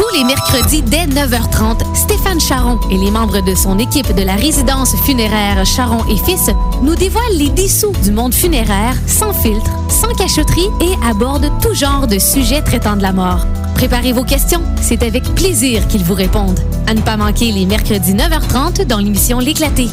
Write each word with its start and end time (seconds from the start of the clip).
Tous 0.00 0.16
les 0.16 0.24
mercredis 0.24 0.80
dès 0.80 1.04
9h30, 1.04 1.94
Stéphane 1.94 2.40
Charon 2.40 2.80
et 2.90 2.96
les 2.96 3.10
membres 3.10 3.42
de 3.42 3.54
son 3.54 3.78
équipe 3.78 4.14
de 4.14 4.22
la 4.22 4.34
résidence 4.34 4.96
funéraire 5.04 5.66
Charon 5.66 6.02
et 6.08 6.16
Fils 6.16 6.48
nous 6.80 6.94
dévoilent 6.94 7.36
les 7.36 7.50
dessous 7.50 7.92
du 8.02 8.10
monde 8.10 8.32
funéraire 8.32 8.94
sans 9.06 9.34
filtre, 9.34 9.70
sans 9.90 10.14
cachotterie 10.14 10.70
et 10.80 10.94
abordent 11.06 11.52
tout 11.60 11.74
genre 11.74 12.06
de 12.06 12.18
sujets 12.18 12.62
traitant 12.62 12.96
de 12.96 13.02
la 13.02 13.12
mort. 13.12 13.46
Préparez 13.74 14.14
vos 14.14 14.24
questions, 14.24 14.62
c'est 14.80 15.02
avec 15.02 15.22
plaisir 15.34 15.86
qu'ils 15.86 16.02
vous 16.02 16.14
répondent. 16.14 16.60
À 16.86 16.94
ne 16.94 17.02
pas 17.02 17.18
manquer 17.18 17.52
les 17.52 17.66
mercredis 17.66 18.14
9h30 18.14 18.86
dans 18.86 18.98
l'émission 18.98 19.38
L'éclaté. 19.38 19.86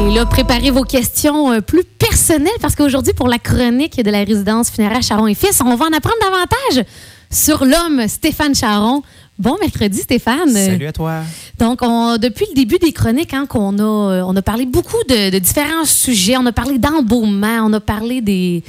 Et 0.00 0.14
là, 0.14 0.24
préparez 0.24 0.70
vos 0.70 0.84
questions 0.84 1.52
euh, 1.52 1.60
plus 1.60 1.84
personnelles 1.84 2.48
parce 2.62 2.74
qu'aujourd'hui, 2.74 3.12
pour 3.12 3.28
la 3.28 3.38
chronique 3.38 4.02
de 4.02 4.10
la 4.10 4.24
résidence 4.24 4.70
funéraire 4.70 5.02
Charon 5.02 5.26
et 5.26 5.34
Fils, 5.34 5.60
on 5.62 5.76
va 5.76 5.84
en 5.84 5.92
apprendre 5.92 6.16
davantage 6.22 6.86
sur 7.32 7.64
l'homme 7.64 8.06
Stéphane 8.08 8.54
Charon. 8.54 9.02
Bon 9.42 9.56
mercredi, 9.60 9.98
Stéphane. 9.98 10.50
Salut 10.54 10.86
à 10.86 10.92
toi. 10.92 11.22
Donc, 11.58 11.80
on- 11.82 12.16
depuis 12.16 12.46
le 12.50 12.54
début 12.54 12.78
des 12.78 12.92
chroniques, 12.92 13.34
hein, 13.34 13.46
qu'on 13.48 13.76
a, 13.80 13.82
euh, 13.82 14.22
on 14.24 14.36
a 14.36 14.42
parlé 14.42 14.66
beaucoup 14.66 15.02
de, 15.08 15.30
de 15.30 15.38
différents 15.40 15.84
sujets. 15.84 16.36
On 16.36 16.46
a 16.46 16.52
parlé 16.52 16.78
d'embaumement, 16.78 17.64
on 17.66 17.72
a 17.72 17.80
parlé 17.80 18.20
des. 18.20 18.62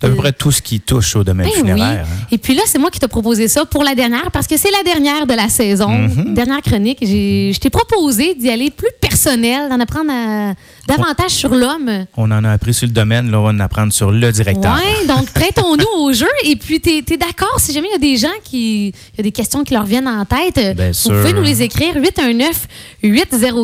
D'à 0.00 0.08
peu 0.08 0.14
de- 0.14 0.18
près 0.20 0.32
tout 0.32 0.52
ce 0.52 0.60
qui 0.62 0.80
touche 0.80 1.16
au 1.16 1.24
domaine 1.24 1.46
Ben 1.46 1.52
oui. 1.54 1.60
funéraire. 1.60 2.04
hein. 2.10 2.26
Et 2.30 2.38
puis 2.38 2.54
là, 2.54 2.62
c'est 2.66 2.78
moi 2.78 2.90
qui 2.90 2.98
t'ai 3.00 3.08
proposé 3.08 3.48
ça 3.48 3.64
pour 3.64 3.82
la 3.84 3.94
dernière, 3.94 4.30
parce 4.30 4.46
que 4.46 4.56
c'est 4.56 4.70
la 4.70 4.82
dernière 4.82 5.26
de 5.26 5.34
la 5.34 5.48
saison, 5.48 5.88
Mm-hmm. 5.90 6.34
dernière 6.34 6.60
chronique. 6.62 6.98
J'ai- 7.02 7.52
Je 7.54 7.58
t'ai 7.60 7.70
proposé 7.70 8.34
d'y 8.34 8.50
aller 8.50 8.70
plus 8.70 8.88
personnel, 9.00 9.68
d'en 9.70 9.80
apprendre 9.80 10.10
à- 10.10 10.54
davantage 10.86 11.30
sur 11.30 11.54
l'homme. 11.54 12.06
On 12.16 12.30
en 12.30 12.44
a 12.44 12.50
appris 12.50 12.74
sur 12.74 12.86
le 12.86 12.92
domaine, 12.92 13.30
là, 13.30 13.40
on 13.40 13.44
va 13.44 13.50
en 13.50 13.60
apprendre 13.60 13.92
sur 13.92 14.10
le 14.10 14.30
directeur. 14.32 14.76
Oui, 14.76 15.06
donc 15.06 15.30
prêtons-nous 15.32 16.00
au 16.02 16.12
jeu. 16.12 16.28
Et 16.44 16.56
puis, 16.56 16.80
tu 16.80 16.90
es, 16.90 17.16
d'accord, 17.16 17.58
si 17.58 17.72
jamais 17.72 17.88
il 17.88 17.92
y 17.92 17.94
a 17.94 17.98
des 17.98 18.16
gens 18.16 18.28
qui. 18.44 18.88
Il 18.88 18.92
y 19.18 19.20
a 19.20 19.22
des 19.22 19.32
questions 19.32 19.64
qui 19.64 19.72
leur 19.74 19.84
viennent 19.84 20.08
en 20.08 20.24
tête, 20.24 20.58
euh, 20.58 20.74
Bien 20.74 20.88
vous 20.88 20.92
sûr. 20.94 21.12
pouvez 21.12 21.32
nous 21.32 21.42
les 21.42 21.62
écrire 21.62 21.94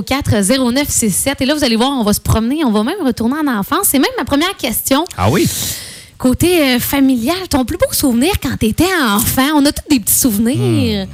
819-804-0967. 0.01 1.41
Et 1.41 1.47
là, 1.47 1.55
vous 1.55 1.65
allez 1.65 1.77
voir, 1.77 1.91
on 1.91 2.03
va 2.05 2.13
se 2.13 2.21
promener, 2.21 2.65
on 2.65 2.71
va 2.73 2.83
même 2.85 3.05
retourner 3.05 3.35
en 3.47 3.59
enfance. 3.59 3.87
C'est 3.91 3.99
même 3.99 4.11
ma 4.19 4.25
première 4.25 4.57
question. 4.57 5.05
Ah 5.17 5.31
oui? 5.31 5.49
Côté 6.23 6.63
euh, 6.63 6.79
familial, 6.79 7.49
ton 7.51 7.65
plus 7.65 7.77
beau 7.77 7.91
souvenir 7.91 8.31
quand 8.41 8.57
tu 8.57 8.67
étais 8.67 8.85
enfant, 9.09 9.57
on 9.57 9.67
a 9.67 9.73
tous 9.73 9.89
des 9.91 9.99
petits 9.99 10.15
souvenirs. 10.15 11.09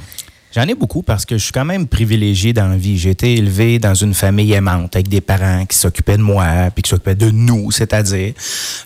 J'en 0.55 0.67
ai 0.67 0.75
beaucoup 0.75 1.01
parce 1.01 1.25
que 1.25 1.35
je 1.35 1.45
suis 1.45 1.51
quand 1.51 1.65
même 1.65 1.87
privilégié 1.87 2.53
dans 2.53 2.67
la 2.67 2.77
vie. 2.77 2.99
J'ai 2.99 3.09
été 3.09 3.33
élevé 3.33 3.79
dans 3.79 3.95
une 3.95 4.13
famille 4.13 4.53
aimante 4.53 4.95
avec 4.95 5.07
des 5.07 5.19
parents 5.19 5.65
qui 5.65 5.75
s'occupaient 5.75 6.17
de 6.17 6.21
moi 6.21 6.45
puis 6.75 6.83
qui 6.83 6.91
s'occupaient 6.91 7.15
de 7.15 7.31
nous, 7.31 7.71
c'est-à-dire. 7.71 8.33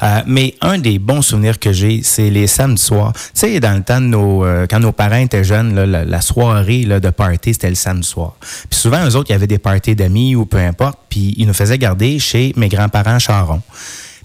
Euh, 0.01 0.21
mais 0.25 0.55
un 0.61 0.77
des 0.77 0.97
bons 0.97 1.23
souvenirs 1.23 1.59
que 1.59 1.73
j'ai, 1.73 2.03
c'est 2.03 2.29
les 2.29 2.47
samedis 2.47 2.81
soirs. 2.81 3.11
Tu 3.11 3.21
sais, 3.33 3.59
dans 3.59 3.75
le 3.75 3.83
temps 3.83 3.99
de 3.99 4.05
nos, 4.05 4.45
euh, 4.45 4.65
quand 4.69 4.79
nos 4.79 4.93
parents 4.93 5.17
étaient 5.17 5.43
jeunes, 5.43 5.77
la, 5.77 6.21
soirée 6.21 6.85
de 6.85 7.09
party, 7.09 7.51
c'était 7.53 7.67
le 7.67 7.75
samedi 7.75 8.07
soir. 8.07 8.37
Puis 8.69 8.79
souvent, 8.79 9.05
eux 9.05 9.17
autres, 9.17 9.29
il 9.31 9.33
y 9.33 9.35
avait 9.35 9.47
des 9.47 9.57
parties 9.57 9.93
d'amis 9.93 10.37
ou 10.37 10.45
peu 10.45 10.59
importe, 10.59 10.99
puis 11.09 11.33
ils 11.37 11.45
nous 11.45 11.53
faisaient 11.53 11.77
garder 11.77 12.17
chez 12.17 12.53
mes 12.55 12.69
grands-parents 12.69 13.19
Charon. 13.19 13.61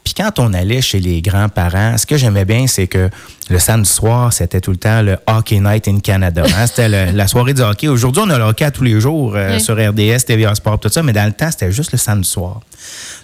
Puis 0.05 0.15
quand 0.15 0.39
on 0.39 0.53
allait 0.55 0.81
chez 0.81 1.01
les 1.01 1.21
grands-parents, 1.23 1.97
ce 1.99 2.07
que 2.07 2.17
j'aimais 2.17 2.45
bien, 2.45 2.67
c'est 2.67 2.87
que 2.87 3.11
le 3.51 3.59
samedi 3.59 3.89
soir, 3.89 4.33
c'était 4.33 4.61
tout 4.61 4.71
le 4.71 4.77
temps 4.77 5.01
le 5.03 5.17
Hockey 5.27 5.59
Night 5.61 5.89
in 5.89 6.01
Canada. 6.01 6.43
hein. 6.57 6.67
C'était 6.67 6.89
la 7.13 7.27
soirée 7.29 7.55
du 7.55 7.63
hockey. 7.63 7.89
Aujourd'hui, 7.89 8.23
on 8.27 8.31
a 8.31 8.37
le 8.39 8.45
hockey 8.45 8.65
à 8.65 8.71
tous 8.71 8.85
les 8.85 9.01
jours 9.01 9.33
euh, 9.37 9.55
Oui. 9.55 9.61
sur 9.61 9.75
RDS, 9.75 10.25
TVA 10.27 10.55
Sport, 10.55 10.79
tout 10.81 10.89
ça, 10.91 11.03
mais 11.03 11.13
dans 11.15 11.25
le 11.25 11.33
temps, 11.33 11.51
c'était 11.51 11.73
juste 11.73 11.93
le 11.93 11.99
samedi 11.99 12.29
soir. 12.29 12.61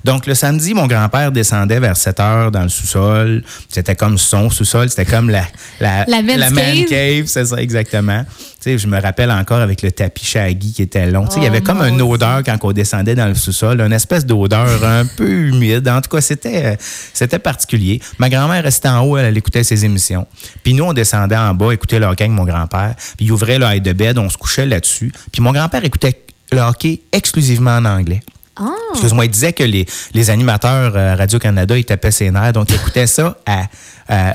Donc, 0.03 0.27
le 0.27 0.35
samedi, 0.35 0.73
mon 0.75 0.87
grand-père 0.87 1.31
descendait 1.31 1.79
vers 1.79 1.97
7 1.97 2.21
heures 2.21 2.51
dans 2.51 2.63
le 2.63 2.69
sous-sol. 2.71 3.43
C'était 3.69 3.95
comme 3.97 4.17
son 4.19 4.49
sous-sol, 4.51 4.89
c'était 4.89 5.05
comme 5.05 5.29
la, 5.31 5.45
la, 5.81 6.05
La 6.07 6.23
men's 6.23 6.51
man 6.53 6.85
cave, 6.87 7.27
c'est 7.27 7.45
ça, 7.47 7.57
exactement. 7.57 8.25
Je 8.67 8.87
me 8.87 9.01
rappelle 9.01 9.31
encore 9.31 9.61
avec 9.61 9.83
le 9.83 9.93
tapis 9.93 10.25
shaggy 10.25 10.73
qui 10.73 10.83
était 10.83 11.11
long. 11.11 11.27
Il 11.37 11.43
y 11.43 11.45
Oh, 11.45 11.49
avait 11.49 11.61
comme 11.61 11.79
mon 11.79 11.85
une 11.85 12.01
odeur 12.01 12.43
quand 12.45 12.57
on 12.63 12.73
descendait 12.73 13.15
dans 13.15 13.27
le 13.29 13.35
sous-sol, 13.35 13.81
une 13.81 13.93
espèce 13.93 14.25
d'odeur 14.25 14.83
un 14.85 15.05
peu 15.17 15.29
humide. 15.49 15.87
En 15.89 16.01
tout 16.01 16.09
cas, 16.11 16.21
c'était 16.21 16.65
euh, 16.65 16.77
c'était 17.13 17.39
particulier. 17.39 18.01
Ma 18.19 18.31
grand-mère 18.31 18.63
restait 18.65 18.89
en 18.89 19.03
haut, 19.03 19.17
elle, 19.19 19.27
elle 19.27 19.37
écoutait 19.37 19.65
ses 19.65 19.85
émissions. 19.85 20.27
Puis 20.63 20.73
nous, 20.75 20.85
on 20.85 20.93
descendait 20.93 21.37
en 21.37 21.53
bas, 21.55 21.73
écoutait 21.73 21.99
le 21.99 22.07
hockey 22.07 22.25
avec 22.25 22.37
mon 22.37 22.45
grand-père. 22.45 22.95
Puis 23.17 23.27
il 23.27 23.33
ouvrait 23.33 23.59
le 23.59 23.67
high 23.67 23.83
de 23.83 23.93
bed, 23.93 24.19
on 24.19 24.29
se 24.31 24.39
couchait 24.39 24.67
là-dessus. 24.67 25.13
Puis 25.33 25.43
mon 25.43 25.53
grand-père 25.53 25.85
écoutait 25.85 26.23
le 26.53 26.61
hockey 26.61 27.01
exclusivement 27.13 27.77
en 27.77 27.85
anglais. 27.85 28.21
Ah, 28.57 28.71
Excuse-moi, 28.93 29.25
il 29.25 29.31
disait 29.31 29.53
que 29.53 29.65
les, 29.65 30.31
animateurs 30.31 30.93
euh, 30.95 31.17
Radio-Canada, 31.17 31.77
ils 31.77 31.85
tapaient 31.85 32.11
ses 32.11 32.31
nerfs, 32.31 32.53
donc 32.53 32.71
ils 32.71 32.77
écoutaient 32.77 33.07
ça 33.07 33.37
à, 33.47 33.65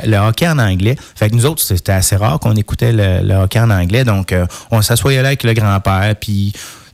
le 0.05 0.17
hockey 0.17 0.47
en 0.47 0.59
anglais. 0.59 0.95
Fait 1.15 1.29
que 1.29 1.35
nous 1.35 1.45
autres, 1.45 1.61
c'était 1.61 1.93
assez 1.93 2.15
rare 2.15 2.39
qu'on 2.39 2.55
écoutait 2.55 2.91
le, 2.91 3.33
hockey 3.35 3.59
en 3.59 3.69
anglais, 3.69 4.03
donc 4.03 4.33
euh, 4.33 4.45
on 4.71 4.81
s'assoyait 4.81 5.21
là 5.21 5.29
avec 5.29 5.43
le 5.43 5.53
grand-père, 5.53 6.15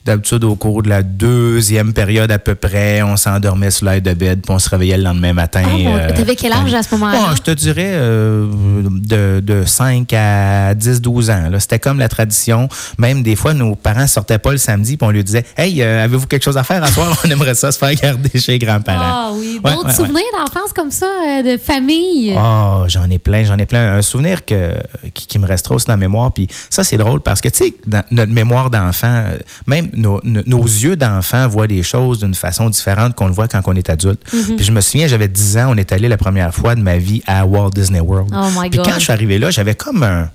d'habitude, 0.05 0.43
au 0.43 0.55
cours 0.55 0.83
de 0.83 0.89
la 0.89 1.01
deuxième 1.01 1.91
période 1.93 2.31
à 2.31 2.37
peu 2.39 2.53
près, 2.55 3.01
on 3.01 3.17
s'endormait 3.17 3.71
sur 3.71 3.87
l'aide 3.87 4.03
de 4.03 4.13
bed, 4.13 4.41
puis 4.43 4.51
on 4.53 4.59
se 4.59 4.69
réveillait 4.69 4.97
le 4.97 5.03
lendemain 5.03 5.33
matin. 5.33 5.63
Ah, 5.65 5.75
euh, 5.75 6.09
t'avais 6.15 6.35
quel 6.35 6.53
âge 6.53 6.73
à 6.73 6.83
ce 6.83 6.93
moment-là? 6.95 7.17
Bon, 7.17 7.35
je 7.35 7.41
te 7.41 7.51
dirais 7.51 7.91
euh, 7.93 8.45
de, 8.87 9.39
de 9.39 9.63
5 9.65 10.11
à 10.13 10.73
10, 10.75 11.01
12 11.01 11.29
ans. 11.31 11.49
là. 11.49 11.59
C'était 11.59 11.79
comme 11.79 11.97
la 11.97 12.07
tradition. 12.07 12.69
Même 12.99 13.23
des 13.23 13.35
fois, 13.35 13.53
nos 13.55 13.75
parents 13.75 14.05
sortaient 14.07 14.37
pas 14.37 14.51
le 14.51 14.57
samedi, 14.57 14.95
puis 14.97 15.07
on 15.07 15.11
lui 15.11 15.23
disait 15.23 15.43
Hey, 15.57 15.81
euh, 15.81 16.03
avez-vous 16.03 16.27
quelque 16.27 16.43
chose 16.43 16.57
à 16.57 16.63
faire 16.63 16.83
à 16.83 16.87
soir? 16.91 17.17
On 17.25 17.29
aimerait 17.29 17.55
ça 17.55 17.71
se 17.71 17.77
faire 17.79 17.93
garder 17.95 18.29
chez 18.39 18.53
les 18.53 18.59
grands-parents. 18.59 18.99
Ah 19.01 19.31
oui, 19.33 19.59
d'autres 19.63 19.79
ouais, 19.79 19.85
ouais. 19.85 19.93
souvenirs 19.93 20.21
d'enfance 20.37 20.71
comme 20.73 20.91
ça, 20.91 21.07
euh, 21.07 21.41
de 21.55 21.57
famille? 21.57 22.35
Oh, 22.37 22.83
j'en 22.87 23.09
ai 23.09 23.17
plein, 23.17 23.43
j'en 23.43 23.57
ai 23.57 23.65
plein. 23.65 23.95
Un 23.97 24.01
souvenir 24.03 24.45
que, 24.45 24.73
qui, 25.13 25.25
qui 25.25 25.39
me 25.39 25.47
restera 25.47 25.75
aussi 25.75 25.87
dans 25.87 25.93
la 25.93 25.97
mémoire. 25.97 26.31
Puis 26.31 26.47
ça, 26.69 26.83
c'est 26.83 26.97
drôle 26.97 27.21
parce 27.21 27.41
que, 27.41 27.49
tu 27.49 27.57
sais, 27.65 27.73
dans 27.87 28.03
notre 28.11 28.31
mémoire 28.31 28.69
d'enfant, 28.69 29.07
euh, 29.07 29.37
même 29.65 29.89
nos, 29.95 30.21
yeux 30.63 30.95
d'enfant 30.95 31.47
voient 31.47 31.67
des 31.67 31.83
choses 31.83 32.19
d'une 32.19 32.35
façon 32.35 32.69
différente 32.69 33.15
qu'on 33.15 33.27
le 33.27 33.33
voit 33.33 33.47
quand 33.47 33.61
on 33.65 33.73
est 33.73 33.89
adulte. 33.89 34.21
Mm-hmm. 34.33 34.55
Puis 34.55 34.65
je 34.65 34.71
me 34.71 34.81
souviens, 34.81 35.07
j'avais 35.07 35.27
10 35.27 35.57
ans, 35.57 35.67
on 35.69 35.77
est 35.77 35.91
allé 35.91 36.07
la 36.07 36.17
première 36.17 36.53
fois 36.53 36.75
de 36.75 36.81
ma 36.81 36.97
vie 36.97 37.21
à 37.25 37.45
Walt 37.45 37.71
Disney 37.71 37.99
World. 37.99 38.31
Oh 38.33 38.47
my 38.59 38.69
Puis 38.69 38.77
God. 38.77 38.87
quand 38.87 38.95
je 38.95 39.03
suis 39.03 39.13
arrivé 39.13 39.39
là, 39.39 39.51
j'avais 39.51 39.75
comme 39.75 40.03
un... 40.03 40.29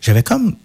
J'avais 0.00 0.22
comme 0.22 0.56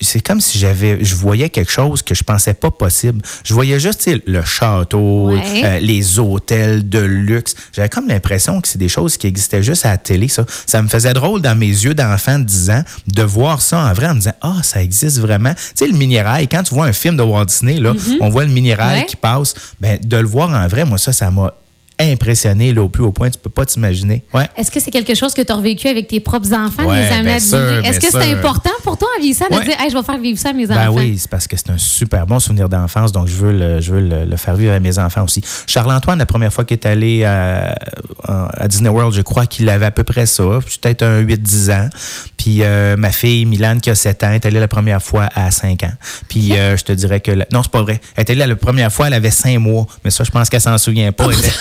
c'est 0.00 0.20
comme 0.20 0.40
si 0.40 0.58
j'avais 0.58 0.98
je 1.04 1.14
voyais 1.14 1.48
quelque 1.50 1.70
chose 1.70 2.02
que 2.02 2.14
je 2.14 2.22
pensais 2.24 2.52
pas 2.54 2.70
possible. 2.70 3.22
Je 3.44 3.54
voyais 3.54 3.78
juste 3.80 4.08
le 4.26 4.42
château, 4.44 5.28
Ouais. 5.30 5.40
euh, 5.64 5.78
les 5.78 6.18
hôtels 6.18 6.88
de 6.88 6.98
luxe. 6.98 7.54
J'avais 7.72 7.88
comme 7.88 8.08
l'impression 8.08 8.60
que 8.60 8.68
c'est 8.68 8.78
des 8.78 8.88
choses 8.88 9.16
qui 9.16 9.26
existaient 9.26 9.62
juste 9.62 9.86
à 9.86 9.90
la 9.90 9.98
télé 9.98 10.28
ça. 10.28 10.44
Ça 10.66 10.82
me 10.82 10.88
faisait 10.88 11.12
drôle 11.12 11.40
dans 11.40 11.56
mes 11.56 11.66
yeux 11.68 11.94
d'enfant 11.94 12.38
de 12.38 12.44
10 12.44 12.70
ans 12.70 12.82
de 13.06 13.22
voir 13.22 13.62
ça 13.62 13.78
en 13.78 13.92
vrai 13.92 14.08
en 14.08 14.14
me 14.14 14.18
disant 14.20 14.34
"Ah, 14.42 14.56
ça 14.62 14.82
existe 14.82 15.18
vraiment." 15.20 15.54
Tu 15.54 15.60
sais 15.76 15.86
le 15.86 15.96
mini-rail 15.96 16.48
quand 16.48 16.62
tu 16.64 16.74
vois 16.74 16.86
un 16.86 16.92
film 16.92 17.16
de 17.16 17.22
Walt 17.22 17.46
Disney 17.46 17.78
là, 17.80 17.92
on 18.20 18.28
voit 18.30 18.44
le 18.44 18.50
mini-rail 18.50 19.00
Ouais. 19.00 19.06
qui 19.06 19.16
passe, 19.16 19.54
ben 19.80 19.98
de 20.02 20.16
le 20.16 20.26
voir 20.26 20.50
en 20.50 20.66
vrai, 20.68 20.84
moi 20.84 20.98
ça 20.98 21.12
ça 21.12 21.30
m'a 21.30 21.54
impressionné 22.00 22.72
là, 22.72 22.82
au 22.82 22.88
plus 22.88 23.04
haut 23.04 23.12
point, 23.12 23.30
tu 23.30 23.38
peux 23.38 23.50
pas 23.50 23.64
t'imaginer. 23.64 24.24
Ouais. 24.34 24.48
Est-ce 24.56 24.70
que 24.70 24.80
c'est 24.80 24.90
quelque 24.90 25.14
chose 25.14 25.32
que 25.32 25.42
tu 25.42 25.52
as 25.52 25.54
revécu 25.54 25.86
avec 25.88 26.08
tes 26.08 26.18
propres 26.20 26.52
enfants, 26.52 26.84
Ouais, 26.84 27.08
les 27.08 27.22
bien 27.22 27.36
Est-ce 27.36 28.00
que 28.00 28.10
c'est 28.10 28.32
important 28.32 28.70
pour 28.84 28.96
toi 28.98 29.08
en 29.16 29.20
vieillissant 29.20 29.46
de 29.50 29.56
Ouais. 29.56 29.64
dire, 29.64 29.74
hey, 29.80 29.90
je 29.90 29.96
vais 29.96 30.02
faire 30.02 30.18
vivre 30.18 30.38
ça 30.38 30.50
à 30.50 30.52
mes 30.52 30.66
Ben 30.66 30.76
enfants? 30.88 30.98
oui, 30.98 31.16
c'est 31.18 31.28
parce 31.30 31.46
que 31.48 31.56
c'est 31.56 31.70
un 31.70 31.78
super 31.78 32.26
bon 32.26 32.38
souvenir 32.38 32.68
d'enfance, 32.68 33.10
donc 33.12 33.26
je 33.26 33.34
veux 33.34 33.52
le, 33.52 33.80
je 33.80 33.92
veux 33.94 34.00
le, 34.00 34.24
le 34.24 34.36
faire 34.36 34.54
vivre 34.54 34.72
à 34.72 34.80
mes 34.80 34.98
enfants 34.98 35.24
aussi. 35.24 35.42
Charles-Antoine, 35.66 36.18
la 36.18 36.26
première 36.26 36.52
fois 36.52 36.64
qu'il 36.64 36.76
est 36.76 36.86
allé 36.86 37.24
à, 37.24 37.74
à 38.28 38.68
Disney 38.68 38.88
World, 38.90 39.12
je 39.14 39.22
crois 39.22 39.46
qu'il 39.46 39.68
avait 39.68 39.86
à 39.86 39.90
peu 39.90 40.04
près 40.04 40.26
ça, 40.26 40.44
peut-être 40.44 41.02
un 41.02 41.22
8-10 41.22 41.72
ans. 41.72 41.88
Puis 42.36 42.58
euh, 42.62 42.96
ma 42.96 43.10
fille, 43.10 43.46
Milan, 43.46 43.78
qui 43.80 43.90
a 43.90 43.94
7 43.94 44.22
ans, 44.24 44.32
est 44.32 44.44
allée 44.44 44.60
la 44.60 44.68
première 44.68 45.02
fois 45.02 45.28
à 45.34 45.50
5 45.50 45.82
ans. 45.84 45.92
Puis 46.28 46.52
euh, 46.52 46.76
je 46.76 46.84
te 46.84 46.92
dirais 46.92 47.20
que... 47.20 47.30
la- 47.30 47.46
Non, 47.52 47.62
c'est 47.62 47.72
pas 47.72 47.82
vrai. 47.82 48.00
Elle 48.16 48.24
est 48.24 48.30
allée 48.30 48.46
la 48.46 48.56
première 48.56 48.92
fois, 48.92 49.06
elle 49.06 49.14
avait 49.14 49.30
5 49.30 49.58
mois, 49.58 49.86
mais 50.04 50.10
ça, 50.10 50.24
je 50.24 50.30
pense 50.30 50.50
qu'elle 50.50 50.60
s'en 50.60 50.76
souvient 50.78 51.10
pas. 51.12 51.28
Était 51.32 51.52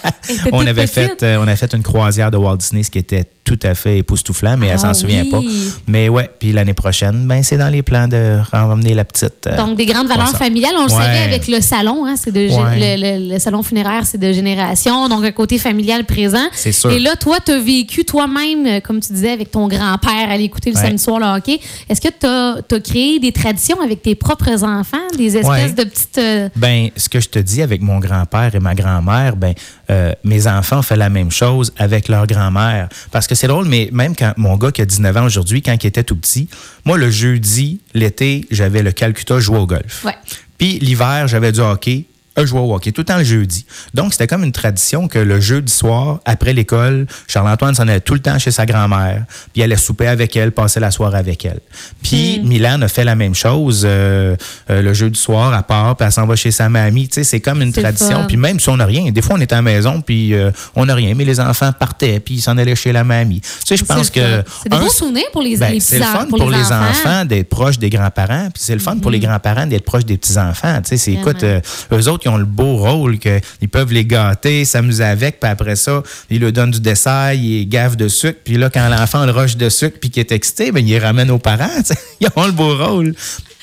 on 0.52 0.66
avait 0.66 0.86
fait, 0.86 1.22
euh, 1.22 1.36
on 1.40 1.46
a 1.48 1.56
fait 1.56 1.72
une 1.74 1.82
croisière 1.82 2.30
de 2.30 2.36
Walt 2.36 2.56
Disney, 2.56 2.82
ce 2.82 2.90
qui 2.90 2.98
était 2.98 3.24
tout 3.44 3.58
à 3.62 3.74
fait 3.74 3.98
époustouflant, 3.98 4.56
mais 4.56 4.68
elle 4.68 4.74
Ah 4.76 4.78
s'en 4.78 4.94
souvient 4.94 5.22
oui. 5.24 5.30
pas. 5.30 5.40
Mais 5.88 6.08
ouais, 6.08 6.30
puis 6.38 6.52
l'année 6.52 6.69
prochaine, 6.74 7.26
ben 7.26 7.42
c'est 7.42 7.56
dans 7.58 7.68
les 7.68 7.82
plans 7.82 8.08
de 8.08 8.38
ramener 8.52 8.94
la 8.94 9.04
petite. 9.04 9.46
euh, 9.46 9.56
Donc, 9.56 9.76
des 9.76 9.86
grandes 9.86 10.08
valeurs 10.08 10.36
familiales, 10.36 10.72
on 10.76 10.86
le 10.86 10.92
Ouais. 10.92 11.02
savait 11.04 11.22
avec 11.24 11.48
le 11.48 11.60
salon, 11.60 12.04
hein, 12.06 12.14
c'est 12.16 12.32
de 12.32 12.40
gé- 12.40 12.62
Ouais. 12.62 12.96
le, 12.96 13.18
le- 13.28 13.32
le 13.34 13.38
salon 13.38 13.62
funéraire, 13.62 14.04
c'est 14.06 14.18
de 14.18 14.32
génération, 14.32 15.08
donc 15.08 15.24
un 15.24 15.32
côté 15.32 15.58
familial 15.58 16.04
présent. 16.04 16.46
C'est 16.52 16.72
sûr. 16.72 16.90
Et 16.90 16.98
là, 17.00 17.16
toi, 17.16 17.38
tu 17.44 17.52
as 17.52 17.58
vécu 17.58 18.04
toi-même, 18.04 18.66
euh, 18.66 18.80
comme 18.80 19.00
tu 19.00 19.12
disais, 19.12 19.30
avec 19.30 19.50
ton 19.50 19.68
grand-père, 19.68 20.30
aller 20.30 20.44
écouter 20.44 20.70
le 20.70 20.76
Ouais. 20.76 20.82
samedi 20.82 21.02
soir 21.02 21.18
le 21.20 21.26
hockey. 21.26 21.60
Est-ce 21.88 22.00
que 22.00 22.08
tu 22.08 22.26
as, 22.26 22.80
créé 22.80 23.18
des 23.18 23.32
traditions 23.32 23.80
avec 23.82 24.02
tes 24.02 24.14
propres 24.14 24.64
enfants, 24.64 24.96
des 25.16 25.36
espèces 25.36 25.74
de 25.74 25.84
petites. 25.84 26.18
euh, 26.18 26.48
Ben, 26.56 26.88
ce 26.96 27.08
que 27.08 27.20
je 27.20 27.28
te 27.28 27.38
dis 27.38 27.62
avec 27.62 27.80
mon 27.82 27.98
grand-père 27.98 28.54
et 28.54 28.60
ma 28.60 28.74
grand-mère, 28.74 29.36
ben, 29.36 29.54
euh, 29.90 30.12
mes 30.24 30.46
enfants 30.46 30.78
ont 30.78 30.82
fait 30.82 30.96
la 30.96 31.08
même 31.08 31.30
chose 31.30 31.72
avec 31.78 32.08
leur 32.08 32.26
grand-mère. 32.26 32.88
Parce 33.10 33.26
que 33.26 33.34
c'est 33.34 33.46
drôle, 33.48 33.66
mais 33.66 33.88
même 33.92 34.14
quand 34.16 34.32
mon 34.36 34.56
gars 34.56 34.70
qui 34.72 34.80
a 34.82 34.86
19 34.86 35.16
ans 35.16 35.24
aujourd'hui, 35.24 35.62
quand 35.62 35.74
il 35.82 35.86
était 35.86 36.02
tout 36.04 36.16
petit, 36.16 36.48
moi, 36.84 36.98
le 36.98 37.10
jeudi, 37.10 37.80
l'été, 37.94 38.46
j'avais 38.50 38.82
le 38.82 38.92
Calcutta 38.92 39.40
jouer 39.40 39.58
au 39.58 39.66
golf. 39.66 40.04
Ouais. 40.04 40.16
Puis 40.58 40.78
l'hiver, 40.78 41.26
j'avais 41.28 41.52
du 41.52 41.60
hockey 41.60 42.04
je 42.36 42.46
jouais 42.46 42.60
au 42.60 42.74
hockey 42.74 42.92
tout 42.92 43.00
le 43.00 43.06
temps 43.06 43.18
le 43.18 43.24
jeudi. 43.24 43.64
Donc, 43.94 44.12
c'était 44.12 44.26
comme 44.26 44.44
une 44.44 44.52
tradition 44.52 45.08
que 45.08 45.18
le 45.18 45.40
jeudi 45.40 45.72
soir, 45.72 46.20
après 46.24 46.52
l'école, 46.52 47.06
Charles-Antoine 47.26 47.74
s'en 47.74 47.82
allait 47.82 48.00
tout 48.00 48.14
le 48.14 48.20
temps 48.20 48.38
chez 48.38 48.50
sa 48.50 48.66
grand-mère, 48.66 49.24
puis 49.52 49.62
allait 49.62 49.76
souper 49.76 50.06
avec 50.06 50.36
elle, 50.36 50.52
passer 50.52 50.80
la 50.80 50.90
soirée 50.90 51.18
avec 51.18 51.44
elle. 51.44 51.60
Puis, 52.02 52.40
Milan 52.44 52.80
a 52.82 52.88
fait 52.88 53.04
la 53.04 53.14
même 53.14 53.34
chose 53.34 53.82
euh, 53.84 54.36
euh, 54.70 54.82
le 54.82 54.94
jeudi 54.94 55.18
soir, 55.18 55.52
à 55.52 55.62
part, 55.62 55.96
puis 55.96 56.06
elle 56.06 56.12
s'en 56.12 56.26
va 56.26 56.36
chez 56.36 56.50
sa 56.50 56.68
mamie. 56.68 57.08
Tu 57.08 57.14
sais, 57.14 57.24
c'est 57.24 57.40
comme 57.40 57.62
une 57.62 57.72
tradition. 57.72 58.26
Puis 58.26 58.36
même 58.36 58.60
si 58.60 58.68
on 58.68 58.76
n'a 58.76 58.86
rien, 58.86 59.10
des 59.10 59.22
fois, 59.22 59.36
on 59.36 59.40
est 59.40 59.52
à 59.52 59.56
la 59.56 59.62
maison, 59.62 60.00
puis 60.00 60.34
euh, 60.34 60.50
on 60.74 60.86
n'a 60.86 60.94
rien, 60.94 61.14
mais 61.14 61.24
les 61.24 61.40
enfants 61.40 61.72
partaient, 61.72 62.20
puis 62.20 62.34
ils 62.34 62.40
s'en 62.40 62.56
allaient 62.58 62.76
chez 62.76 62.92
la 62.92 63.04
mamie. 63.04 63.40
Tu 63.40 63.48
sais, 63.64 63.76
je 63.76 63.84
pense 63.84 64.10
que... 64.10 64.42
C'est 64.62 64.68
des 64.68 64.78
bons 64.78 64.88
souvenirs 64.88 65.26
pour 65.32 65.42
les, 65.42 65.56
ben, 65.56 65.72
les 65.72 65.80
C'est 65.80 65.98
le 65.98 66.04
fun 66.04 66.26
pour, 66.26 66.50
les, 66.50 66.72
enfants, 66.72 67.24
d'être 67.24 67.48
proches 67.48 67.78
des 67.78 67.90
grands-parents, 67.90 68.48
puis 68.52 68.62
c'est 68.62 68.74
le 68.74 68.80
fun 68.80 68.98
pour 68.98 69.10
les 69.10 69.18
mm-hmm. 69.18 69.22
grands-parents 69.22 69.66
d'être 69.66 69.84
proches 69.84 70.04
des 70.04 70.16
petits-enfants. 70.16 70.80
Tu 70.82 70.90
sais, 70.90 70.96
c'est, 70.96 71.12
écoute, 71.12 71.42
eux 71.44 72.08
autres, 72.08 72.19
ils 72.24 72.28
ont 72.28 72.36
le 72.36 72.44
beau 72.44 72.76
rôle 72.76 73.18
qu'ils 73.18 73.68
peuvent 73.70 73.92
les 73.92 74.04
gâter, 74.04 74.64
s'amuser 74.64 75.04
avec, 75.04 75.40
puis 75.40 75.50
après 75.50 75.76
ça, 75.76 76.02
ils 76.30 76.40
leur 76.40 76.52
donnent 76.52 76.70
du 76.70 76.80
dessert, 76.80 77.32
ils 77.32 77.68
gavent 77.68 77.96
de 77.96 78.08
sucre, 78.08 78.40
puis 78.44 78.56
là, 78.56 78.70
quand 78.70 78.88
l'enfant 78.88 79.24
le 79.26 79.32
rush 79.32 79.56
de 79.56 79.68
sucre 79.68 79.98
puis 80.00 80.10
qui 80.10 80.20
est 80.20 80.32
excité, 80.32 80.72
ben, 80.72 80.86
ils 80.86 80.90
les 80.90 80.98
ramènent 80.98 81.30
aux 81.30 81.38
parents. 81.38 81.68
Ils 82.20 82.28
ont 82.36 82.44
le 82.44 82.52
beau 82.52 82.76
rôle. 82.76 83.14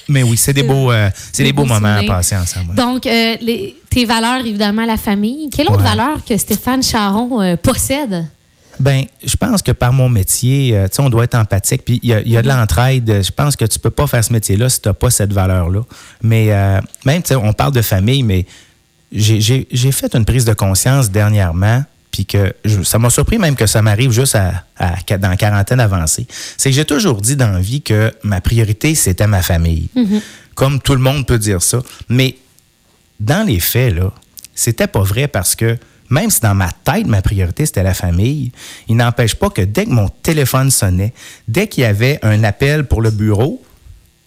Mais 0.10 0.24
oui, 0.24 0.38
c'est 0.38 0.54
des 0.54 0.64
beaux, 0.64 0.92
euh, 0.92 1.10
c'est 1.34 1.44
des 1.44 1.54
beaux 1.54 1.66
moments 1.66 1.96
à 1.96 2.04
passer 2.04 2.36
ensemble. 2.36 2.76
Donc, 2.76 3.06
euh, 3.06 3.36
les, 3.42 3.76
tes 3.90 4.06
valeurs, 4.06 4.46
évidemment, 4.46 4.86
la 4.86 4.98
famille. 4.98 5.50
Quelle 5.50 5.68
autre 5.68 5.84
valeur 5.84 6.24
que 6.26 6.38
Stéphane 6.38 6.82
Charon 6.82 7.42
euh, 7.42 7.56
possède? 7.58 8.26
Ben, 8.80 9.06
je 9.26 9.36
pense 9.36 9.62
que 9.62 9.72
par 9.72 9.94
mon 9.94 10.10
métier, 10.10 10.80
tu 10.90 10.96
sais, 10.96 11.02
on 11.02 11.10
doit 11.10 11.24
être 11.24 11.36
empathique. 11.36 11.84
Puis 11.84 12.00
il 12.04 12.10
y 12.10 12.14
a, 12.14 12.22
y 12.22 12.38
a, 12.38 12.42
de 12.42 12.48
l'entraide. 12.48 13.24
Je 13.24 13.32
pense 13.32 13.56
que 13.56 13.66
tu 13.66 13.80
peux 13.80 13.90
pas 13.90 14.08
faire 14.08 14.24
ce 14.24 14.32
métier-là 14.32 14.70
si 14.70 14.82
tu 14.82 14.90
n'as 14.90 14.94
pas 14.94 15.10
cette 15.10 15.34
valeur-là. 15.34 15.82
Mais 16.22 16.48
même, 17.06 17.22
tu 17.22 17.30
sais, 17.30 17.36
on 17.36 17.54
parle 17.54 17.74
de 17.74 17.82
famille, 17.82 18.24
mais 18.24 18.46
j'ai 19.12 19.92
fait 19.92 20.16
une 20.16 20.26
prise 20.26 20.46
de 20.46 20.54
conscience 20.54 21.10
dernièrement, 21.12 21.84
puis 22.12 22.26
que 22.26 22.54
ça 22.84 23.00
m'a 23.00 23.10
surpris 23.10 23.38
même 23.38 23.56
que 23.56 23.66
ça 23.66 23.82
m'arrive 23.82 24.12
juste 24.12 24.36
à, 24.36 24.64
dans 25.18 25.30
la 25.30 25.38
quarantaine 25.38 25.80
avancée. 25.80 26.28
C'est 26.58 26.70
que 26.70 26.76
j'ai 26.76 26.86
toujours 26.86 27.22
dit 27.22 27.36
dans 27.36 27.52
la 27.52 27.60
vie 27.60 27.82
que 27.82 28.14
ma 28.24 28.42
priorité, 28.42 28.96
c'était 28.96 29.28
ma 29.28 29.42
famille. 29.42 29.90
Mm-hmm. 29.96 30.22
Comme 30.56 30.82
tout 30.82 30.94
le 30.94 31.02
monde 31.02 31.26
peut 31.26 31.38
dire 31.38 31.62
ça. 31.62 31.82
Mais 32.10 32.38
dans 33.20 33.46
les 33.46 33.60
faits, 33.60 33.96
là, 33.96 34.12
c'était 34.56 34.88
pas 34.88 35.04
vrai 35.04 35.28
parce 35.28 35.56
que 35.56 35.78
même 36.10 36.30
si 36.30 36.40
dans 36.42 36.56
ma 36.56 36.72
tête, 36.72 37.06
ma 37.08 37.22
priorité, 37.22 37.66
c'était 37.66 37.84
la 37.84 37.94
famille, 37.94 38.52
il 38.88 38.96
n'empêche 38.96 39.36
pas 39.36 39.50
que 39.50 39.62
dès 39.62 39.86
que 39.86 39.90
mon 39.90 40.10
téléphone 40.10 40.72
sonnait, 40.72 41.14
dès 41.48 41.68
qu'il 41.68 41.84
y 41.84 41.86
avait 41.86 42.20
un 42.24 42.44
appel 42.44 42.86
pour 42.86 43.02
le 43.02 43.12
bureau, 43.12 43.62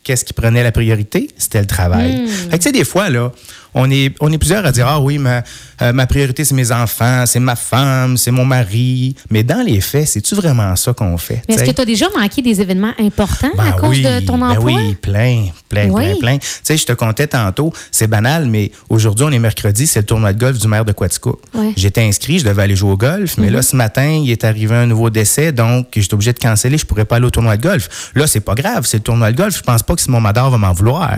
qu'est-ce 0.02 0.24
qui 0.24 0.32
prenait 0.32 0.62
la 0.62 0.72
priorité? 0.72 1.30
C'était 1.36 1.60
le 1.60 1.66
travail. 1.66 2.22
Mm. 2.22 2.28
Fait 2.28 2.50
que, 2.50 2.56
tu 2.56 2.62
sais, 2.62 2.72
des 2.72 2.84
fois, 2.84 3.10
là, 3.10 3.32
on 3.74 3.90
est, 3.90 4.14
on 4.20 4.30
est 4.32 4.38
plusieurs 4.38 4.64
à 4.64 4.72
dire 4.72 4.86
Ah 4.88 5.00
oui, 5.00 5.18
ma, 5.18 5.42
euh, 5.82 5.92
ma 5.92 6.06
priorité, 6.06 6.44
c'est 6.44 6.54
mes 6.54 6.72
enfants, 6.72 7.24
c'est 7.26 7.40
ma 7.40 7.56
femme, 7.56 8.16
c'est 8.16 8.30
mon 8.30 8.44
mari. 8.44 9.14
Mais 9.30 9.42
dans 9.42 9.64
les 9.64 9.80
faits, 9.80 10.08
c'est-tu 10.08 10.34
vraiment 10.34 10.74
ça 10.76 10.92
qu'on 10.92 11.16
fait? 11.16 11.42
est-ce 11.48 11.64
que 11.64 11.70
tu 11.70 11.80
as 11.80 11.84
déjà 11.84 12.06
manqué 12.16 12.42
des 12.42 12.60
événements 12.60 12.92
importants 12.98 13.50
à 13.58 13.70
ben 13.70 13.72
cause 13.72 14.00
de 14.00 14.20
ton 14.20 14.38
ben 14.38 14.50
emploi? 14.50 14.72
oui, 14.72 14.94
plein, 14.94 15.46
plein, 15.68 15.92
plein, 15.92 16.16
plein. 16.18 16.38
Tu 16.38 16.46
sais, 16.62 16.76
je 16.76 16.86
te 16.86 16.92
comptais 16.92 17.26
tantôt, 17.26 17.72
c'est 17.90 18.06
banal, 18.06 18.46
mais 18.46 18.72
aujourd'hui, 18.88 19.24
on 19.28 19.30
est 19.30 19.38
mercredi, 19.38 19.86
c'est 19.86 20.00
le 20.00 20.06
tournoi 20.06 20.32
de 20.32 20.38
golf 20.38 20.58
du 20.58 20.68
maire 20.68 20.84
de 20.84 20.92
Quatico. 20.92 21.40
J'étais 21.76 22.02
inscrit, 22.02 22.38
je 22.38 22.44
devais 22.44 22.62
aller 22.62 22.76
jouer 22.76 22.92
au 22.92 22.96
golf, 22.96 23.36
mais 23.38 23.50
là, 23.50 23.60
mm-hmm. 23.60 23.70
ce 23.70 23.76
matin, 23.76 24.20
il 24.24 24.30
est 24.30 24.44
arrivé 24.44 24.74
un 24.74 24.86
nouveau 24.86 25.10
décès, 25.10 25.52
donc 25.52 25.88
j'étais 25.96 26.14
obligé 26.14 26.32
de 26.32 26.38
canceller, 26.38 26.78
je 26.78 26.86
pourrais 26.86 27.04
pas 27.04 27.16
aller 27.16 27.26
au 27.26 27.30
tournoi 27.30 27.56
de 27.56 27.62
golf. 27.62 28.10
Là, 28.14 28.26
c'est 28.26 28.40
pas 28.40 28.54
grave, 28.54 28.86
c'est 28.86 28.98
le 28.98 29.02
tournoi 29.02 29.32
de 29.32 29.36
golf, 29.36 29.56
je 29.56 29.62
pense 29.62 29.82
pas 29.82 29.94
que 29.94 30.02
Simon 30.02 30.20
Mador 30.20 30.50
va 30.50 30.58
m'en 30.58 30.72
vouloir. 30.72 31.16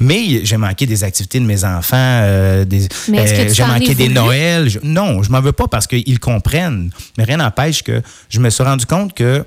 mais 0.00 0.44
j'ai 0.44 0.56
manqué 0.56 0.86
des 0.86 1.04
activités 1.04 1.40
de 1.40 1.44
mes 1.44 1.64
enfants, 1.64 1.79
euh, 1.94 2.64
euh, 2.64 3.48
j'ai 3.52 3.64
manqué 3.64 3.94
des 3.94 4.08
Noëls. 4.08 4.80
non, 4.82 5.22
je 5.22 5.30
m'en 5.30 5.40
veux 5.40 5.52
pas 5.52 5.68
parce 5.68 5.86
qu'ils 5.86 6.20
comprennent. 6.20 6.90
Mais 7.18 7.24
rien 7.24 7.38
n'empêche 7.38 7.82
que 7.82 8.02
je 8.28 8.40
me 8.40 8.50
suis 8.50 8.62
rendu 8.64 8.86
compte 8.86 9.14
que 9.14 9.44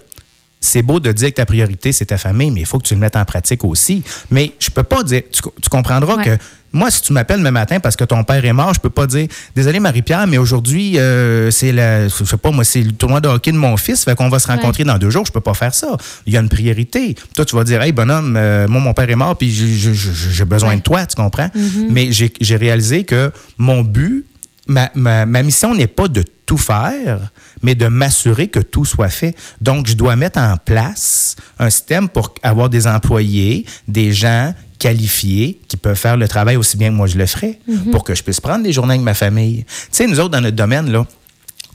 c'est 0.63 0.81
beau 0.81 1.00
de 1.00 1.12
dire 1.12 1.30
que 1.30 1.36
ta 1.36 1.45
priorité, 1.45 1.92
c'est 1.92 2.06
ta 2.06 2.18
famille, 2.18 2.50
mais 2.50 2.62
il 2.62 2.65
faut 2.65 2.80
que 2.80 2.88
tu 2.88 2.94
le 2.94 3.00
mettes 3.00 3.18
en 3.18 3.25
pratique 3.25 3.65
aussi. 3.65 4.01
Mais 4.31 4.54
je 4.60 4.69
peux 4.69 4.83
pas 4.83 5.04
dire, 5.04 5.21
tu, 5.30 5.69
comprendras 5.69 6.24
que 6.24 6.38
moi, 6.71 6.89
si 6.89 7.01
tu 7.01 7.12
m'appelles 7.12 7.44
le 7.44 7.51
matin 7.51 7.81
parce 7.81 7.98
que 7.98 8.06
ton 8.06 8.24
père 8.24 8.44
est 8.45 8.54
mort, 8.54 8.74
je 8.74 8.80
peux 8.80 8.89
pas 8.89 9.06
dire 9.06 9.27
désolé 9.56 9.81
Marie-Pierre, 9.81 10.25
mais 10.25 10.38
aujourd'hui 10.38 10.98
euh, 10.98 11.51
c'est 11.51 11.74
la, 11.74 12.07
je 12.07 12.24
sais 12.24 12.38
pas 12.38 12.51
moi, 12.51 12.63
c'est 12.63 12.81
le 12.81 12.94
tournoi 12.94 13.19
de 13.19 13.27
hockey 13.27 13.51
de 13.51 13.57
mon 13.57 13.75
fils, 13.75 14.06
fait 14.06 14.15
qu'on 14.15 14.30
va 14.30 14.39
se 14.39 14.48
rencontrer 14.48 14.86
dans 14.86 14.98
deux 14.98 15.10
jours. 15.10 15.25
Je 15.25 15.33
peux 15.33 15.42
pas 15.42 15.54
faire 15.54 15.75
ça. 15.75 15.98
Il 16.25 16.33
y 16.33 16.38
a 16.38 16.39
une 16.39 16.50
priorité. 16.50 17.15
Toi, 17.36 17.44
tu 17.44 17.56
vas 17.57 17.65
dire 17.65 17.81
hey 17.81 17.92
bonhomme, 17.92 18.36
euh, 18.38 18.68
moi 18.69 18.80
mon 18.80 18.94
père 18.94 19.10
est 19.10 19.15
mort 19.15 19.38
puis 19.38 19.51
j'ai 19.51 20.45
besoin 20.45 20.77
de 20.77 20.81
toi, 20.81 21.06
tu 21.06 21.15
comprends? 21.15 21.50
Mm-hmm. 21.56 21.88
Mais 21.89 22.10
j'ai 22.12 22.56
réalisé 22.56 23.04
que 23.04 23.31
mon 23.57 23.81
but, 23.81 24.25
ma, 24.68 24.89
ma, 24.95 25.25
ma 25.25 25.44
mission 25.44 25.75
n'est 25.75 25.88
pas 25.88 26.07
de 26.07 26.24
tout 26.45 26.57
faire, 26.57 27.19
mais 27.63 27.75
de 27.75 27.88
m'assurer 27.88 28.48
que 28.48 28.60
tout 28.60 28.86
soit 28.86 29.10
fait. 29.10 29.36
Donc, 29.62 29.88
je 29.88 29.94
dois 29.94 30.15
mettre 30.15 30.39
en 30.39 30.57
place 30.57 31.36
un 31.57 31.69
système 31.69 32.10
pour 32.10 32.36
avoir 32.44 32.69
des 32.69 32.86
employés, 32.86 33.65
des 33.88 34.12
gens 34.12 34.54
qualifiés 34.77 35.60
qui 35.68 35.77
peuvent 35.77 35.98
faire 35.98 36.18
le 36.18 36.27
travail 36.27 36.57
aussi 36.57 36.75
bien 36.75 36.89
que 36.89 36.95
moi 36.95 37.07
je 37.07 37.18
le 37.18 37.25
ferais 37.25 37.57
mhm. 37.68 37.92
pour 37.92 38.04
que 38.04 38.13
je 38.13 38.21
puisse 38.21 38.42
prendre 38.42 38.63
des 38.63 38.74
journées 38.74 38.95
avec 38.95 39.04
ma 39.04 39.13
famille. 39.13 39.63
Tu 39.63 39.88
sais, 39.92 40.07
nous 40.07 40.19
autres, 40.19 40.31
dans 40.31 40.42
notre 40.42 40.57
domaine, 40.57 40.92
là, 40.92 41.06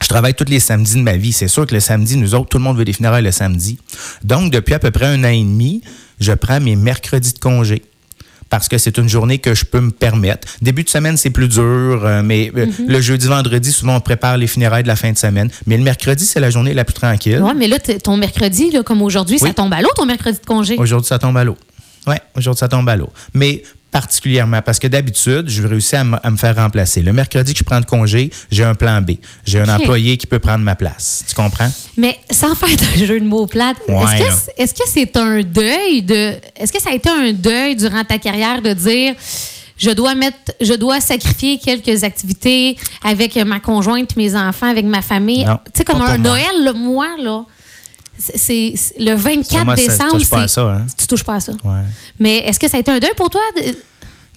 je 0.03 0.09
travaille 0.09 0.35
tous 0.35 0.45
les 0.49 0.61
samedis 0.61 0.95
de 0.95 1.03
ma 1.03 1.17
vie. 1.17 1.33
C'est 1.33 1.49
sûr 1.49 1.67
que 1.67 1.75
le 1.75 1.81
samedi, 1.81 2.17
nous 2.17 2.35
autres, 2.35 2.51
tout 2.51 2.59
le 2.59 2.65
monde 2.65 2.77
veut 2.77 2.85
des 2.85 2.93
funérailles 2.93 3.25
le 3.25 3.33
samedi. 3.33 3.79
Donc, 4.23 4.53
depuis 4.53 4.75
à 4.75 4.79
peu 4.79 4.91
près 4.91 5.07
un 5.07 5.25
an 5.25 5.29
et 5.29 5.43
demi, 5.43 5.83
je 6.21 6.33
prends 6.33 6.61
mes 6.61 6.77
mercredis 6.77 7.33
de 7.33 7.39
congé 7.39 7.83
parce 8.51 8.69
que 8.69 8.79
c'est 8.79 8.99
une 8.99 9.09
journée 9.09 9.39
que 9.39 9.55
je 9.55 9.65
peux 9.65 9.81
me 9.81 9.91
permettre. 9.91 10.49
Début 10.63 10.85
de 10.85 10.89
semaine, 10.89 11.17
c'est 11.17 11.31
plus 11.31 11.49
dur, 11.49 11.63
euh, 11.63 12.23
mais 12.23 12.51
euh, 12.57 12.67
mhm. 12.67 12.73
le 12.89 13.01
jeudi, 13.01 13.27
vendredi, 13.27 13.73
souvent, 13.73 13.97
on 13.97 14.01
prépare 14.01 14.37
les 14.37 14.47
funérailles 14.47 14.83
de 14.83 14.89
la 14.89 14.97
fin 14.97 15.13
de 15.13 15.19
semaine. 15.19 15.51
Mais 15.67 15.77
le 15.77 15.83
mercredi, 15.83 16.25
c'est 16.25 16.41
la 16.41 16.51
journée 16.51 16.75
la 16.75 16.85
plus 16.85 16.95
tranquille. 16.95 17.41
Oui, 17.43 17.53
mais 17.57 17.69
là, 17.69 17.79
ton 17.79 18.17
mercredi, 18.17 18.75
comme 18.85 19.03
aujourd'hui, 19.03 19.39
ça 19.39 19.53
tombe 19.53 19.73
à 19.73 19.83
l'eau, 19.83 19.91
ton 19.97 20.07
mercredi 20.07 20.39
de 20.41 20.47
congé? 20.47 20.77
Aujourd'hui, 20.79 21.09
ça 21.09 21.19
tombe 21.19 21.37
à 21.37 21.45
l'eau. 21.45 21.57
Oui, 22.07 22.17
aujourd'hui, 22.37 22.61
ça 22.61 22.69
tombe 22.69 22.89
à 22.89 22.97
l'eau. 22.97 23.11
Mais 23.35 23.63
particulièrement 23.99 24.63
parce 24.63 24.79
que 24.79 24.87
d'habitude, 24.87 25.49
je 25.49 25.67
réussis 25.67 25.97
à, 25.97 26.05
à, 26.23 26.31
me 26.31 26.37
faire 26.37 26.55
remplacer. 26.55 27.03
Le 27.03 27.13
mercredi 27.13 27.53
que 27.53 27.59
je 27.59 27.65
prends 27.65 27.81
de 27.81 27.85
congé, 27.85 28.31
j'ai 28.49 28.63
un 28.63 28.77
plan 28.77 29.01
B. 29.01 29.13
J'ai 29.45 29.59
un 29.59 29.69
employé 29.69 30.17
qui 30.17 30.29
peut 30.29 30.39
prendre 30.39 30.65
ma 30.65 30.77
place. 30.77 31.25
Tu 31.29 31.35
comprends? 31.35 31.71
Mais 31.97 32.17
sans 32.31 32.55
faire 32.55 32.69
un 32.69 32.99
jeu 33.07 33.19
de 33.19 33.25
mots 33.25 33.49
plate, 33.49 33.77
est-ce 34.57 34.73
que 34.73 34.89
c'est 34.89 35.17
un 35.17 35.41
deuil 35.43 36.03
de. 36.03 36.35
Est-ce 36.57 36.73
que 36.73 36.81
ça 36.81 36.91
a 36.91 36.95
été 36.95 37.09
un 37.09 37.33
deuil 37.33 37.75
durant 37.75 38.05
ta 38.05 38.19
carrière 38.19 38.63
de 38.63 38.73
dire 38.73 39.15
je 39.77 39.91
dois 39.91 40.15
mettre, 40.15 40.37
je 40.61 40.75
dois 40.75 41.01
sacrifier 41.01 41.59
quelques 41.59 42.05
activités 42.05 42.77
avec 43.05 43.35
ma 43.37 43.59
conjointe, 43.59 44.17
mes 44.17 44.37
enfants, 44.37 44.69
avec 44.69 44.85
ma 44.85 45.03
famille? 45.03 45.45
Tu 45.45 45.79
sais, 45.79 45.85
comme 45.85 46.03
un 46.03 46.19
Noël, 46.19 46.65
le 46.65 46.73
moi, 46.73 47.09
là 47.21 47.45
c'est 48.19 48.75
le 48.99 49.15
24 49.15 49.75
décembre. 49.75 50.13
Tu 50.13 50.19
touches 50.19 50.31
pas 50.31 50.43
à 50.43 50.49
ça, 50.49 50.63
hein? 50.63 50.87
Tu 50.99 51.07
touches 51.07 51.25
pas 51.25 51.35
à 51.35 51.41
ça. 51.41 51.53
Mais 52.19 52.39
est-ce 52.39 52.59
que 52.59 52.69
ça 52.69 52.77
a 52.77 52.81
été 52.81 52.91
un 52.91 52.99
deuil 52.99 53.15
pour 53.17 53.31
toi? 53.31 53.41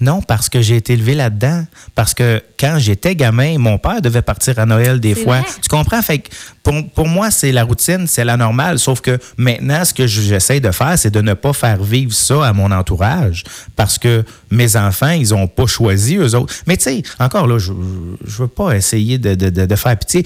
Non, 0.01 0.21
parce 0.21 0.49
que 0.49 0.61
j'ai 0.61 0.77
été 0.77 0.93
élevé 0.93 1.13
là-dedans. 1.13 1.65
Parce 1.93 2.13
que 2.13 2.41
quand 2.59 2.77
j'étais 2.79 3.15
gamin, 3.15 3.57
mon 3.59 3.77
père 3.77 4.01
devait 4.01 4.23
partir 4.23 4.57
à 4.59 4.65
Noël 4.65 4.99
des 4.99 5.15
fois. 5.15 5.41
Tu 5.61 5.69
comprends? 5.69 6.01
Fait 6.01 6.19
que 6.19 6.29
pour, 6.63 6.73
pour 6.89 7.07
moi, 7.07 7.31
c'est 7.31 7.51
la 7.51 7.63
routine, 7.63 8.05
c'est 8.07 8.23
la 8.23 8.37
normale. 8.37 8.77
Sauf 8.77 9.01
que 9.01 9.17
maintenant, 9.37 9.83
ce 9.83 9.93
que 9.93 10.05
j'essaie 10.07 10.59
de 10.59 10.71
faire, 10.71 10.97
c'est 10.97 11.11
de 11.11 11.21
ne 11.21 11.33
pas 11.33 11.53
faire 11.53 11.81
vivre 11.83 12.13
ça 12.13 12.45
à 12.45 12.53
mon 12.53 12.71
entourage. 12.71 13.43
Parce 13.75 13.97
que 13.97 14.23
mes 14.51 14.75
enfants, 14.75 15.11
ils 15.11 15.29
n'ont 15.29 15.47
pas 15.47 15.65
choisi 15.65 16.17
eux 16.17 16.35
autres. 16.35 16.53
Mais 16.67 16.77
tu 16.77 16.83
sais, 16.83 17.03
encore 17.19 17.47
là, 17.47 17.57
je 17.57 17.71
ne 17.71 18.15
veux 18.23 18.47
pas 18.47 18.73
essayer 18.73 19.17
de, 19.17 19.35
de, 19.35 19.49
de, 19.49 19.75
faire 19.75 19.97
pitié. 19.97 20.25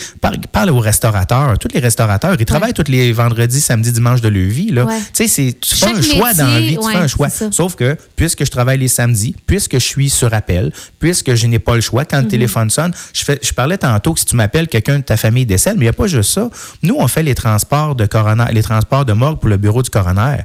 Parle, 0.52 0.70
aux 0.70 0.80
restaurateurs. 0.80 1.58
Tous 1.60 1.70
les 1.74 1.80
restaurateurs, 1.80 2.36
ils 2.40 2.46
travaillent 2.46 2.74
tous 2.74 2.90
les 2.90 3.12
vendredis, 3.12 3.62
samedis, 3.62 3.92
dimanches 3.92 4.22
de 4.22 4.30
leur 4.30 4.50
vie. 4.50 4.72
Là. 4.72 4.88
Tu 5.14 5.28
sais, 5.28 5.56
tu 5.60 5.76
fais 5.76 5.88
un 5.88 6.02
choix 6.02 6.34
dans 6.34 6.48
la 6.48 6.60
vie. 6.60 6.78
Tu 6.78 6.92
fais 6.92 6.98
un 6.98 7.08
choix. 7.08 7.30
Sauf 7.30 7.76
que, 7.76 7.98
puisque 8.16 8.46
je 8.46 8.52
travaille 8.52 8.80
les 8.80 8.88
samedis, 8.88 9.36
puisque 9.46 9.65
je 9.74 9.78
suis 9.80 10.10
sur 10.10 10.34
appel, 10.34 10.72
puisque 11.00 11.36
je 11.36 11.48
n'ai 11.48 11.60
pas 11.60 11.76
le 11.76 11.82
choix, 11.82 12.06
quand 12.06 12.18
le 12.18 12.24
mhm. 12.24 12.30
téléphone 12.30 12.70
sonne, 12.70 12.94
je, 13.14 13.24
fais, 13.24 13.40
je 13.42 13.54
parlais 13.54 13.78
tantôt 13.78 14.14
que 14.14 14.20
si 14.20 14.26
tu 14.26 14.36
m'appelles, 14.36 14.68
quelqu'un 14.68 15.00
de 15.00 15.04
ta 15.04 15.18
famille 15.18 15.46
décède, 15.46 15.76
mais 15.76 15.82
il 15.82 15.86
n'y 15.86 15.90
a 15.90 15.94
pas 15.94 16.08
juste 16.08 16.32
ça. 16.32 16.50
Nous, 16.84 16.96
on 16.98 17.08
fait 17.08 17.24
les 17.24 17.36
transports 17.36 17.96
de 17.96 18.06
coroner, 18.06 18.46
les 18.52 18.64
transports 18.64 19.06
de 19.06 19.14
morgue 19.14 19.40
pour 19.40 19.50
le 19.50 19.58
bureau 19.58 19.82
du 19.82 19.90
coroner. 19.90 20.38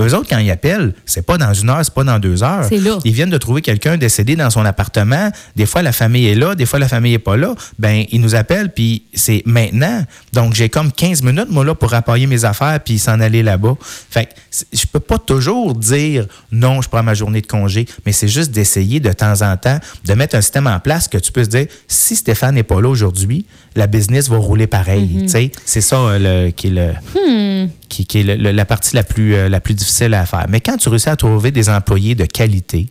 Eux 0.00 0.14
autres, 0.14 0.28
quand 0.28 0.38
ils 0.38 0.50
appellent, 0.50 0.94
c'est 1.06 1.26
pas 1.26 1.38
dans 1.38 1.52
une 1.52 1.70
heure, 1.70 1.80
c'est 1.82 1.94
pas 1.94 2.04
dans 2.04 2.18
deux 2.18 2.42
heures. 2.42 2.68
Ils 3.04 3.12
viennent 3.12 3.30
de 3.30 3.38
trouver 3.38 3.62
quelqu'un 3.62 3.96
décédé 3.96 4.36
dans 4.36 4.50
son 4.50 4.64
appartement. 4.64 5.30
Des 5.56 5.66
fois, 5.66 5.82
la 5.82 5.92
famille 5.92 6.26
est 6.26 6.34
là, 6.34 6.54
des 6.54 6.66
fois, 6.66 6.78
la 6.78 6.88
famille 6.88 7.14
est 7.14 7.18
pas 7.18 7.36
là. 7.36 7.54
Ben, 7.78 8.04
ils 8.10 8.20
nous 8.20 8.34
appellent, 8.34 8.72
puis 8.72 9.04
c'est 9.14 9.42
maintenant. 9.44 10.04
Donc, 10.32 10.54
j'ai 10.54 10.68
comme 10.68 10.92
15 10.92 11.22
minutes, 11.22 11.50
moi, 11.50 11.64
là, 11.64 11.74
pour 11.74 11.92
appuyer 11.94 12.26
mes 12.26 12.44
affaires, 12.44 12.78
puis 12.84 12.98
s'en 12.98 13.20
aller 13.20 13.42
là-bas. 13.42 13.74
Fait 14.10 14.26
que 14.26 14.30
je 14.72 14.86
peux 14.86 15.00
pas 15.00 15.18
toujours 15.18 15.74
dire 15.74 16.26
non, 16.52 16.80
je 16.82 16.88
prends 16.88 17.02
ma 17.02 17.14
journée 17.14 17.40
de 17.40 17.46
congé, 17.46 17.86
mais 18.06 18.12
c'est 18.12 18.28
juste 18.28 18.52
d'essayer 18.52 19.00
de 19.00 19.12
temps 19.12 19.42
en 19.42 19.56
temps 19.56 19.78
de 20.04 20.14
mettre 20.14 20.36
un 20.36 20.40
système 20.40 20.66
en 20.66 20.80
place 20.80 21.08
que 21.08 21.18
tu 21.18 21.32
peux 21.32 21.44
se 21.44 21.48
dire, 21.48 21.66
si 21.86 22.16
Stéphane 22.16 22.54
n'est 22.54 22.62
pas 22.62 22.80
là 22.80 22.88
aujourd'hui, 22.88 23.46
la 23.76 23.86
business 23.86 24.28
va 24.28 24.36
rouler 24.38 24.66
pareil. 24.66 25.24
Mm-hmm. 25.26 25.50
C'est 25.64 25.80
ça 25.80 25.96
euh, 25.96 26.46
le, 26.46 26.50
qui 26.50 26.68
est 26.68 26.70
le... 26.70 26.92
Hmm. 27.14 27.68
qui, 27.88 28.06
qui 28.06 28.20
est 28.20 28.22
le- 28.22 28.36
le- 28.36 28.52
la 28.52 28.64
partie 28.64 28.94
la 28.96 29.02
plus, 29.02 29.34
euh, 29.34 29.48
la 29.48 29.60
plus 29.60 29.74
difficile 29.74 30.14
à 30.14 30.26
faire. 30.26 30.46
Mais 30.48 30.60
quand 30.60 30.76
tu 30.76 30.88
réussis 30.88 31.08
à 31.08 31.16
trouver 31.16 31.50
des 31.50 31.68
employés 31.68 32.14
de 32.14 32.24
qualité, 32.24 32.88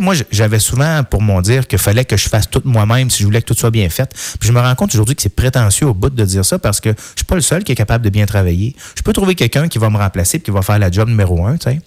moi, 0.00 0.14
j'avais 0.30 0.58
souvent 0.58 1.02
pour 1.04 1.20
mon 1.22 1.40
dire 1.42 1.66
qu'il 1.66 1.78
fallait 1.78 2.04
que 2.04 2.16
je 2.16 2.28
fasse 2.28 2.48
tout 2.48 2.62
moi-même 2.64 3.10
si 3.10 3.20
je 3.20 3.24
voulais 3.24 3.40
que 3.42 3.46
tout 3.46 3.54
soit 3.54 3.70
bien 3.70 3.88
fait. 3.88 4.10
Puis 4.40 4.48
je 4.48 4.52
me 4.52 4.60
rends 4.60 4.74
compte 4.74 4.94
aujourd'hui 4.94 5.14
que 5.14 5.22
c'est 5.22 5.34
prétentieux 5.34 5.86
au 5.86 5.94
bout 5.94 6.10
de 6.10 6.24
dire 6.24 6.44
ça 6.44 6.58
parce 6.58 6.80
que 6.80 6.90
je 6.90 7.02
suis 7.16 7.24
pas 7.26 7.34
le 7.34 7.40
seul 7.42 7.62
qui 7.64 7.72
est 7.72 7.76
capable 7.76 8.04
de 8.04 8.10
bien 8.10 8.24
travailler. 8.26 8.74
Je 8.96 9.02
peux 9.02 9.12
trouver 9.12 9.34
quelqu'un 9.34 9.68
qui 9.68 9.78
va 9.78 9.90
me 9.90 9.98
remplacer 9.98 10.38
et 10.38 10.40
qui 10.40 10.50
va 10.50 10.62
faire 10.62 10.78
la 10.78 10.90
job 10.90 11.08
numéro 11.08 11.44
un, 11.46 11.56
sais. 11.62 11.80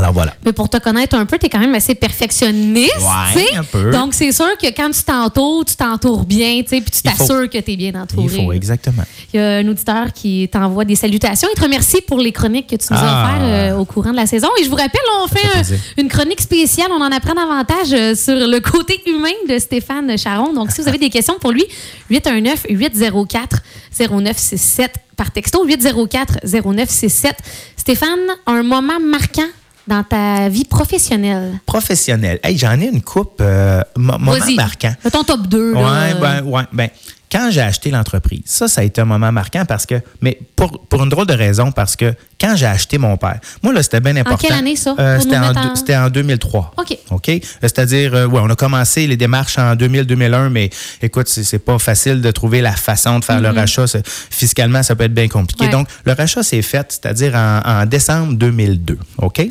Alors 0.00 0.14
voilà. 0.14 0.34
Mais 0.46 0.52
pour 0.54 0.70
te 0.70 0.78
connaître 0.78 1.14
un 1.14 1.26
peu, 1.26 1.36
tu 1.38 1.44
es 1.46 1.48
quand 1.50 1.58
même 1.58 1.74
assez 1.74 1.94
perfectionniste. 1.94 2.96
Ouais, 3.36 3.54
un 3.56 3.64
peu. 3.64 3.90
Donc, 3.90 4.14
c'est 4.14 4.32
sûr 4.32 4.56
que 4.56 4.68
quand 4.74 4.90
tu 4.90 5.02
t'entoures, 5.02 5.64
tu 5.66 5.76
t'entoures 5.76 6.24
bien, 6.24 6.62
tu 6.62 6.68
sais, 6.70 6.80
puis 6.80 6.90
tu 6.90 7.02
t'assures 7.02 7.50
que 7.50 7.58
tu 7.58 7.72
es 7.72 7.76
bien 7.76 7.92
entouré. 8.00 8.34
Il 8.38 8.44
faut, 8.44 8.52
exactement. 8.52 9.02
Il 9.34 9.38
y 9.38 9.42
a 9.42 9.56
un 9.58 9.68
auditeur 9.68 10.10
qui 10.14 10.48
t'envoie 10.50 10.86
des 10.86 10.96
salutations. 10.96 11.48
Il 11.52 11.56
te 11.56 11.62
remercie 11.62 12.00
pour 12.06 12.18
les 12.18 12.32
chroniques 12.32 12.68
que 12.68 12.76
tu 12.76 12.86
nous 12.90 12.98
as 12.98 13.02
Ah. 13.02 13.28
offertes 13.28 13.42
euh, 13.44 13.76
au 13.78 13.84
courant 13.84 14.12
de 14.12 14.16
la 14.16 14.26
saison. 14.26 14.48
Et 14.58 14.64
je 14.64 14.70
vous 14.70 14.76
rappelle, 14.76 15.00
on 15.22 15.28
fait 15.28 15.40
fait 15.40 15.46
un- 15.48 15.52
plaisir. 15.52 15.78
une 15.98 16.08
chronique 16.08 16.40
spéciale. 16.40 16.88
On 16.90 17.00
en 17.02 17.12
apprend 17.12 17.34
davantage 17.34 17.92
euh, 17.92 18.14
sur 18.14 18.34
le 18.34 18.58
côté 18.60 19.00
humain 19.06 19.28
de 19.48 19.58
Stéphane 19.58 20.16
Charon. 20.16 20.54
Donc, 20.54 20.70
si 20.70 20.80
vous 20.80 20.88
avez 20.88 20.98
des 20.98 21.10
questions 21.10 21.36
pour 21.38 21.52
lui, 21.52 21.64
819-804-0967 22.10 24.88
par 25.16 25.30
texto, 25.30 25.66
804-0967. 25.66 27.32
Stéphane, 27.76 28.18
un 28.46 28.62
moment 28.62 28.98
marquant 29.00 29.42
dans 29.86 30.02
ta 30.04 30.48
vie 30.48 30.64
professionnelle? 30.64 31.58
Professionnel. 31.66 32.38
Hey, 32.42 32.56
j'en 32.58 32.80
ai 32.80 32.86
une 32.86 33.02
coupe 33.02 33.38
euh, 33.40 33.80
mo- 33.96 34.18
moment 34.18 34.36
marquant. 34.56 34.94
Ton 35.12 35.24
top 35.24 35.46
2. 35.46 35.72
Ouais, 35.74 36.14
ben, 36.20 36.42
ouais, 36.44 36.62
ben, 36.72 36.88
quand 37.30 37.50
j'ai 37.50 37.60
acheté 37.60 37.90
l'entreprise, 37.90 38.42
ça, 38.44 38.66
ça 38.68 38.80
a 38.80 38.84
été 38.84 39.00
un 39.00 39.04
moment 39.04 39.30
marquant 39.30 39.64
parce 39.64 39.86
que, 39.86 39.94
mais 40.20 40.38
pour, 40.56 40.80
pour 40.86 41.02
une 41.02 41.08
drôle 41.08 41.26
de 41.26 41.32
raison, 41.34 41.70
parce 41.70 41.94
que 41.96 42.12
quand 42.40 42.56
j'ai 42.56 42.66
acheté 42.66 42.98
mon 42.98 43.16
père, 43.16 43.38
moi, 43.62 43.72
là, 43.72 43.82
c'était 43.82 44.00
bien 44.00 44.16
important. 44.16 44.38
quelle 44.48 44.56
année, 44.56 44.74
ça? 44.76 44.94
Euh, 44.98 45.20
c'était, 45.20 45.38
en, 45.38 45.54
en- 45.54 45.74
c'était 45.76 45.96
en 45.96 46.08
2003. 46.10 46.72
OK. 46.78 46.96
OK? 47.10 47.28
Euh, 47.28 47.38
C'est-à-dire, 47.62 48.14
euh, 48.14 48.26
ouais, 48.26 48.40
on 48.42 48.50
a 48.50 48.56
commencé 48.56 49.06
les 49.06 49.16
démarches 49.16 49.58
en 49.58 49.74
2000-2001, 49.76 50.48
mais 50.48 50.70
écoute, 51.02 51.28
c'est, 51.28 51.44
c'est 51.44 51.58
pas 51.60 51.78
facile 51.78 52.20
de 52.20 52.30
trouver 52.30 52.60
la 52.60 52.72
façon 52.72 53.18
de 53.20 53.24
faire 53.24 53.40
le 53.40 53.50
rachat. 53.50 53.86
C'est- 53.86 54.06
fiscalement, 54.08 54.82
ça 54.82 54.96
peut 54.96 55.04
être 55.04 55.14
bien 55.14 55.28
compliqué. 55.28 55.64
Mm-hmm. 55.64 55.66
Ouais. 55.68 55.72
Donc, 55.72 55.88
le 56.04 56.12
rachat 56.12 56.42
s'est 56.42 56.62
fait, 56.62 56.86
c'est-à-dire 56.90 57.34
en, 57.36 57.60
en 57.64 57.86
décembre 57.86 58.34
2002. 58.34 58.98
OK? 59.18 59.46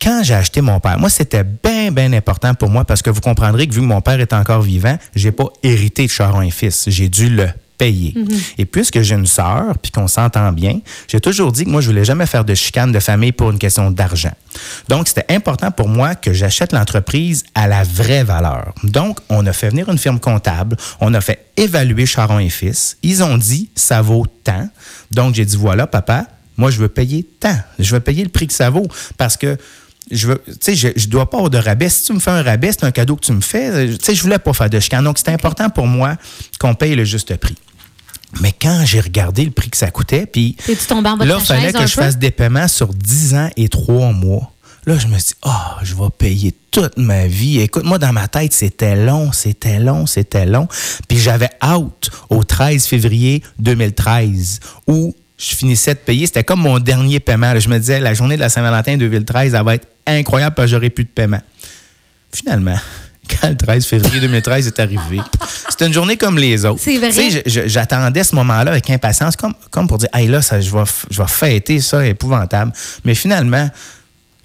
Quand 0.00 0.22
j'ai 0.22 0.34
acheté 0.34 0.60
mon 0.60 0.80
père, 0.80 0.98
moi, 0.98 1.10
c'était 1.10 1.44
bien, 1.44 1.90
bien 1.90 2.12
important 2.12 2.54
pour 2.54 2.68
moi 2.68 2.84
parce 2.84 3.02
que 3.02 3.10
vous 3.10 3.20
comprendrez 3.20 3.66
que 3.66 3.74
vu 3.74 3.80
que 3.80 3.86
mon 3.86 4.00
père 4.00 4.20
est 4.20 4.32
encore 4.32 4.62
vivant, 4.62 4.96
j'ai 5.14 5.32
pas 5.32 5.46
hérité 5.62 6.06
de 6.06 6.10
Charon 6.10 6.42
et 6.42 6.50
Fils. 6.50 6.84
J'ai 6.88 7.08
dû 7.08 7.28
le 7.28 7.48
payer. 7.76 8.14
Et 8.58 8.64
puisque 8.64 9.00
j'ai 9.02 9.14
une 9.14 9.26
sœur, 9.26 9.76
puis 9.80 9.92
qu'on 9.92 10.08
s'entend 10.08 10.52
bien, 10.52 10.80
j'ai 11.08 11.20
toujours 11.20 11.52
dit 11.52 11.64
que 11.64 11.70
moi, 11.70 11.80
je 11.80 11.88
voulais 11.88 12.04
jamais 12.04 12.26
faire 12.26 12.44
de 12.44 12.54
chicane 12.54 12.92
de 12.92 13.00
famille 13.00 13.32
pour 13.32 13.50
une 13.50 13.58
question 13.58 13.90
d'argent. 13.90 14.32
Donc, 14.88 15.08
c'était 15.08 15.26
important 15.34 15.70
pour 15.70 15.88
moi 15.88 16.14
que 16.14 16.32
j'achète 16.32 16.72
l'entreprise 16.72 17.44
à 17.54 17.68
la 17.68 17.82
vraie 17.82 18.24
valeur. 18.24 18.72
Donc, 18.82 19.18
on 19.28 19.44
a 19.46 19.52
fait 19.52 19.68
venir 19.68 19.88
une 19.90 19.98
firme 19.98 20.20
comptable, 20.20 20.76
on 21.00 21.12
a 21.14 21.20
fait 21.20 21.46
évaluer 21.56 22.06
Charon 22.06 22.38
et 22.38 22.48
Fils. 22.48 22.96
Ils 23.02 23.22
ont 23.22 23.36
dit, 23.36 23.68
ça 23.74 24.00
vaut 24.00 24.26
tant. 24.44 24.68
Donc, 25.10 25.34
j'ai 25.34 25.44
dit, 25.44 25.56
voilà, 25.56 25.86
papa, 25.86 26.26
moi, 26.56 26.70
je 26.70 26.78
veux 26.78 26.88
payer 26.88 27.26
tant. 27.38 27.58
Je 27.78 27.94
veux 27.94 28.00
payer 28.00 28.24
le 28.24 28.30
prix 28.30 28.46
que 28.46 28.54
ça 28.54 28.70
vaut 28.70 28.88
parce 29.18 29.36
que 29.36 29.58
je 30.10 30.28
veux, 30.28 30.42
je, 30.66 30.88
je 30.94 31.08
dois 31.08 31.28
pas 31.28 31.38
avoir 31.38 31.50
de 31.50 31.58
rabais. 31.58 31.88
Si 31.88 32.04
tu 32.04 32.12
me 32.12 32.20
fais 32.20 32.30
un 32.30 32.42
rabais, 32.42 32.72
c'est 32.72 32.84
un 32.84 32.90
cadeau 32.92 33.16
que 33.16 33.24
tu 33.24 33.32
me 33.32 33.40
fais. 33.40 33.88
Tu 33.88 34.04
sais, 34.04 34.14
je 34.14 34.22
voulais 34.22 34.38
pas 34.38 34.52
faire 34.52 34.70
de 34.70 34.78
chicane. 34.78 35.04
Donc, 35.04 35.18
c'était 35.18 35.32
important 35.32 35.68
pour 35.70 35.86
moi 35.86 36.16
qu'on 36.58 36.74
paye 36.74 36.94
le 36.94 37.04
juste 37.04 37.34
prix. 37.36 37.56
Mais 38.40 38.52
quand 38.52 38.82
j'ai 38.84 39.00
regardé 39.00 39.44
le 39.44 39.50
prix 39.50 39.70
que 39.70 39.76
ça 39.76 39.90
coûtait, 39.90 40.26
puis 40.26 40.56
là, 41.24 41.38
il 41.40 41.46
fallait 41.46 41.72
que 41.72 41.86
je 41.86 41.94
peu? 41.94 42.02
fasse 42.02 42.18
des 42.18 42.30
paiements 42.30 42.68
sur 42.68 42.92
10 42.92 43.34
ans 43.34 43.50
et 43.56 43.68
3 43.68 44.12
mois. 44.12 44.52
Là, 44.84 44.96
je 44.98 45.08
me 45.08 45.18
suis 45.18 45.28
dit, 45.28 45.34
ah, 45.42 45.78
je 45.82 45.94
vais 45.94 46.10
payer 46.16 46.54
toute 46.70 46.96
ma 46.96 47.26
vie. 47.26 47.58
Écoute, 47.60 47.84
moi, 47.84 47.98
dans 47.98 48.12
ma 48.12 48.28
tête, 48.28 48.52
c'était 48.52 48.94
long, 48.94 49.32
c'était 49.32 49.80
long, 49.80 50.06
c'était 50.06 50.46
long. 50.46 50.68
Puis 51.08 51.18
j'avais 51.18 51.50
out 51.66 52.10
au 52.30 52.44
13 52.44 52.86
février 52.86 53.42
2013 53.58 54.60
où 54.86 55.14
je 55.38 55.54
finissais 55.54 55.94
de 55.94 55.98
payer. 55.98 56.26
C'était 56.26 56.44
comme 56.44 56.60
mon 56.60 56.78
dernier 56.78 57.20
paiement. 57.20 57.58
Je 57.58 57.68
me 57.68 57.78
disais, 57.78 58.00
la 58.00 58.14
journée 58.14 58.36
de 58.36 58.40
la 58.40 58.48
Saint-Valentin 58.48 58.96
2013, 58.96 59.54
elle 59.54 59.64
va 59.64 59.74
être 59.74 59.86
incroyable 60.06 60.54
parce 60.54 60.66
que 60.66 60.70
j'aurai 60.72 60.90
plus 60.90 61.04
de 61.04 61.10
paiement. 61.10 61.40
Finalement, 62.32 62.78
quand 63.40 63.48
le 63.48 63.56
13 63.56 63.84
février 63.86 64.20
2013 64.20 64.66
est 64.66 64.80
arrivé, 64.80 65.20
c'était 65.68 65.86
une 65.86 65.92
journée 65.92 66.16
comme 66.16 66.38
les 66.38 66.64
autres. 66.64 66.80
C'est 66.82 66.96
vrai. 66.96 67.10
Tu 67.10 67.30
sais, 67.30 67.68
j'attendais 67.68 68.24
ce 68.24 68.34
moment-là 68.34 68.70
avec 68.70 68.88
impatience, 68.90 69.36
comme, 69.36 69.54
comme 69.70 69.86
pour 69.88 69.98
dire, 69.98 70.08
hey, 70.14 70.28
là, 70.28 70.40
ça, 70.42 70.60
je, 70.60 70.70
vais, 70.70 70.84
je 71.10 71.20
vais 71.20 71.28
fêter 71.28 71.80
ça, 71.80 72.06
épouvantable. 72.06 72.72
Mais 73.04 73.14
finalement, 73.14 73.68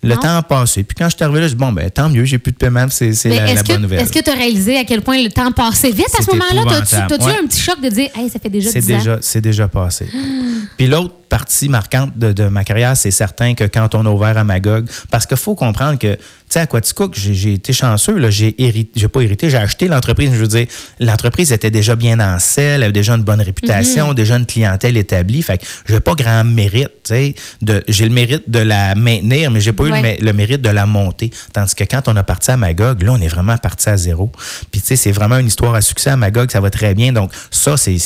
le 0.04 0.16
Non. 0.16 0.20
temps 0.22 0.38
a 0.38 0.42
passé. 0.44 0.84
Puis 0.84 0.96
quand 0.98 1.10
je 1.10 1.16
suis 1.16 1.24
arrivé 1.24 1.42
là, 1.42 1.48
je 1.48 1.54
dis, 1.54 1.58
bon, 1.60 1.72
ben, 1.72 1.90
tant 1.92 2.10
mieux, 2.10 2.26
j'ai 2.26 2.38
plus 2.40 2.52
de 2.52 2.58
paiement, 2.58 2.88
c'est 2.90 3.12
la, 3.26 3.54
la 3.54 3.64
bonne 3.64 3.82
nouvelle. 3.84 4.00
est-ce 4.00 4.12
que 4.12 4.20
tu 4.24 4.30
as 4.30 4.34
réalisé 4.34 4.78
à 4.78 4.84
quel 4.84 5.02
point 5.02 5.22
le 5.22 5.30
temps 5.30 5.52
passait 5.52 5.92
vite 5.92 6.08
à 6.20 6.24
ce 6.24 6.32
moment-là? 6.32 6.64
T'as-tu 6.68 6.96
t'as-tu 7.08 7.24
eu 7.24 7.28
ouais. 7.28 7.40
un 7.44 7.48
petit 7.48 7.62
choc 7.62 7.80
de 7.82 7.90
dire, 7.90 8.10
hey, 8.16 8.30
ça 8.30 8.40
fait 8.40 8.50
déjà 8.50 8.72
C'est 8.72 8.80
10 8.82 8.94
ans? 8.94 8.98
déjà, 8.98 9.18
c'est 9.22 9.42
déjà 9.42 9.68
passé. 9.68 10.08
Puis 10.78 10.88
l'autre 10.88 11.14
partie 11.32 11.70
marquante 11.70 12.18
de, 12.18 12.34
de 12.34 12.44
ma 12.50 12.66
carrière, 12.66 12.98
c'est 12.98 13.10
certain 13.10 13.56
que 13.56 13.64
quand 13.64 13.96
on 13.96 14.06
a 14.06 14.10
ouvert 14.10 14.38
à 14.38 14.44
Magog, 14.44 14.86
parce 15.10 15.26
qu'il 15.26 15.38
faut 15.38 15.56
comprendre 15.56 15.98
que, 15.98 16.16
tu 16.16 16.22
sais, 16.50 16.60
à 16.60 16.68
Quaticook, 16.68 17.16
j'ai 17.18 17.34
j'ai 17.34 17.54
été 17.54 17.72
chanceux, 17.72 18.18
là, 18.18 18.30
j'ai 18.30 18.54
hérité, 18.62 18.92
j'ai 19.00 19.08
pas 19.08 19.22
hérité, 19.22 19.50
j'ai 19.50 19.56
acheté 19.58 19.88
l'entreprise, 19.88 20.30
je 20.34 20.40
veux 20.40 20.48
dire, 20.50 20.68
l'entreprise 21.00 21.54
était 21.54 21.72
déjà 21.72 21.96
bien 21.96 22.20
en 22.20 22.38
selle, 22.38 22.76
elle 22.76 22.84
avait 22.84 22.92
déjà 22.92 23.14
une 23.14 23.24
bonne 23.24 23.40
réputation, 23.40 24.10
Mhm. 24.10 24.14
déjà 24.14 24.36
une 24.36 24.46
clientèle 24.46 24.98
établie, 24.98 25.42
fait 25.42 25.60
que 25.60 25.66
j'ai 25.88 26.02
pas 26.02 26.16
grand 26.16 26.44
mérite, 26.44 26.90
tu 27.06 27.14
sais, 27.14 27.36
de, 27.62 27.82
j'ai 27.88 28.04
le 28.10 28.14
mérite 28.14 28.50
de 28.50 28.60
la 28.60 28.94
maintenir, 28.96 29.52
mais 29.52 29.62
j'ai 29.62 29.72
pas 29.72 29.86
eu 29.86 29.92
le, 29.92 30.26
le 30.26 30.34
mérite 30.34 30.62
de 30.62 30.70
la 30.70 30.86
monter. 30.86 31.32
Tandis 31.54 31.76
que 31.76 31.86
quand 31.86 32.10
on 32.10 32.16
a 32.18 32.24
parti 32.24 32.52
à 32.52 32.58
Magog, 32.58 33.02
là, 33.04 33.14
on 33.14 33.22
est 33.22 33.30
vraiment 33.30 33.58
parti 33.58 33.88
à 33.88 33.96
zéro. 33.96 34.30
Puis, 34.70 34.82
tu 34.82 34.88
sais, 34.88 34.96
c'est 34.98 35.14
vraiment 35.14 35.38
une 35.38 35.48
histoire 35.48 35.76
à 35.76 35.82
succès 35.82 36.10
à 36.10 36.18
Magog, 36.18 36.52
ça 36.52 36.60
va 36.60 36.70
très 36.70 36.94
bien. 36.94 37.14
Donc, 37.14 37.32
ça, 37.52 37.78
c'est. 37.78 37.98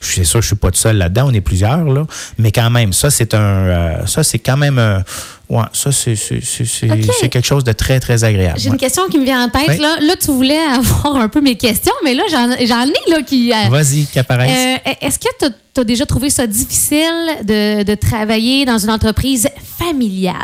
C'est- 0.00 0.24
sûr 0.24 0.40
que 0.40 0.42
je 0.42 0.48
suis 0.48 0.56
pas 0.56 0.70
tout 0.70 0.78
seul 0.78 0.96
là-dedans, 0.96 1.26
on 1.28 1.32
est 1.34 1.40
plusieurs, 1.40 1.84
là. 1.84 2.06
Mais 2.38 2.52
quand 2.52 2.70
même, 2.70 2.92
ça, 2.92 3.10
c'est 3.10 3.34
un. 3.34 3.38
euh, 3.38 4.06
ça, 4.06 4.22
c'est 4.22 4.38
quand 4.38 4.56
même. 4.56 4.78
euh, 4.78 4.98
ouais, 5.48 5.64
ça, 5.72 5.92
c'est 5.92 6.16
c'est- 6.16 6.40
c'est- 6.44 6.64
c'est- 6.64 6.90
OK. 6.90 6.98
c'est 7.20 7.28
quelque 7.28 7.46
chose 7.46 7.64
de 7.64 7.72
très, 7.72 8.00
très 8.00 8.24
agréable. 8.24 8.58
J'ai 8.58 8.68
ouais. 8.68 8.74
une 8.74 8.80
question 8.80 9.02
qui 9.08 9.18
me 9.18 9.24
vient 9.24 9.44
en 9.44 9.48
tête. 9.48 9.68
Oui. 9.68 9.78
Là. 9.78 9.96
là, 10.00 10.14
tu 10.16 10.30
voulais 10.30 10.58
avoir 10.74 11.16
un 11.16 11.28
peu 11.28 11.40
mes 11.40 11.56
questions, 11.56 11.92
mais 12.04 12.14
là, 12.14 12.22
j'en 12.30 12.50
ai 12.50 12.66
là, 13.10 13.22
qui. 13.22 13.52
euh, 13.52 13.68
Vas-y, 13.70 14.06
qu'apparaisse. 14.06 14.78
euh, 14.86 14.92
Est-ce 15.00 15.18
que 15.18 15.28
tu 15.38 15.80
as, 15.80 15.84
déjà 15.84 16.04
trouvé 16.04 16.28
ça 16.30 16.46
difficile 16.46 17.06
de, 17.44 17.82
de 17.84 17.94
travailler 17.94 18.64
dans 18.66 18.78
une 18.78 18.90
entreprise 18.90 19.48
familiale? 19.78 20.34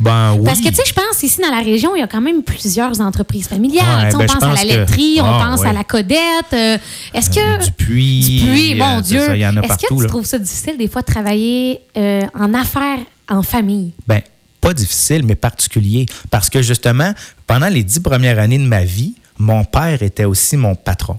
Ben 0.00 0.34
oui. 0.34 0.44
Parce 0.44 0.60
que, 0.60 0.68
tu 0.68 0.74
sais, 0.74 0.82
je 0.86 0.92
pense 0.92 1.22
ici 1.22 1.40
dans 1.40 1.50
la 1.50 1.62
région, 1.62 1.94
il 1.94 2.00
y 2.00 2.02
a 2.02 2.06
quand 2.06 2.20
même 2.20 2.42
plusieurs 2.42 3.00
entreprises 3.00 3.46
familiales. 3.48 4.06
Ouais, 4.06 4.12
ben, 4.12 4.18
on 4.18 4.20
je 4.22 4.26
pense 4.38 4.42
à 4.42 4.48
la 4.54 4.62
que- 4.62 4.66
laiterie, 4.66 5.18
on 5.20 5.24
Ah, 5.24 5.46
pense 5.50 5.60
ouais. 5.60 5.68
à 5.68 5.72
la 5.72 5.84
Codette. 5.84 6.18
euh, 6.52 6.78
Est-ce 7.14 7.30
que. 7.30 7.64
Du 7.64 7.72
puits. 7.72 8.40
Du 8.42 8.46
puits, 8.50 8.72
euh, 8.74 8.84
mon 8.84 9.00
Dieu. 9.00 9.20
Est-ce 9.20 9.86
que 9.86 9.94
tu 9.94 10.02
là. 10.02 10.08
trouves 10.08 10.24
ça 10.26 10.38
difficile 10.38 10.76
des 10.78 10.88
fois 10.88 11.02
de 11.02 11.06
travailler 11.06 11.80
euh, 11.96 12.22
en 12.38 12.54
affaires 12.54 12.98
en 13.28 13.42
famille? 13.42 13.92
Ben, 14.06 14.20
pas 14.60 14.74
difficile, 14.74 15.22
mais 15.24 15.34
particulier. 15.34 16.06
Parce 16.30 16.50
que 16.50 16.62
justement, 16.62 17.12
pendant 17.46 17.68
les 17.68 17.82
dix 17.84 18.00
premières 18.00 18.38
années 18.38 18.58
de 18.58 18.66
ma 18.66 18.84
vie, 18.84 19.14
mon 19.38 19.64
père 19.64 20.02
était 20.02 20.24
aussi 20.26 20.56
mon 20.56 20.74
patron. 20.74 21.16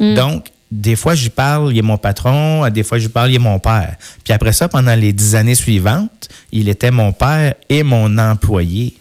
Donc, 0.00 0.46
des 0.70 0.96
fois, 0.96 1.14
j'y 1.14 1.30
parle, 1.30 1.72
il 1.72 1.78
est 1.78 1.82
mon 1.82 1.98
patron, 1.98 2.68
des 2.70 2.82
fois, 2.82 2.98
j'y 2.98 3.08
parle, 3.08 3.30
il 3.30 3.36
est 3.36 3.38
mon 3.38 3.58
père. 3.58 3.96
Puis 4.24 4.32
après 4.32 4.52
ça, 4.52 4.68
pendant 4.68 4.94
les 4.94 5.12
dix 5.12 5.34
années 5.34 5.54
suivantes, 5.54 6.28
il 6.52 6.68
était 6.68 6.90
mon 6.90 7.12
père 7.12 7.54
et 7.68 7.82
mon 7.82 8.18
employé. 8.18 8.94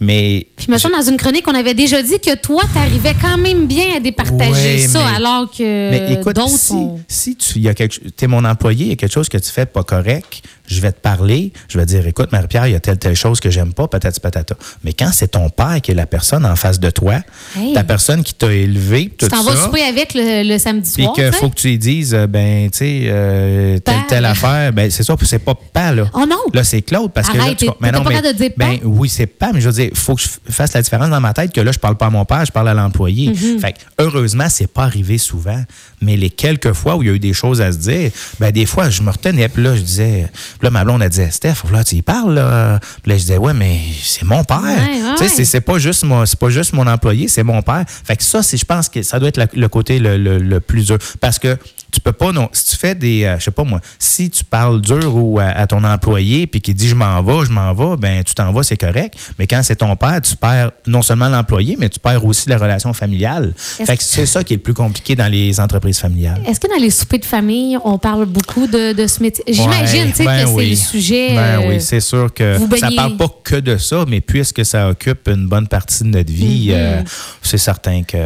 Mais 0.00 0.46
Puis, 0.56 0.66
me 0.70 0.76
semble, 0.78 0.94
dans 0.94 1.02
une 1.10 1.16
chronique, 1.16 1.46
on 1.48 1.54
avait 1.54 1.72
déjà 1.74 2.02
dit 2.02 2.18
que 2.20 2.36
toi, 2.36 2.62
tu 2.72 2.78
arrivais 2.78 3.14
quand 3.20 3.38
même 3.38 3.66
bien 3.66 3.96
à 3.96 4.00
départager 4.00 4.50
Ouais, 4.52 4.78
ça, 4.86 4.98
mais- 4.98 5.16
alors 5.16 5.50
que 5.50 5.62
Mais 5.90 6.12
écoute, 6.12 6.38
si, 6.46 6.58
sont. 6.58 7.00
si 7.08 7.36
tu 7.36 7.58
y 7.60 7.68
a 7.68 7.74
quelque, 7.74 7.98
es 8.20 8.26
mon 8.26 8.44
employé, 8.44 8.84
il 8.86 8.88
y 8.90 8.92
a 8.92 8.96
quelque 8.96 9.12
chose 9.12 9.28
que 9.30 9.38
tu 9.38 9.50
fais 9.50 9.64
pas 9.64 9.82
correct, 9.82 10.42
je 10.72 10.80
vais 10.80 10.92
te 10.92 11.00
parler, 11.00 11.52
je 11.68 11.78
vais 11.78 11.84
te 11.86 11.90
dire, 11.90 12.06
écoute, 12.06 12.32
Marie-Pierre, 12.32 12.66
il 12.66 12.72
y 12.72 12.76
a 12.76 12.80
telle, 12.80 12.98
telle 12.98 13.14
chose 13.16 13.40
que 13.40 13.50
j'aime 13.50 13.72
pas, 13.72 13.88
patati 13.88 14.20
patata. 14.20 14.54
Mais 14.84 14.92
quand 14.92 15.10
c'est 15.12 15.28
ton 15.28 15.48
père 15.50 15.80
qui 15.82 15.90
est 15.92 15.94
la 15.94 16.06
personne 16.06 16.44
en 16.46 16.56
face 16.56 16.80
de 16.80 16.90
toi, 16.90 17.14
Hey. 17.56 17.72
ta 17.74 17.84
personne 17.84 18.22
qui 18.22 18.34
t'a 18.34 18.52
élevé, 18.52 19.12
tout 19.16 19.26
Tu 19.26 19.30
t'en 19.32 19.42
vas 19.42 19.56
souper 19.56 19.82
avec 19.82 20.14
le, 20.14 20.42
le 20.48 20.58
samedi 20.58 20.90
puis 20.94 21.02
soir. 21.04 21.14
qu'il 21.14 21.24
tu 21.26 21.32
sais? 21.32 21.38
faut 21.38 21.48
que 21.50 21.54
tu 21.56 21.68
lui 21.68 21.78
dises, 21.78 22.14
euh, 22.14 22.26
ben, 22.26 22.70
tu 22.70 22.78
sais, 22.78 23.00
euh, 23.06 23.78
telle, 23.78 23.94
telle 24.08 24.24
affaire, 24.24 24.72
ben, 24.72 24.90
c'est 24.90 25.02
ça, 25.02 25.16
puis 25.16 25.26
c'est 25.26 25.38
pas 25.38 25.54
pas, 25.54 25.92
là. 25.92 26.08
Oh 26.14 26.24
non! 26.28 26.36
Là, 26.52 26.64
c'est 26.64 26.82
Claude, 26.82 27.12
parce 27.12 27.28
que 27.28 27.36
là, 27.36 27.54
tu 27.54 27.66
mais 27.80 27.90
non, 27.92 28.02
pas 28.02 28.10
mais- 28.10 28.22
de 28.22 28.36
dire 28.36 28.50
ben, 28.56 28.78
oui, 28.84 29.08
c'est 29.08 29.26
pas, 29.26 29.52
mais 29.52 29.60
je 29.60 29.68
veux 29.68 29.74
dire, 29.74 29.88
il 29.92 29.96
faut 29.98 30.14
que 30.14 30.22
je 30.22 30.52
fasse 30.52 30.72
la 30.74 30.82
différence 30.82 31.10
dans 31.10 31.20
ma 31.20 31.32
tête 31.32 31.52
que 31.52 31.60
là, 31.60 31.72
je 31.72 31.78
parle 31.78 31.96
pas 31.96 32.06
à 32.06 32.10
mon 32.10 32.24
père, 32.24 32.44
je 32.44 32.52
parle 32.52 32.68
à 32.68 32.74
l'employé. 32.74 33.30
Mm-hmm. 33.30 33.60
Fait 33.60 33.72
que, 33.72 33.78
heureusement, 33.98 34.48
c'est 34.48 34.66
pas 34.72 34.84
arrivé 34.84 35.18
souvent. 35.18 35.62
Mais 36.00 36.16
les 36.16 36.30
quelques 36.30 36.72
fois 36.72 36.96
où 36.96 37.02
il 37.02 37.08
y 37.08 37.10
a 37.10 37.14
eu 37.14 37.18
des 37.18 37.32
choses 37.32 37.60
à 37.60 37.70
se 37.72 37.78
dire, 37.78 38.10
ben, 38.40 38.50
des 38.50 38.66
fois, 38.66 38.90
je 38.90 39.02
me 39.02 39.10
retenais, 39.10 39.48
puis 39.48 39.62
là, 39.62 39.76
je 39.76 39.82
disais, 39.82 40.28
puis 40.62 40.66
là, 40.68 40.70
ma 40.70 40.84
blonde, 40.84 41.02
elle 41.02 41.08
disait, 41.08 41.32
Steph, 41.32 41.64
là, 41.72 41.82
tu 41.82 41.96
y 41.96 42.02
parles, 42.02 42.34
là. 42.34 42.78
Puis 43.02 43.10
là, 43.10 43.16
je 43.16 43.22
disais, 43.22 43.36
ouais, 43.36 43.52
mais 43.52 43.80
c'est 44.00 44.24
mon 44.24 44.44
père. 44.44 44.62
Ouais, 44.62 44.68
ouais, 45.02 45.14
tu 45.18 45.28
sais, 45.28 45.44
c'est- 45.44 45.60
pas 45.60 45.78
juste 45.78 46.04
mon, 46.04 46.24
c'est 46.24 46.38
pas 46.38 46.50
juste 46.50 46.72
mon 46.72 46.86
employé, 46.86 47.26
c'est 47.26 47.42
mon 47.42 47.62
père. 47.62 47.84
Fait 48.04 48.16
que 48.16 48.22
ça, 48.22 48.42
je 48.42 48.64
pense 48.64 48.88
que 48.88 49.02
ça 49.02 49.18
doit 49.18 49.28
être 49.30 49.38
la- 49.38 49.48
le 49.52 49.68
côté 49.68 49.98
le, 49.98 50.16
le- 50.16 50.38
le 50.38 50.60
plus 50.60 50.86
dur. 50.86 50.98
Parce 51.20 51.40
que 51.40 51.58
tu 51.92 52.00
peux 52.00 52.12
pas, 52.12 52.32
non. 52.32 52.48
Si 52.52 52.70
tu 52.70 52.76
fais 52.76 52.94
des, 52.94 53.24
euh, 53.24 53.38
je 53.38 53.44
sais 53.44 53.50
pas 53.50 53.64
moi, 53.64 53.80
si 53.98 54.30
tu 54.30 54.44
parles 54.44 54.80
dur 54.80 55.14
ou 55.14 55.38
à, 55.38 55.66
ton 55.66 55.84
employé 55.84 56.46
puis 56.46 56.60
qu'il 56.60 56.74
dit 56.74 56.88
je 56.88 56.94
m'en 56.94 57.22
vais, 57.22 57.44
je 57.46 57.50
m'en 57.52 57.72
vais, 57.74 57.96
ben 57.96 58.24
tu 58.24 58.34
t'en 58.34 58.50
vas, 58.52 58.62
c'est 58.62 58.76
correct. 58.76 59.14
Mais 59.38 59.46
quand 59.46 59.62
c'est 59.62 59.76
ton 59.76 59.94
père, 59.96 60.20
tu 60.22 60.34
perds 60.36 60.72
non 60.86 61.02
seulement 61.02 61.28
l'employé, 61.28 61.76
mais 61.78 61.88
tu 61.88 62.00
perds 62.00 62.24
aussi 62.24 62.48
la 62.48 62.56
relation 62.58 62.92
familiale. 62.92 63.52
Fait 63.56 63.96
que 63.96 64.02
c'est 64.02 64.26
ça 64.26 64.42
qui 64.42 64.54
est 64.54 64.56
le 64.56 64.62
plus 64.62 64.74
compliqué 64.74 65.14
dans 65.14 65.30
les 65.30 65.60
entreprises 65.60 65.98
familiales. 65.98 66.42
Est-ce 66.46 66.58
que 66.58 66.68
dans 66.68 66.80
les 66.82 66.90
soupers 66.90 67.20
de 67.20 67.24
famille, 67.24 67.76
on 67.84 67.98
parle 67.98 68.24
beaucoup 68.26 68.66
de, 68.66 68.92
de 68.92 69.06
ce 69.06 69.22
métier? 69.22 69.44
J'imagine, 69.46 70.10
tu 70.10 70.16
sais, 70.16 70.24
ben 70.24 70.44
que 70.44 70.50
oui. 70.50 70.76
c'est 70.76 70.96
le 70.96 71.02
sujet. 71.02 71.28
Ben 71.34 71.60
euh, 71.62 71.68
oui, 71.68 71.80
c'est 71.80 72.00
sûr 72.00 72.32
que 72.32 72.56
ça 72.78 72.88
parle 72.96 73.16
pas 73.16 73.28
que 73.44 73.56
de 73.56 73.76
ça, 73.76 74.04
mais 74.08 74.20
puisque 74.20 74.64
ça 74.64 74.88
occupe 74.88 75.28
une 75.28 75.46
bonne 75.48 75.68
partie 75.68 76.04
de 76.04 76.08
notre 76.08 76.32
vie, 76.32 76.52
Mm-hmm. 76.52 76.74
euh, 76.74 77.02
c'est 77.42 77.58
certain 77.58 78.02
que 78.02 78.16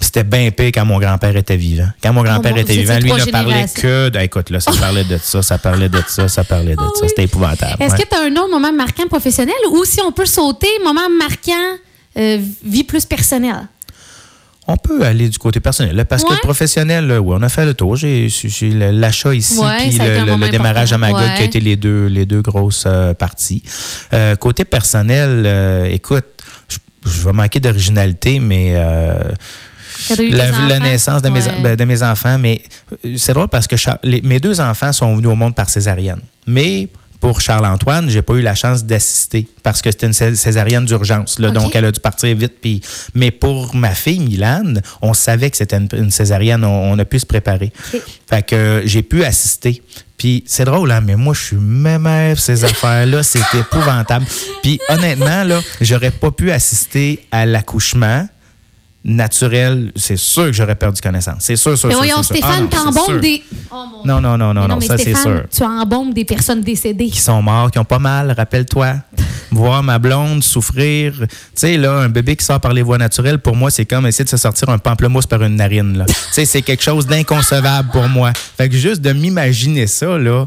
c'était 0.00 0.24
bien 0.24 0.50
pire 0.50 0.70
quand 0.74 0.84
mon 0.84 0.98
grand-père 0.98 1.36
était 1.36 1.56
vivant. 1.56 1.88
Quand 2.02 2.12
mon 2.12 2.22
grand-père 2.22 2.52
Oh 2.54 2.56
mon- 2.56 2.62
était 2.62 2.74
vivant, 2.76 2.98
lui 3.14 3.26
ne 3.26 3.30
parlait 3.30 3.66
que 3.74 4.08
de, 4.08 4.18
écoute 4.20 4.50
là, 4.50 4.60
ça 4.60 4.72
parlait 4.72 5.04
de 5.04 5.18
ça, 5.22 5.42
ça 5.42 5.58
parlait 5.58 5.88
de 5.88 6.00
ça, 6.08 6.28
ça 6.28 6.44
parlait 6.44 6.74
de 6.74 6.80
Ah 6.80 6.90
ça, 7.00 7.08
c'était 7.08 7.24
épouvantable. 7.24 7.82
Est-ce 7.82 7.94
ouais. 7.94 8.02
que 8.02 8.08
tu 8.08 8.14
as 8.16 8.22
un 8.22 8.32
autre 8.36 8.50
moment 8.50 8.72
marquant 8.72 9.06
professionnel 9.08 9.54
ou 9.72 9.84
si 9.84 10.00
on 10.02 10.12
peut 10.12 10.26
sauter, 10.26 10.68
moment 10.84 11.08
marquant, 11.18 11.52
euh, 12.18 12.38
vie 12.64 12.84
plus 12.84 13.04
personnelle? 13.04 13.68
On 14.68 14.76
peut 14.76 15.02
aller 15.04 15.28
du 15.28 15.38
côté 15.38 15.60
personnel. 15.60 16.04
Parce 16.06 16.24
que 16.24 16.28
Ouais. 16.28 16.34
le 16.34 16.40
professionnel, 16.40 17.20
oui, 17.20 17.36
on 17.38 17.42
a 17.42 17.48
fait 17.48 17.64
le 17.64 17.74
tour. 17.74 17.94
J'ai 17.94 18.28
l'achat 18.72 19.32
ici, 19.32 19.58
Ouais, 19.58 19.88
puis 19.88 19.98
le, 19.98 20.50
démarrage 20.50 20.92
à 20.92 20.96
important. 20.96 21.14
Magog 21.18 21.34
qui 21.34 21.36
a 21.36 21.38
Ouais. 21.40 21.44
été 21.46 21.60
les 21.60 21.76
deux, 21.76 22.06
les 22.06 22.26
deux 22.26 22.42
grosses 22.42 22.82
euh, 22.86 23.14
parties. 23.14 23.62
Euh, 24.12 24.34
côté 24.34 24.64
personnel, 24.64 25.88
écoute, 25.92 26.24
je, 26.68 26.78
je 27.08 27.24
vais 27.24 27.32
manquer 27.32 27.60
d'originalité, 27.60 28.40
mais 28.40 28.74
la, 30.30 30.78
naissance 30.80 31.22
de, 31.22 31.28
mes, 31.28 31.42
Ouais. 31.42 31.60
ben, 31.62 31.76
de 31.76 31.84
mes 31.84 32.02
enfants, 32.02 32.38
mais 32.38 32.62
euh, 33.04 33.14
c'est 33.16 33.32
drôle 33.34 33.48
parce 33.48 33.66
que 33.66 33.76
Char- 33.76 33.98
les- 34.02 34.22
mes 34.22 34.40
deux 34.40 34.60
enfants 34.60 34.92
sont 34.92 35.14
venus 35.16 35.28
au 35.30 35.34
monde 35.34 35.54
par 35.54 35.68
césarienne. 35.68 36.20
Mais 36.46 36.88
pour 37.20 37.40
Charles-Antoine, 37.40 38.10
j'ai 38.10 38.20
pas 38.22 38.34
eu 38.34 38.42
la 38.42 38.54
chance 38.54 38.84
d'assister 38.84 39.48
parce 39.62 39.80
que 39.82 39.90
c'était 39.90 40.06
une 40.06 40.12
cés- 40.12 40.34
césarienne 40.36 40.84
d'urgence. 40.84 41.40
Donc, 41.40 41.74
elle 41.74 41.86
a 41.86 41.90
dû 41.92 41.98
partir 42.00 42.36
vite. 42.36 42.52
Mais 43.14 43.30
pour 43.30 43.74
ma 43.74 43.94
fille, 43.94 44.20
Milan, 44.20 44.74
on 45.02 45.14
savait 45.14 45.50
que 45.50 45.56
c'était 45.56 45.76
une, 45.78 45.88
une 45.96 46.10
césarienne. 46.10 46.62
On, 46.64 46.92
on 46.92 46.98
a 46.98 47.04
pu 47.04 47.18
se 47.18 47.26
préparer. 47.26 47.72
Fait 48.28 48.42
que 48.46 48.54
euh, 48.54 48.82
j'ai 48.86 49.02
pu 49.02 49.24
assister. 49.24 49.82
Puis 50.18 50.44
c'est 50.46 50.64
drôle, 50.64 50.90
hein, 50.92 51.00
mais 51.04 51.16
moi, 51.16 51.34
je 51.34 51.40
suis 51.42 51.56
même 51.56 52.08
ces 52.36 52.64
affaires-là. 52.64 53.22
C'est 53.22 53.40
épouvantable. 53.58 54.26
Puis 54.62 54.78
honnêtement, 54.88 55.42
là, 55.44 55.60
j'aurais 55.80 56.10
pas 56.10 56.30
pu 56.30 56.50
assister 56.52 57.26
à 57.32 57.44
l'accouchement 57.46 58.26
naturel. 59.06 59.92
C'est 59.96 60.16
sûr 60.16 60.46
que 60.46 60.52
j'aurais 60.52 60.74
perdu 60.74 61.00
connaissance. 61.00 61.36
C'est 61.40 61.56
sûr, 61.56 61.78
sûr, 61.78 61.88
Mais 61.88 61.94
sûr, 61.94 61.98
voyons, 62.02 62.22
sûr. 62.22 62.36
Stéphane, 62.36 62.68
Ah 62.70 62.76
t'embombes 62.76 63.04
sûr. 63.06 63.20
des. 63.20 63.42
Oh, 63.70 63.84
mon 63.90 64.04
Non, 64.04 64.20
non, 64.20 64.36
non, 64.36 64.52
non, 64.52 64.62
Mais 64.62 64.68
non, 64.68 64.76
mais 64.80 64.86
ça, 64.86 64.98
c'est 64.98 65.14
sûr. 65.14 65.44
Tu 65.50 65.62
embombes 65.62 66.12
des 66.12 66.24
personnes 66.24 66.60
décédées. 66.60 67.08
Qui 67.08 67.20
sont 67.20 67.40
morts, 67.40 67.70
qui 67.70 67.78
ont 67.78 67.84
pas 67.84 67.98
mal, 67.98 68.32
rappelle-toi. 68.32 68.96
Voir 69.50 69.82
ma 69.82 69.98
blonde 69.98 70.42
souffrir. 70.42 71.14
Tu 71.20 71.26
sais, 71.54 71.76
là, 71.76 71.92
un 71.92 72.08
bébé 72.08 72.36
qui 72.36 72.44
sort 72.44 72.60
par 72.60 72.72
les 72.72 72.82
voies 72.82 72.98
naturelles, 72.98 73.38
pour 73.38 73.56
moi, 73.56 73.70
c'est 73.70 73.84
comme 73.84 74.06
essayer 74.06 74.24
de 74.24 74.30
se 74.30 74.36
sortir 74.36 74.68
un 74.68 74.78
pamplemousse 74.78 75.26
par 75.26 75.42
une 75.42 75.56
narine, 75.56 75.98
là. 75.98 76.04
tu 76.06 76.14
sais, 76.32 76.44
c'est 76.44 76.62
quelque 76.62 76.82
chose 76.82 77.06
d'inconcevable 77.06 77.90
pour 77.90 78.08
moi. 78.08 78.32
Fait 78.56 78.68
que 78.68 78.76
juste 78.76 79.00
de 79.00 79.12
m'imaginer 79.12 79.86
ça, 79.86 80.18
là, 80.18 80.46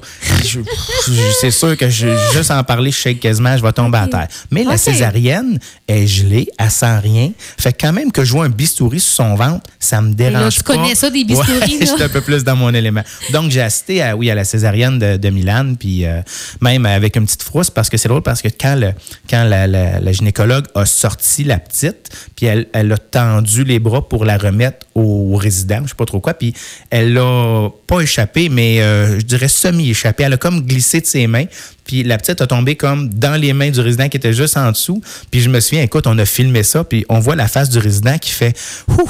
c'est 1.39 1.51
sûr 1.51 1.77
que 1.77 1.89
je, 1.89 2.07
juste 2.33 2.51
en 2.51 2.63
parler, 2.63 2.91
je 2.91 2.97
shake 2.97 3.19
quasiment, 3.19 3.57
je 3.57 3.63
vais 3.63 3.71
tomber 3.71 3.97
à 3.97 4.07
terre. 4.07 4.27
Mais 4.51 4.63
la 4.63 4.77
césarienne 4.77 5.59
est 5.87 6.07
gelée, 6.07 6.47
elle 6.57 6.71
sent 6.71 6.99
rien. 6.99 7.31
Fait 7.57 7.73
que 7.73 7.77
quand 7.85 7.93
même 7.93 8.11
que 8.11 8.23
je 8.23 8.31
vois 8.31 8.45
un 8.45 8.49
bistouri 8.49 8.99
sur 8.99 9.13
son 9.13 9.35
ventre, 9.35 9.69
ça 9.79 10.01
me 10.01 10.13
dérange 10.13 10.55
tu 10.55 10.63
pas. 10.63 10.75
connais 10.75 10.95
ça, 10.95 11.09
des 11.09 11.23
bistouris, 11.23 11.51
Ouais, 11.51 11.59
là? 11.59 11.65
je 11.81 11.85
suis 11.85 12.03
un 12.03 12.09
peu 12.09 12.21
plus 12.21 12.43
dans 12.43 12.55
mon 12.55 12.73
élément. 12.73 13.03
Donc, 13.31 13.51
j'ai 13.51 13.61
assisté 13.61 14.01
à, 14.01 14.15
oui, 14.15 14.29
à 14.29 14.35
la 14.35 14.43
césarienne 14.43 14.99
de, 14.99 15.17
de 15.17 15.29
Milan, 15.29 15.75
puis 15.79 16.05
euh, 16.05 16.21
même 16.61 16.85
avec 16.85 17.15
une 17.15 17.25
petite 17.25 17.43
frousse, 17.43 17.69
parce 17.69 17.89
que 17.89 17.97
c'est 17.97 18.09
drôle, 18.09 18.21
parce 18.21 18.41
que 18.41 18.49
quand, 18.49 18.75
le, 18.75 18.88
quand 19.29 19.43
la, 19.43 19.67
la- 19.67 19.99
la 19.99 20.11
gynécologue 20.11 20.65
a 20.75 20.85
sorti 20.85 21.43
la 21.43 21.59
petite, 21.59 22.09
puis 22.35 22.45
elle, 22.45 22.67
elle 22.73 22.91
a 22.91 22.97
tendu 22.97 23.63
les 23.63 23.79
bras 23.79 24.07
pour 24.07 24.25
la 24.25 24.37
remettre 24.37 24.85
au 24.95 25.35
résident, 25.35 25.81
je 25.83 25.89
sais 25.89 25.95
pas 25.95 26.05
trop 26.05 26.19
quoi, 26.19 26.33
puis 26.33 26.53
elle 26.89 27.13
l'a 27.13 27.69
pas 27.87 28.01
échappé, 28.01 28.49
mais 28.49 28.81
euh, 28.81 29.19
je 29.19 29.25
dirais 29.25 29.47
semi-échappé. 29.47 30.23
Elle 30.23 30.33
a 30.33 30.37
comme 30.37 30.61
glissé 30.61 30.99
de 31.01 31.05
ses 31.05 31.25
mains, 31.27 31.45
puis 31.85 32.03
la 32.03 32.17
petite 32.17 32.41
a 32.41 32.47
tombé 32.47 32.75
comme 32.75 33.09
dans 33.09 33.39
les 33.39 33.53
mains 33.53 33.69
du 33.71 33.79
résident 33.79 34.09
qui 34.09 34.17
était 34.17 34.33
juste 34.33 34.57
en 34.57 34.71
dessous. 34.71 35.01
Puis 35.31 35.41
je 35.41 35.49
me 35.49 35.59
souviens, 35.59 35.81
écoute, 35.83 36.05
on 36.07 36.17
a 36.17 36.25
filmé 36.25 36.63
ça, 36.63 36.83
puis 36.83 37.05
on 37.09 37.19
voit 37.19 37.35
la 37.35 37.47
face 37.47 37.69
du 37.69 37.79
résident 37.79 38.17
qui 38.17 38.31
fait 38.31 38.55
Ouh! 38.89 39.09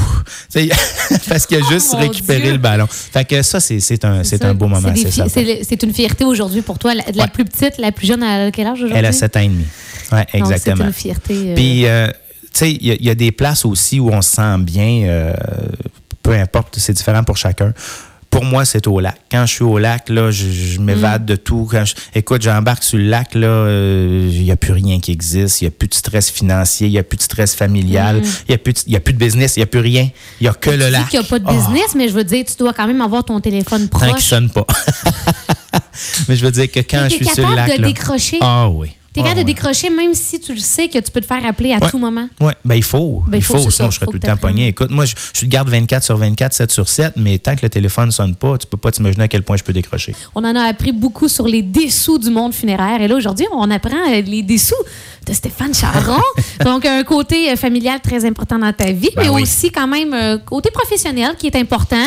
Parce 1.29 1.45
qu'il 1.45 1.57
a 1.57 1.61
Oh, 1.63 1.71
juste 1.71 1.93
récupéré 1.93 2.41
Dieu! 2.41 2.51
le 2.53 2.57
ballon. 2.57 2.87
Fait 2.89 3.25
que 3.25 3.41
ça, 3.41 3.59
c'est 3.59 4.05
un, 4.05 4.21
un 4.41 4.53
beau 4.53 4.67
moment. 4.67 4.93
C'est 4.95 5.83
une 5.83 5.93
fierté 5.93 6.23
aujourd'hui 6.25 6.61
pour 6.61 6.79
toi. 6.79 6.93
La, 6.93 7.03
la 7.13 7.23
Ouais. 7.23 7.29
plus 7.33 7.45
petite, 7.45 7.77
la 7.77 7.91
plus 7.91 8.07
jeune, 8.07 8.23
à 8.23 8.49
quel 8.51 8.67
âge 8.67 8.77
aujourd'hui? 8.77 8.95
Elle 8.97 9.05
a 9.05 9.11
7 9.11 9.35
ans 9.37 9.39
et 9.41 9.47
demi. 9.47 9.65
Oui, 10.11 10.19
exactement. 10.33 10.75
C'est 10.77 10.83
une 10.87 10.93
fierté. 10.93 11.33
euh, 11.51 11.55
Puis, 11.55 11.85
euh, 11.85 12.07
tu 12.07 12.13
sais, 12.53 12.71
il 12.71 12.85
y, 12.87 12.91
a- 12.91 12.95
il 12.95 13.05
y 13.05 13.09
a 13.09 13.15
des 13.15 13.31
places 13.31 13.65
aussi 13.65 13.99
où 13.99 14.09
on 14.11 14.21
se 14.21 14.31
sent 14.31 14.57
bien, 14.59 15.03
euh, 15.05 15.33
peu 16.23 16.31
importe, 16.33 16.77
c'est 16.79 16.93
différent 16.93 17.23
pour 17.23 17.37
chacun. 17.37 17.73
Pour 18.31 18.43
moi, 18.45 18.63
c'est 18.63 18.85
au 18.85 18.99
lac. 18.99 19.17
Quand 19.31 19.43
je 19.47 19.53
suis 19.55 19.63
au 19.63 19.79
lac, 19.79 20.07
là, 20.07 20.29
je, 20.29 20.51
je 20.51 20.79
m'évade 20.79 21.25
de 21.25 21.35
tout. 21.35 21.67
Quand 21.69 21.83
je- 21.83 21.95
écoute, 22.13 22.43
j'embarque 22.43 22.83
sur 22.83 22.99
le 22.99 23.05
lac, 23.05 23.33
là, 23.33 23.47
euh, 23.47 24.29
il 24.31 24.43
n'y 24.43 24.51
a 24.51 24.55
plus 24.55 24.71
rien 24.73 24.99
qui 24.99 25.11
existe. 25.11 25.61
Il 25.61 25.63
n'y 25.63 25.69
a 25.69 25.71
plus 25.71 25.87
de 25.87 25.95
stress 25.95 26.29
financier, 26.29 26.85
il 26.85 26.91
n'y 26.91 26.99
a 26.99 27.03
plus 27.03 27.17
de 27.17 27.23
stress 27.23 27.55
familial, 27.55 28.21
il 28.23 28.49
n'y 28.49 28.53
a, 28.53 28.57
plus 28.59 28.73
de- 28.73 28.79
y 28.85 28.95
a 28.95 28.99
plus 28.99 29.13
de 29.13 29.17
business, 29.17 29.55
il 29.55 29.61
n'y 29.61 29.63
a 29.63 29.65
plus 29.65 29.79
rien. 29.79 30.09
Il 30.39 30.43
n'y 30.43 30.47
a 30.47 30.53
que 30.53 30.69
tu 30.69 30.77
le 30.77 30.89
lac. 30.89 31.09
qu'il 31.09 31.19
n'y 31.19 31.25
a 31.25 31.27
pas 31.27 31.39
de 31.39 31.45
Oh, 31.47 31.53
business, 31.53 31.95
mais 31.95 32.07
je 32.07 32.13
veux 32.13 32.23
dire, 32.23 32.45
tu 32.45 32.53
dois 32.59 32.71
quand 32.73 32.85
même 32.85 33.01
avoir 33.01 33.23
ton 33.25 33.39
téléphone 33.39 33.89
tant 33.89 33.97
qu'il 33.97 34.09
proche. 34.09 34.23
sonne 34.23 34.49
pas. 34.51 34.67
Mais 36.27 36.35
je 36.35 36.45
veux 36.45 36.51
dire 36.51 36.71
que 36.71 36.79
quand 36.79 37.05
je 37.09 37.15
suis 37.15 37.25
sur 37.25 37.37
le 37.49 37.55
capable 37.55 37.55
lac. 37.55 37.77
de 37.77 37.81
là- 37.81 37.87
décrocher. 37.87 38.37
Ah 38.41 38.69
oui. 38.69 38.91
T'es 39.19 39.25
Ah, 39.25 39.29
capable 39.29 39.39
de 39.47 39.53
décrocher 39.53 39.89
même 39.89 40.13
si 40.13 40.39
tu 40.39 40.53
le 40.53 40.59
sais 40.59 40.87
que 40.87 40.97
tu 40.99 41.11
peux 41.11 41.21
te 41.21 41.25
faire 41.25 41.45
appeler 41.45 41.73
à 41.73 41.77
Ouais. 41.83 41.89
tout 41.89 41.97
moment? 41.97 42.27
Oui, 42.39 42.53
ben 42.63 42.75
il 42.75 42.83
faut. 42.83 43.23
Ben, 43.27 43.37
il 43.37 43.43
faut, 43.43 43.55
faut, 43.55 43.59
sinon 43.69 43.71
ça. 43.71 43.89
je 43.89 43.95
serais 43.95 44.05
tout 44.05 44.13
le 44.13 44.19
temps 44.19 44.37
pogné. 44.37 44.67
Écoute, 44.67 44.91
moi, 44.91 45.05
je, 45.05 45.15
je 45.33 45.41
te 45.41 45.45
garde 45.45 45.69
24 45.69 46.03
sur 46.03 46.17
24, 46.17 46.53
7 46.53 46.71
sur 46.71 46.87
7, 46.87 47.13
mais 47.17 47.37
tant 47.37 47.55
que 47.55 47.61
le 47.63 47.69
téléphone 47.69 48.07
ne 48.07 48.11
sonne 48.11 48.35
pas, 48.35 48.57
tu 48.57 48.67
peux 48.67 48.77
pas 48.77 48.91
t'imaginer 48.91 49.23
à 49.23 49.27
quel 49.27 49.43
point 49.43 49.57
je 49.57 49.63
peux 49.63 49.73
décrocher. 49.73 50.15
On 50.35 50.43
en 50.43 50.55
a 50.55 50.61
appris 50.63 50.91
beaucoup 50.91 51.27
sur 51.27 51.47
les 51.47 51.61
dessous 51.61 52.17
du 52.17 52.29
monde 52.29 52.53
funéraire. 52.53 53.01
Et 53.01 53.07
là, 53.07 53.15
aujourd'hui, 53.15 53.45
on 53.51 53.69
apprend 53.71 54.09
euh, 54.11 54.21
les 54.21 54.41
dessous 54.43 54.75
de 55.27 55.33
Stéphane 55.33 55.73
Charron. 55.73 56.21
Donc, 56.65 56.85
un 56.85 57.03
côté 57.03 57.51
euh, 57.51 57.55
familial 57.55 57.99
très 58.01 58.25
important 58.25 58.57
dans 58.57 58.71
ta 58.73 58.91
vie, 58.91 59.09
Ben 59.15 59.23
mais 59.23 59.29
oui. 59.29 59.41
aussi 59.43 59.69
quand 59.71 59.87
même 59.87 60.13
un 60.13 60.37
côté 60.37 60.71
professionnel 60.71 61.31
qui 61.37 61.47
est 61.47 61.55
important. 61.55 61.97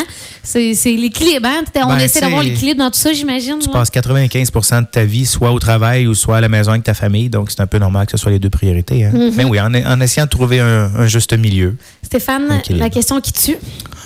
C'est 0.43 0.73
l'équilibre. 0.85 1.47
hein? 1.47 1.63
On 1.83 1.87
Ben, 1.87 1.99
essaie 1.99 2.19
d'avoir 2.21 2.43
l'équilibre 2.43 2.79
dans 2.79 2.91
tout 2.91 2.99
ça, 2.99 3.13
j'imagine. 3.13 3.59
Tu 3.59 3.67
ouais. 3.67 3.73
passes 3.73 3.89
95% 3.91 4.81
de 4.81 4.87
ta 4.87 5.05
vie 5.05 5.25
soit 5.25 5.51
au 5.51 5.59
travail 5.59 6.07
ou 6.07 6.13
soit 6.15 6.37
à 6.37 6.41
la 6.41 6.49
maison 6.49 6.71
avec 6.71 6.83
ta 6.83 6.93
famille, 6.93 7.02
donc 7.29 7.51
c'est 7.51 7.61
un 7.61 7.67
peu 7.67 7.77
normal 7.77 8.05
que 8.05 8.11
ce 8.11 8.17
soit 8.17 8.31
les 8.31 8.39
deux 8.39 8.49
priorités. 8.49 9.05
Hein? 9.05 9.11
Mm-hmm. 9.13 9.33
Mais 9.35 9.43
oui, 9.45 9.59
en, 9.59 9.73
en 9.73 10.01
essayant 10.01 10.25
de 10.25 10.29
trouver 10.29 10.59
un, 10.59 10.91
un 10.95 11.07
juste 11.07 11.33
milieu. 11.33 11.75
Stéphane, 12.03 12.61
la 12.69 12.89
question 12.89 13.19
qui 13.21 13.33
tue. 13.33 13.57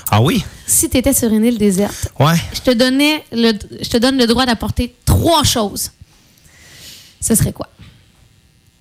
Ah 0.09 0.21
oui? 0.21 0.43
Si 0.65 0.89
tu 0.89 0.97
étais 0.97 1.13
sur 1.13 1.31
une 1.33 1.43
île 1.45 1.57
déserte, 1.57 2.09
Ouais. 2.19 2.35
je 2.53 2.61
te, 2.61 2.71
donnais 2.71 3.23
le, 3.31 3.53
je 3.81 3.89
te 3.89 3.97
donne 3.97 4.17
le 4.17 4.25
droit 4.25 4.45
d'apporter 4.45 4.93
trois 5.05 5.43
choses. 5.43 5.91
Ce 7.19 7.35
serait 7.35 7.51
quoi? 7.53 7.67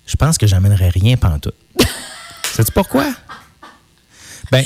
Je 0.05 0.15
pense 0.15 0.37
que 0.37 0.47
j'amènerais 0.47 0.89
rien 0.89 1.17
pantoute. 1.17 1.55
Sais-tu 2.53 2.71
pourquoi? 2.71 3.05
Ben, 4.51 4.63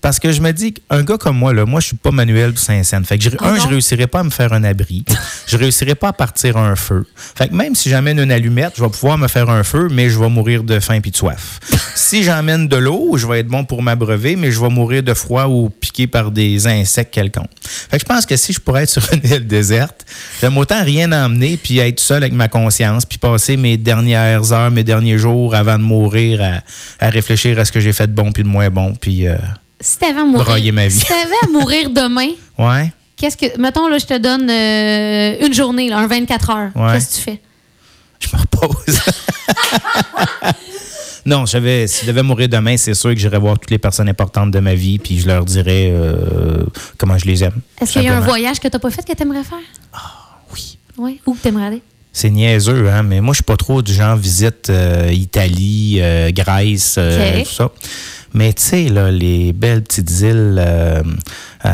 parce 0.00 0.18
que 0.18 0.32
je 0.32 0.40
me 0.40 0.52
dis 0.52 0.72
qu'un 0.74 1.02
gars 1.02 1.18
comme 1.18 1.36
moi, 1.36 1.52
là, 1.52 1.66
moi, 1.66 1.80
je 1.80 1.86
suis 1.88 1.96
pas 1.96 2.10
Manuel 2.10 2.52
du 2.52 2.60
Saint-Saëns. 2.60 3.04
Fait 3.04 3.18
que, 3.18 3.24
je- 3.24 3.30
Ah 3.38 3.48
un, 3.50 3.56
non? 3.56 3.62
je 3.62 3.68
réussirais 3.68 4.06
pas 4.06 4.20
à 4.20 4.24
me 4.24 4.30
faire 4.30 4.52
un 4.52 4.64
abri. 4.64 5.04
je 5.46 5.56
réussirais 5.56 5.94
pas 5.94 6.08
à 6.08 6.12
partir 6.12 6.56
un 6.56 6.76
feu. 6.76 7.04
Fait 7.16 7.48
que 7.48 7.54
même 7.54 7.74
si 7.74 7.90
j'amène 7.90 8.18
une 8.18 8.32
allumette, 8.32 8.72
je 8.76 8.82
vais 8.82 8.88
pouvoir 8.90 9.18
me 9.18 9.28
faire 9.28 9.50
un 9.50 9.62
feu, 9.62 9.88
mais 9.90 10.08
je 10.10 10.18
vais 10.18 10.28
mourir 10.28 10.62
de 10.62 10.80
faim 10.80 11.00
puis 11.00 11.10
de 11.10 11.16
soif. 11.16 11.60
si 11.94 12.22
j'emmène 12.22 12.68
de 12.68 12.76
l'eau, 12.76 13.16
je 13.16 13.26
vais 13.26 13.40
être 13.40 13.48
bon 13.48 13.64
pour 13.64 13.82
m'abreuver, 13.82 14.36
mais 14.36 14.50
je 14.50 14.60
vais 14.60 14.68
mourir 14.70 15.02
de 15.02 15.14
froid 15.14 15.46
ou 15.46 15.70
piqué 15.70 16.06
par 16.06 16.30
des 16.30 16.66
insectes 16.66 17.12
quelconques. 17.12 17.50
Fait 17.62 17.98
que 17.98 18.00
je 18.00 18.06
pense 18.06 18.26
que 18.26 18.36
si 18.36 18.52
je 18.52 18.60
pourrais 18.60 18.84
être 18.84 18.90
sur 18.90 19.02
une 19.12 19.20
île 19.30 19.46
déserte, 19.46 20.06
j'aime 20.40 20.56
autant 20.56 20.82
rien 20.82 21.10
emmener 21.12 21.56
puis 21.56 21.78
être 21.78 22.00
seul 22.00 22.22
avec 22.22 22.32
ma 22.32 22.48
conscience 22.48 23.04
puis 23.04 23.18
passer 23.18 23.56
mes 23.56 23.76
dernières 23.76 24.52
heures, 24.52 24.70
mes 24.70 24.84
derniers 24.84 25.18
jours 25.18 25.54
avant 25.54 25.76
de 25.78 25.82
mourir 25.82 26.40
à, 26.42 27.06
à 27.06 27.10
réfléchir 27.10 27.58
à 27.58 27.64
ce 27.64 27.72
que 27.72 27.80
j'ai 27.80 27.92
fait 27.92 28.06
de 28.06 28.12
bon 28.12 28.32
puis 28.32 28.42
de 28.42 28.48
moins 28.48 28.70
bon 28.70 28.94
puis 28.94 29.26
euh, 29.28 29.36
Si 29.80 29.98
t'avais 29.98 30.20
à 30.20 30.24
mourir, 30.24 30.44
Broyer 30.44 30.72
ma 30.72 30.88
vie. 30.88 30.98
si 30.98 31.06
t'avais 31.06 31.34
à 31.42 31.50
mourir 31.50 31.90
demain, 31.90 32.30
ouais. 32.58 32.92
qu'est-ce 33.16 33.36
que. 33.36 33.58
Mettons, 33.58 33.88
là, 33.88 33.98
je 33.98 34.06
te 34.06 34.18
donne 34.18 34.50
euh, 34.50 35.46
une 35.46 35.54
journée, 35.54 35.88
là, 35.88 35.98
un 35.98 36.06
24 36.06 36.50
heures. 36.50 36.70
Ouais. 36.74 36.92
Qu'est-ce 36.92 37.08
que 37.10 37.14
tu 37.14 37.20
fais? 37.20 37.40
je 38.20 38.36
me 38.36 38.40
repose. 38.42 39.00
non, 41.26 41.46
j'avais, 41.46 41.86
si 41.86 42.02
je 42.04 42.10
devais 42.10 42.22
mourir 42.22 42.48
demain, 42.48 42.76
c'est 42.76 42.94
sûr 42.94 43.10
que 43.10 43.18
j'irais 43.18 43.38
voir 43.38 43.58
toutes 43.58 43.70
les 43.70 43.78
personnes 43.78 44.08
importantes 44.08 44.50
de 44.50 44.60
ma 44.60 44.74
vie, 44.74 44.98
puis 44.98 45.18
je 45.18 45.26
leur 45.26 45.44
dirais 45.44 45.90
euh, 45.92 46.64
comment 46.98 47.18
je 47.18 47.26
les 47.26 47.42
aime. 47.44 47.60
Est-ce 47.80 47.92
qu'il 47.92 48.02
y 48.02 48.08
a 48.08 48.16
un 48.16 48.20
voyage 48.20 48.60
que 48.60 48.68
t'as 48.68 48.78
pas 48.78 48.90
fait 48.90 49.06
que 49.06 49.12
t'aimerais 49.12 49.44
faire? 49.44 49.58
Oui. 50.52 50.78
Oui. 50.98 51.20
Où 51.26 51.34
que 51.34 51.38
t'aimerais 51.38 51.66
aller? 51.66 51.82
C'est 52.12 52.30
niaiseux, 52.30 52.90
hein, 52.90 53.02
mais 53.04 53.20
moi, 53.20 53.32
je 53.32 53.36
suis 53.36 53.44
pas 53.44 53.56
trop 53.56 53.82
du 53.82 53.94
genre 53.94 54.16
visite 54.16 54.68
euh, 54.68 55.10
Italie, 55.12 55.98
euh, 56.00 56.30
Grèce, 56.32 56.98
tout 56.98 57.50
ça. 57.50 57.70
Mais 58.34 58.52
tu 58.52 58.62
sais, 58.62 58.88
là, 58.88 59.10
les 59.10 59.52
belles 59.52 59.82
petites 59.82 60.20
îles. 60.20 60.56
euh, 60.58 61.02
euh, 61.64 61.70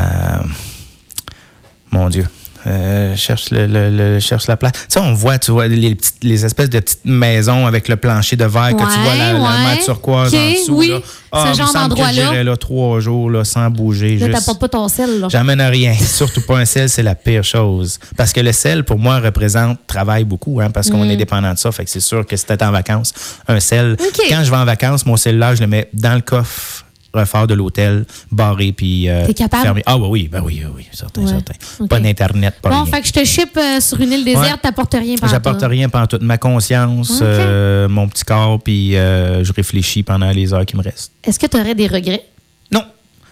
Mon 1.90 2.08
Dieu. 2.08 2.26
Euh, 2.66 3.14
cherche, 3.14 3.50
le, 3.50 3.66
le- 3.66 3.90
le- 3.90 4.18
cherche 4.20 4.48
la 4.48 4.56
place. 4.56 4.72
Tu 4.72 4.78
sais, 4.88 4.98
on 5.00 5.12
voit, 5.14 5.38
tu 5.38 5.52
vois, 5.52 5.68
les, 5.68 5.94
petites, 5.94 6.16
les 6.22 6.44
espèces 6.44 6.68
de 6.68 6.80
petites 6.80 7.04
maisons 7.04 7.64
avec 7.66 7.86
le 7.88 7.96
plancher 7.96 8.34
de 8.34 8.44
verre 8.44 8.70
que 8.70 8.82
tu 8.82 8.98
vois 9.00 9.14
la, 9.14 9.34
Ouais, 9.36 9.40
ouais. 9.40 9.84
turquoise 9.84 10.34
Ok, 10.34 10.40
en 10.40 10.50
dessous. 10.52 10.74
oui. 10.76 10.88
Là. 10.88 10.98
Ce 11.04 11.38
Ah, 11.38 11.50
me 11.50 11.54
genre 11.54 11.72
d'endroit-là. 11.72 12.12
j'irais 12.12 12.44
là 12.44 12.56
trois 12.56 12.98
jours 13.00 13.30
là, 13.30 13.44
sans 13.44 13.68
bouger. 13.70 14.16
Là, 14.16 14.26
juste- 14.38 14.58
pas 14.58 14.68
ton 14.68 14.88
sel, 14.88 15.20
là. 15.20 15.28
J'amène 15.30 15.60
rien. 15.60 15.94
Surtout 16.00 16.40
pas 16.40 16.56
un 16.58 16.64
sel, 16.64 16.88
c'est 16.88 17.02
la 17.02 17.14
pire 17.14 17.44
chose. 17.44 17.98
Parce 18.16 18.32
que 18.32 18.40
le 18.40 18.52
sel, 18.52 18.84
pour 18.84 18.98
moi, 18.98 19.20
représente 19.20 19.78
travail 19.86 20.24
beaucoup, 20.24 20.60
hein, 20.60 20.70
parce 20.70 20.90
qu'on 20.90 21.04
est 21.08 21.16
dépendant 21.16 21.52
de 21.52 21.58
ça. 21.58 21.70
Fait 21.72 21.84
que 21.84 21.90
c'est 21.90 22.00
sûr 22.00 22.24
que 22.26 22.36
si 22.36 22.46
t'es 22.46 22.62
en 22.64 22.72
vacances, 22.72 23.12
un 23.48 23.60
sel. 23.60 23.92
Mm. 23.92 24.04
Quand 24.30 24.44
je 24.44 24.50
vais 24.50 24.56
en 24.56 24.64
vacances, 24.64 25.04
mon 25.06 25.16
cellulaire, 25.16 25.54
je 25.54 25.60
le 25.60 25.66
mets 25.68 25.88
dans 25.92 26.14
le 26.14 26.22
coffre 26.22 26.85
fort 27.24 27.46
de 27.46 27.54
l'hôtel, 27.54 28.04
barré, 28.30 28.72
puis 28.72 29.08
euh, 29.08 29.24
fermé. 29.62 29.82
Ah 29.86 29.96
oui, 29.96 30.08
oui, 30.10 30.28
ben 30.30 30.42
oui, 30.44 30.60
oui, 30.64 30.70
oui, 30.76 30.86
certain, 30.92 31.22
Ouais. 31.22 31.28
certain. 31.28 31.86
Pas 31.86 32.00
d'internet, 32.00 32.56
pas 32.60 32.68
Bon, 32.68 32.82
rien. 32.82 32.92
fait 32.92 33.00
que 33.00 33.06
je 33.06 33.12
te 33.12 33.24
ship 33.24 33.56
euh, 33.56 33.80
sur 33.80 34.00
une 34.00 34.12
île 34.12 34.24
déserte, 34.24 34.44
Ouais. 34.44 34.58
t'apportes 34.62 34.94
rien 34.94 35.14
pendant 35.16 35.32
J'apporte 35.32 35.62
rien 35.62 35.88
pendant 35.88 36.06
toute 36.06 36.22
ma 36.22 36.36
conscience, 36.36 37.20
euh, 37.22 37.88
mon 37.88 38.08
petit 38.08 38.24
corps, 38.24 38.60
puis 38.62 38.92
je 38.92 39.52
réfléchis 39.52 40.02
pendant 40.02 40.30
les 40.30 40.52
heures 40.52 40.66
qui 40.66 40.76
me 40.76 40.82
restent. 40.82 41.12
Est-ce 41.24 41.38
que 41.38 41.46
tu 41.46 41.56
aurais 41.58 41.74
des 41.74 41.86
regrets? 41.86 42.24
Non. 42.70 42.82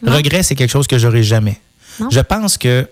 Non? 0.03 0.13
Regret, 0.17 0.43
c'est 0.43 0.55
quelque 0.55 0.71
chose 0.71 0.87
que 0.87 0.99
j'aurai 0.99 1.23
jamais. 1.23 1.61
Non? 2.01 2.09
Je 2.11 2.21
pense 2.21 2.57
que 2.59 2.89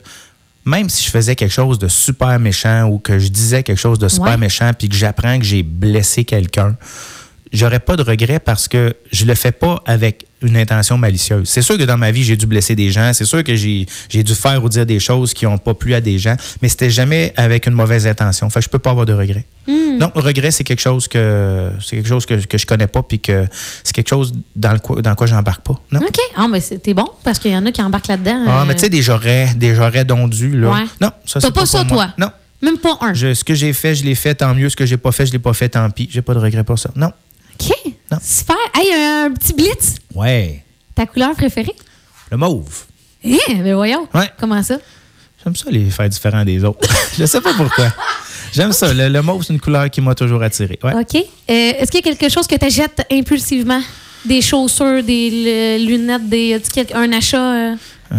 même 0.64 0.88
si 0.88 1.04
je 1.04 1.10
faisais 1.10 1.34
quelque 1.34 1.50
chose 1.52 1.78
de 1.78 1.88
super 1.88 2.38
méchant 2.38 2.84
ou 2.88 2.98
que 2.98 3.18
je 3.18 3.28
disais 3.28 3.62
quelque 3.64 3.78
chose 3.80 3.98
de 3.98 4.06
super 4.08 4.30
Ouais. 4.32 4.36
méchant 4.36 4.70
puis 4.78 4.88
que 4.88 4.94
j'apprends 4.94 5.38
que 5.38 5.44
j'ai 5.44 5.62
blessé 5.64 6.24
quelqu'un, 6.24 6.76
j'aurais 7.52 7.80
pas 7.80 7.96
de 7.96 8.02
regret 8.02 8.38
parce 8.38 8.68
que 8.68 8.94
je 9.12 9.24
le 9.24 9.34
fais 9.34 9.52
pas 9.52 9.82
avec 9.86 10.26
une 10.42 10.56
intention 10.56 10.98
malicieuse. 10.98 11.48
C'est 11.48 11.62
sûr 11.62 11.78
que 11.78 11.84
dans 11.84 11.96
ma 11.96 12.10
vie, 12.10 12.24
j'ai 12.24 12.36
dû 12.36 12.46
blesser 12.46 12.74
des 12.74 12.90
gens. 12.90 13.12
C'est 13.12 13.24
sûr 13.24 13.44
que 13.44 13.54
j'ai 13.54 13.86
dû 14.12 14.34
faire 14.34 14.62
ou 14.64 14.68
dire 14.68 14.84
des 14.86 14.98
choses 14.98 15.34
qui 15.34 15.46
ont 15.46 15.58
pas 15.58 15.72
plu 15.74 15.94
à 15.94 16.00
des 16.00 16.18
gens, 16.18 16.34
mais 16.60 16.68
c'était 16.68 16.90
jamais 16.90 17.32
avec 17.36 17.66
une 17.66 17.74
mauvaise 17.74 18.06
intention. 18.06 18.50
Fait 18.50 18.58
que 18.60 18.64
je 18.64 18.70
peux 18.70 18.78
pas 18.80 18.90
avoir 18.90 19.06
de 19.06 19.12
regret. 19.12 19.44
Non, 19.68 20.10
le 20.16 20.20
regret, 20.22 20.50
c'est 20.50 20.64
quelque 20.64 20.80
chose 20.80 21.06
que 21.06 21.70
c'est 21.80 21.96
quelque 21.96 22.08
chose 22.08 22.24
que, 22.26 22.34
que 22.34 22.56
je 22.58 22.66
connais 22.66 22.86
pas 22.88 23.02
puis 23.02 23.20
que 23.20 23.46
c'est 23.84 23.92
quelque 23.94 24.08
chose 24.08 24.32
dans 24.56 24.72
le 24.72 24.78
quoi, 24.78 25.00
dans 25.02 25.14
quoi 25.14 25.26
j'embarque 25.26 25.62
pas. 25.62 25.78
Non. 25.92 26.00
OK. 26.00 26.18
Ah, 26.34 26.46
mais 26.50 26.60
c'est- 26.60 26.78
t'es 26.78 26.94
bon, 26.94 27.06
parce 27.22 27.38
qu'il 27.38 27.52
y 27.52 27.56
en 27.56 27.64
a 27.66 27.70
qui 27.70 27.82
embarquent 27.82 28.08
là-dedans. 28.08 28.42
Ah, 28.48 28.62
euh, 28.62 28.64
mais 28.66 28.74
tu 28.74 28.80
sais, 28.80 28.88
des 28.88 29.02
j'aurais, 29.02 29.52
des 29.54 29.74
j'aurais 29.74 30.04
dondus, 30.06 30.58
là. 30.58 30.70
Ouais. 30.72 30.84
Non, 31.00 31.10
ça, 31.26 31.40
c'est 31.40 31.52
pas 31.52 31.60
pas 31.60 31.66
ça, 31.66 31.84
moi. 31.84 32.06
toi? 32.06 32.14
Non. 32.18 32.30
Même 32.62 32.78
pas 32.78 32.96
un. 33.02 33.12
Je- 33.12 33.34
ce 33.34 33.44
que 33.44 33.54
j'ai 33.54 33.72
fait, 33.74 33.94
je 33.94 34.02
l'ai 34.04 34.14
fait, 34.14 34.34
tant 34.36 34.54
mieux. 34.54 34.70
Ce 34.70 34.76
que 34.76 34.86
j'ai 34.86 34.96
pas 34.96 35.12
fait, 35.12 35.26
je 35.26 35.32
l'ai 35.32 35.38
pas 35.38 35.52
fait, 35.52 35.68
tant 35.68 35.88
pis. 35.90 36.08
J'ai 36.10 36.22
pas 36.22 36.32
de 36.34 36.38
regret 36.38 36.64
pour 36.64 36.78
ça. 36.78 36.90
Non. 36.96 37.12
Non. 38.12 38.18
Super. 38.22 38.56
Hey, 38.74 38.92
un 38.92 39.32
petit 39.32 39.54
blitz. 39.54 39.94
Ouais. 40.14 40.62
Ta 40.94 41.06
couleur 41.06 41.32
préférée? 41.32 41.74
Le 42.30 42.36
mauve. 42.36 42.84
Eh, 43.24 43.38
ben 43.48 43.74
voyons. 43.74 44.06
Ouais. 44.14 44.28
Comment 44.38 44.62
ça? 44.62 44.76
J'aime 45.42 45.56
ça, 45.56 45.70
les 45.70 45.88
faire 45.90 46.08
différents 46.10 46.44
des 46.44 46.62
autres. 46.62 46.86
je 47.18 47.24
sais 47.24 47.40
pas 47.40 47.54
pourquoi. 47.54 47.86
J'aime 48.52 48.72
ça. 48.72 48.92
Le, 48.92 49.08
le 49.08 49.22
mauve, 49.22 49.42
c'est 49.44 49.54
une 49.54 49.60
couleur 49.60 49.88
qui 49.90 50.02
m'a 50.02 50.14
toujours 50.14 50.42
attiré. 50.42 50.78
Ouais. 50.84 50.92
OK. 50.94 51.14
Euh, 51.16 51.22
Est-ce 51.48 51.90
qu'il 51.90 52.04
y 52.04 52.08
a 52.10 52.14
quelque 52.14 52.30
chose 52.30 52.46
que 52.46 52.54
tu 52.54 52.64
achètes 52.66 53.02
impulsivement? 53.10 53.80
Des 54.26 54.42
chaussures, 54.42 55.02
des 55.02 55.78
lunettes, 55.84 56.28
des, 56.28 56.60
un 56.94 57.12
achat? 57.12 57.38
euh? 57.54 57.74
Euh, 58.12 58.16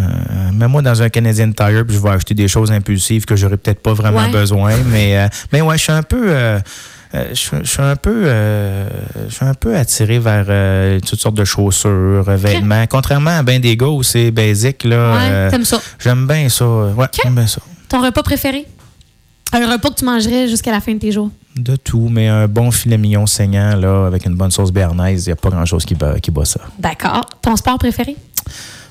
Mets-moi 0.52 0.82
dans 0.82 1.00
un 1.02 1.08
Canadian 1.08 1.52
Tire, 1.52 1.84
puis 1.86 1.96
je 1.96 2.02
vais 2.02 2.10
acheter 2.10 2.34
des 2.34 2.48
choses 2.48 2.70
impulsives 2.72 3.24
que 3.24 3.36
j'aurais 3.36 3.56
peut-être 3.56 3.80
pas 3.80 3.92
vraiment 3.94 4.24
Ouais. 4.24 4.30
besoin. 4.30 4.76
Mais, 4.90 5.16
euh, 5.16 5.28
mais 5.52 5.60
ouais, 5.62 5.78
je 5.78 5.82
suis 5.84 5.92
un 5.92 6.02
peu. 6.02 6.30
Euh, 7.14 7.28
je, 7.30 7.34
suis- 7.34 7.56
je 7.62 7.68
suis 7.70 7.82
un 7.82 7.96
peu, 7.96 8.24
euh, 8.26 8.88
je 9.28 9.34
suis 9.34 9.44
un 9.44 9.54
peu 9.54 9.76
attiré 9.76 10.18
vers 10.18 10.46
euh, 10.48 10.98
toutes 11.00 11.20
sortes 11.20 11.36
de 11.36 11.44
chaussures, 11.44 11.88
euh, 12.28 12.36
vêtements. 12.36 12.84
Contrairement 12.88 13.38
à 13.38 13.42
ben 13.42 13.60
des 13.60 13.76
gars 13.76 13.86
où 13.86 14.02
c'est 14.02 14.30
basic, 14.30 14.84
là. 14.84 15.14
Ouais, 15.14 15.48
t'aimes 15.50 15.64
ça. 15.64 15.80
J'aime 15.98 16.26
bien 16.26 16.48
ça. 16.48 16.66
Ouais, 16.66 17.06
j'aime 17.22 17.34
bien 17.34 17.46
ça. 17.46 17.60
Ton 17.88 18.02
repas 18.02 18.22
préféré? 18.22 18.66
Un 19.52 19.70
repas 19.70 19.90
que 19.90 19.94
tu 19.94 20.04
mangerais 20.04 20.48
jusqu'à 20.48 20.72
la 20.72 20.80
fin 20.80 20.94
de 20.94 20.98
tes 20.98 21.12
jours? 21.12 21.30
De 21.54 21.76
tout, 21.76 22.08
mais 22.10 22.26
un 22.26 22.48
bon 22.48 22.72
filet 22.72 22.98
mignon 22.98 23.26
saignant, 23.26 23.76
là, 23.76 24.06
avec 24.06 24.26
une 24.26 24.34
bonne 24.34 24.50
sauce 24.50 24.72
béarnaise, 24.72 25.26
il 25.26 25.28
n'y 25.28 25.32
a 25.34 25.36
pas 25.36 25.50
grand-chose 25.50 25.84
qui 25.84 25.94
bat, 25.94 26.18
qui 26.18 26.32
bat 26.32 26.44
ça. 26.44 26.60
D'accord. 26.80 27.24
Ton 27.40 27.54
sport 27.54 27.78
préféré? 27.78 28.16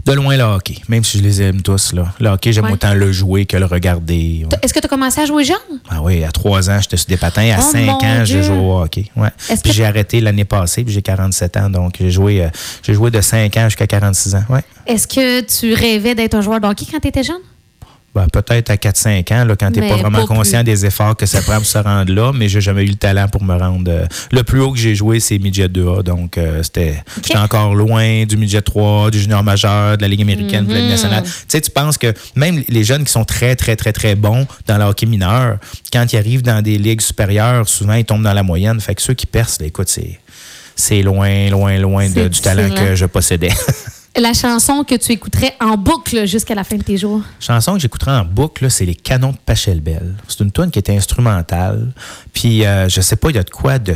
De 0.06 0.12
loin, 0.12 0.36
le 0.36 0.44
hockey, 0.44 0.76
même 0.90 1.04
si 1.06 1.20
je 1.20 1.24
les 1.24 1.42
aime 1.42 1.62
tous. 1.62 1.94
Là. 1.94 2.14
Le 2.20 2.28
hockey, 2.28 2.52
j'aime 2.52 2.66
Ouais. 2.66 2.74
autant 2.74 2.94
le 2.94 3.12
jouer 3.14 3.46
que 3.46 3.56
le 3.56 3.66
regarder. 3.66 4.46
ouais. 4.52 4.58
Est-ce 4.62 4.74
que 4.74 4.80
tu 4.80 4.86
as 4.86 4.90
commencé 4.90 5.22
à 5.22 5.26
jouer 5.26 5.46
jeune? 5.46 5.56
Ah 5.90 6.02
oui, 6.02 6.26
à 6.26 6.32
3 6.32 6.70
ans, 6.70 6.78
j'étais 6.82 6.98
sur 6.98 7.08
des 7.08 7.16
patins. 7.16 7.50
À 7.56 7.60
Oh 7.60 7.72
5 7.72 7.86
mon 7.86 7.94
ans, 7.94 8.26
j'ai 8.26 8.44
joué 8.44 8.58
au 8.58 8.82
hockey. 8.82 9.06
Ouais. 9.16 9.30
Puis 9.64 9.72
j'ai 9.72 9.86
arrêté 9.86 10.20
l'année 10.20 10.44
passée, 10.44 10.84
puis 10.84 10.94
j'ai 10.94 11.02
47 11.02 11.56
ans. 11.56 11.70
Donc, 11.70 11.96
j'ai 12.00 12.12
joué, 12.12 12.44
euh, 12.44 12.50
j'ai 12.86 12.94
joué 12.94 13.12
de 13.12 13.22
5 13.22 13.56
ans 13.56 13.66
jusqu'à 13.70 13.88
46 13.88 14.36
ans. 14.36 14.44
Ouais. 14.50 14.64
Est-ce 14.86 15.08
que 15.08 15.40
tu 15.42 15.74
rêvais 15.74 16.16
d'être 16.16 16.34
un 16.36 16.42
joueur 16.42 16.60
de 16.60 16.68
hockey 16.68 16.86
quand 16.92 17.00
tu 17.00 17.08
étais 17.08 17.24
jeune? 17.24 17.38
Ben, 18.16 18.28
peut-être 18.32 18.70
à 18.70 18.76
4-5 18.76 19.32
ans, 19.34 19.44
là, 19.46 19.56
quand 19.56 19.72
tu 19.72 19.80
n'es 19.80 19.90
pas 19.90 19.96
vraiment 19.98 20.20
pas 20.20 20.28
conscient 20.28 20.60
plus. 20.60 20.66
des 20.66 20.86
efforts 20.86 21.16
que 21.18 21.26
ça 21.26 21.42
prend 21.42 21.56
pour 21.58 21.66
se 21.66 21.80
rendre 21.80 22.14
là, 22.14 22.32
mais 22.32 22.48
j'ai 22.48 22.62
jamais 22.62 22.84
eu 22.84 22.90
le 22.90 22.96
talent 22.96 23.28
pour 23.28 23.44
me 23.44 23.56
rendre. 23.58 23.90
euh, 23.92 24.06
le 24.32 24.44
plus 24.44 24.60
haut 24.62 24.72
que 24.72 24.78
j'ai 24.78 24.94
joué, 24.94 25.20
c'est 25.20 25.40
midget 25.40 25.68
2A, 25.68 26.04
donc 26.04 26.38
euh, 26.38 26.62
c'était 26.62 27.04
j'étais 27.26 27.40
encore 27.40 27.74
loin 27.74 28.26
du 28.26 28.38
midget 28.38 28.62
3, 28.62 29.10
du 29.10 29.20
junior 29.20 29.44
majeur, 29.44 29.98
de 29.98 30.04
la 30.04 30.08
Ligue 30.08 30.22
américaine, 30.22 30.66
de 30.68 30.74
la 30.74 30.76
Ligue 30.80 30.86
Mhm. 30.86 30.92
nationale. 30.92 31.24
Tu 31.24 31.32
sais, 31.48 31.62
tu 31.62 31.72
penses 31.72 31.98
que 31.98 32.14
même 32.36 32.64
les 32.70 32.84
jeunes 32.84 33.04
qui 33.04 33.12
sont 33.12 33.26
très, 33.26 33.56
très, 33.56 33.76
très, 33.76 33.92
très 33.94 34.14
bons 34.14 34.46
dans 34.68 34.78
le 34.78 34.84
hockey 34.84 35.08
mineur, 35.08 35.58
quand 35.92 36.06
ils 36.14 36.18
arrivent 36.18 36.44
dans 36.44 36.62
des 36.62 36.78
ligues 36.78 37.02
supérieures, 37.02 37.68
souvent 37.68 37.94
ils 37.96 38.06
tombent 38.06 38.22
dans 38.24 38.34
la 38.34 38.44
moyenne. 38.44 38.80
Fait 38.80 38.94
que 38.94 39.02
ceux 39.02 39.16
qui 39.16 39.26
percent, 39.26 39.58
là, 39.62 39.66
écoute, 39.66 39.90
c'est 39.90 40.20
c'est 40.76 41.02
loin, 41.02 41.50
loin, 41.50 41.78
loin 41.80 42.10
de- 42.10 42.28
du 42.28 42.40
talent 42.42 42.70
que 42.76 42.94
je 42.96 43.06
possédais. 43.08 43.50
La 44.16 44.34
chanson 44.34 44.84
que 44.84 44.94
tu 44.94 45.12
écouterais 45.12 45.56
en 45.60 45.76
boucle 45.76 46.28
jusqu'à 46.28 46.54
la 46.54 46.64
fin 46.64 46.78
de 46.78 46.84
tes 46.84 46.98
jours? 46.98 47.24
chanson 47.40 47.74
que 47.74 47.80
j'écouterai 47.80 48.12
en 48.12 48.24
boucle, 48.24 48.70
c'est 48.70 48.86
Les 48.86 48.94
Canons 48.94 49.32
de 49.32 49.38
Pachelbel. 49.44 50.14
C'est 50.28 50.42
une 50.42 50.52
tune 50.52 50.70
qui 50.70 50.78
est 50.78 50.90
instrumentale. 50.92 51.92
Puis, 52.32 52.64
euh, 52.64 52.88
je 52.90 53.02
sais 53.02 53.16
pas, 53.16 53.32
il 53.32 53.38
y 53.38 53.40
a 53.40 53.44
de 53.44 53.50
quoi 53.50 53.80
de. 53.80 53.96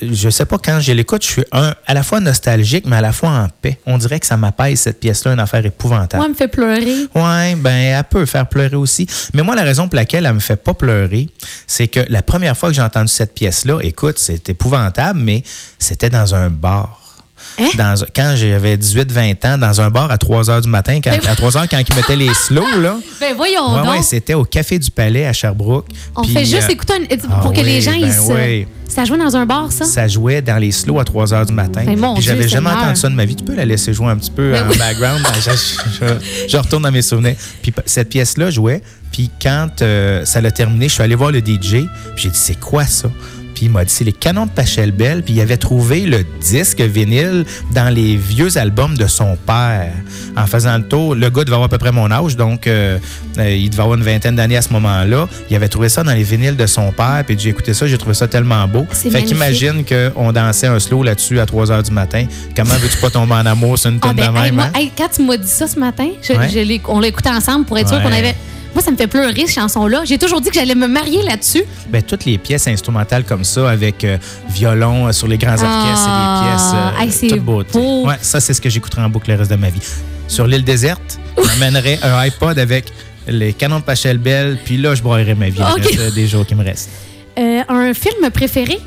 Je, 0.00 0.14
je 0.14 0.30
sais 0.30 0.46
pas, 0.46 0.56
quand 0.56 0.80
je 0.80 0.92
l'écoute, 0.92 1.22
je 1.22 1.28
suis 1.28 1.44
un, 1.52 1.74
à 1.86 1.92
la 1.92 2.02
fois 2.02 2.20
nostalgique, 2.20 2.86
mais 2.86 2.96
à 2.96 3.00
la 3.02 3.12
fois 3.12 3.28
en 3.28 3.48
paix. 3.60 3.78
On 3.84 3.98
dirait 3.98 4.18
que 4.18 4.24
ça 4.26 4.38
m'apaise, 4.38 4.80
cette 4.80 4.98
pièce-là, 4.98 5.34
une 5.34 5.40
affaire 5.40 5.64
épouvantable. 5.66 6.16
Moi, 6.16 6.24
elle 6.24 6.32
me 6.32 6.36
fait 6.36 6.48
pleurer. 6.48 6.96
Ouais, 7.14 7.54
ben, 7.56 7.98
elle 7.98 8.04
peut 8.04 8.24
faire 8.24 8.48
pleurer 8.48 8.76
aussi. 8.76 9.06
Mais 9.34 9.42
moi, 9.42 9.54
la 9.56 9.62
raison 9.62 9.88
pour 9.88 9.96
laquelle 9.96 10.24
elle 10.24 10.32
me 10.32 10.40
fait 10.40 10.56
pas 10.56 10.72
pleurer, 10.72 11.28
c'est 11.66 11.86
que 11.86 12.00
la 12.08 12.22
première 12.22 12.56
fois 12.56 12.70
que 12.70 12.74
j'ai 12.74 12.82
entendu 12.82 13.08
cette 13.12 13.34
pièce-là, 13.34 13.80
écoute, 13.82 14.18
c'est 14.18 14.48
épouvantable, 14.48 15.20
mais 15.20 15.42
c'était 15.78 16.08
dans 16.08 16.34
un 16.34 16.48
bar. 16.48 16.99
Hein? 17.58 17.68
Dans, 17.76 17.94
quand 18.14 18.34
j'avais 18.36 18.76
18-20 18.76 19.46
ans, 19.54 19.58
dans 19.58 19.80
un 19.80 19.90
bar 19.90 20.10
à 20.10 20.18
3 20.18 20.44
h 20.44 20.62
du 20.62 20.68
matin, 20.68 21.00
quand, 21.02 21.10
à 21.10 21.34
3 21.36 21.50
h, 21.50 21.68
quand 21.70 21.78
ils 21.78 21.94
mettaient 21.96 22.16
les 22.16 22.32
slows, 22.34 22.80
là. 22.80 22.96
Ben 23.20 23.34
voyons 23.36 23.74
Ouais, 23.74 23.82
donc. 23.82 23.90
ouais, 23.90 24.02
c'était 24.02 24.34
au 24.34 24.44
Café 24.44 24.78
du 24.78 24.90
Palais 24.90 25.26
à 25.26 25.32
Sherbrooke. 25.32 25.86
On 26.16 26.24
fait 26.24 26.44
juste 26.44 26.68
euh, 26.68 26.72
écouter 26.72 26.94
un- 26.94 27.16
ah 27.30 27.40
pour 27.42 27.52
que 27.52 27.60
les 27.60 27.80
gens 27.80 27.92
ben 27.92 28.06
ils 28.06 28.12
se. 28.12 28.32
oui. 28.32 28.66
Ça 28.88 29.04
jouait 29.04 29.18
dans 29.18 29.36
un 29.36 29.46
bar, 29.46 29.70
ça? 29.70 29.84
Ça 29.84 30.08
jouait 30.08 30.42
dans 30.42 30.56
les 30.56 30.72
slows 30.72 30.98
à 30.98 31.04
3 31.04 31.26
h 31.26 31.46
du 31.46 31.52
matin. 31.52 31.82
Ben, 31.86 32.14
j'avais 32.18 32.48
jamais 32.48 32.70
entendu 32.70 32.96
ça 32.98 33.08
de 33.08 33.14
ma 33.14 33.24
vie. 33.24 33.36
Tu 33.36 33.44
peux 33.44 33.54
la 33.54 33.64
laisser 33.64 33.92
jouer 33.94 34.08
un 34.08 34.16
petit 34.16 34.30
peu 34.32 34.50
Ben 34.52 34.66
en 34.66 34.70
oui. 34.70 34.78
background? 34.78 35.22
Ben, 35.22 35.30
je, 35.40 35.50
je- 35.50 36.48
je 36.48 36.56
retourne 36.56 36.82
dans 36.82 36.90
mes 36.90 37.02
souvenirs. 37.02 37.36
Puis 37.62 37.72
cette 37.86 38.08
pièce-là 38.08 38.50
jouait. 38.50 38.82
Puis 39.12 39.30
quand 39.40 39.68
euh, 39.82 40.24
ça 40.24 40.40
l'a 40.40 40.50
terminé, 40.50 40.88
je 40.88 40.94
suis 40.94 41.02
allé 41.02 41.14
voir 41.14 41.30
le 41.30 41.38
DJ. 41.40 41.84
Puis 42.14 42.24
j'ai 42.24 42.28
dit, 42.30 42.38
c'est 42.38 42.58
quoi 42.58 42.84
ça? 42.86 43.08
Puis 43.60 43.66
il 43.66 43.72
m'a 43.72 43.84
dit, 43.84 43.92
c'est 43.92 44.04
les 44.04 44.14
canons 44.14 44.46
de 44.46 44.50
Pachelbel. 44.52 45.22
Puis 45.22 45.34
il 45.34 45.40
avait 45.42 45.58
trouvé 45.58 46.06
le 46.06 46.24
disque 46.40 46.80
vinyle 46.80 47.44
dans 47.74 47.94
les 47.94 48.16
vieux 48.16 48.56
albums 48.56 48.96
de 48.96 49.06
son 49.06 49.36
père. 49.36 49.92
En 50.34 50.46
faisant 50.46 50.78
le 50.78 50.84
tour, 50.84 51.14
le 51.14 51.28
gars 51.28 51.44
devait 51.44 51.52
avoir 51.56 51.64
à 51.64 51.68
peu 51.68 51.76
près 51.76 51.92
mon 51.92 52.10
âge, 52.10 52.36
donc 52.38 52.66
euh, 52.66 52.98
euh, 53.36 53.50
il 53.54 53.68
devait 53.68 53.82
avoir 53.82 53.98
une 53.98 54.02
vingtaine 54.04 54.34
d'années 54.34 54.56
à 54.56 54.62
ce 54.62 54.72
moment-là. 54.72 55.28
Il 55.50 55.56
avait 55.56 55.68
trouvé 55.68 55.90
ça 55.90 56.02
dans 56.02 56.12
les 56.14 56.22
vinyles 56.22 56.56
de 56.56 56.64
son 56.64 56.90
père. 56.90 57.22
Puis 57.26 57.36
j'ai 57.38 57.50
écouté 57.50 57.74
ça, 57.74 57.86
j'ai 57.86 57.98
trouvé 57.98 58.14
ça 58.14 58.26
tellement 58.28 58.66
beau. 58.66 58.86
Fait 58.90 59.22
qu'imagine 59.24 59.84
qu'on 59.84 60.32
dansait 60.32 60.68
un 60.68 60.78
slow 60.78 61.02
là-dessus 61.02 61.38
à 61.38 61.44
3 61.44 61.66
h 61.66 61.82
du 61.84 61.90
matin. 61.90 62.24
Comment 62.56 62.72
veux-tu 62.76 62.96
pas 62.96 63.10
tomber 63.10 63.34
en 63.34 63.44
amour 63.44 63.78
sur 63.78 63.90
une 63.90 63.98
Ah, 64.00 64.06
tonne 64.06 64.16
ben, 64.16 64.32
de 64.32 64.36
hey, 64.38 64.42
même? 64.44 64.54
moi, 64.54 64.64
hein? 64.74 64.78
hey, 64.78 64.90
quand 64.96 65.08
tu 65.14 65.22
m'as 65.22 65.36
dit 65.36 65.46
ça 65.48 65.66
ce 65.66 65.78
matin, 65.78 66.08
je- 66.22 66.32
Ouais. 66.32 66.48
je 66.48 66.60
l'ai- 66.60 66.80
on 66.88 66.98
l'a 66.98 67.08
écouté 67.08 67.28
ensemble 67.28 67.66
pour 67.66 67.76
être 67.76 67.90
sûr 67.90 68.00
qu'on 68.02 68.10
avait. 68.10 68.34
Moi, 68.74 68.82
ça 68.82 68.90
me 68.92 68.96
fait 68.96 69.06
pleurer, 69.08 69.34
cette 69.46 69.50
chanson-là. 69.54 70.02
J'ai 70.04 70.16
toujours 70.18 70.40
dit 70.40 70.48
que 70.48 70.54
j'allais 70.54 70.74
me 70.76 70.86
marier 70.86 71.22
là-dessus. 71.22 71.64
Ben, 71.88 72.02
toutes 72.02 72.24
les 72.24 72.38
pièces 72.38 72.68
instrumentales 72.68 73.24
comme 73.24 73.42
ça, 73.44 73.68
avec 73.68 74.04
euh, 74.04 74.16
violon 74.48 75.08
euh, 75.08 75.12
sur 75.12 75.26
les 75.26 75.38
grands 75.38 75.52
orchestres, 75.60 76.06
Ah, 76.08 76.94
c'est 77.06 77.26
des 77.26 77.32
pièces 77.32 77.32
euh, 77.32 77.34
hey, 77.34 77.40
beauté. 77.40 77.72
beau. 77.78 78.06
Ouais, 78.06 78.14
ça, 78.22 78.40
c'est 78.40 78.54
ce 78.54 78.60
que 78.60 78.70
j'écouterai 78.70 79.02
en 79.02 79.10
boucle 79.10 79.30
le 79.30 79.36
reste 79.36 79.50
de 79.50 79.56
ma 79.56 79.70
vie. 79.70 79.82
Sur 80.28 80.46
l'île 80.46 80.62
déserte, 80.64 81.18
j'emmènerais 81.36 81.98
un 82.02 82.14
iPod 82.18 82.58
avec 82.58 82.92
les 83.26 83.52
canons 83.52 83.80
de 83.80 83.84
Pachelbel, 83.84 84.58
puis 84.64 84.76
là, 84.76 84.94
je 84.94 85.02
broyerais 85.02 85.34
ma 85.34 85.48
vie 85.48 85.60
reste 85.62 85.98
euh, 85.98 86.10
des 86.12 86.26
jours 86.28 86.46
qui 86.46 86.54
me 86.54 86.64
restent. 86.64 86.90
Un 87.36 87.92
film 87.94 88.30
préféré? 88.30 88.78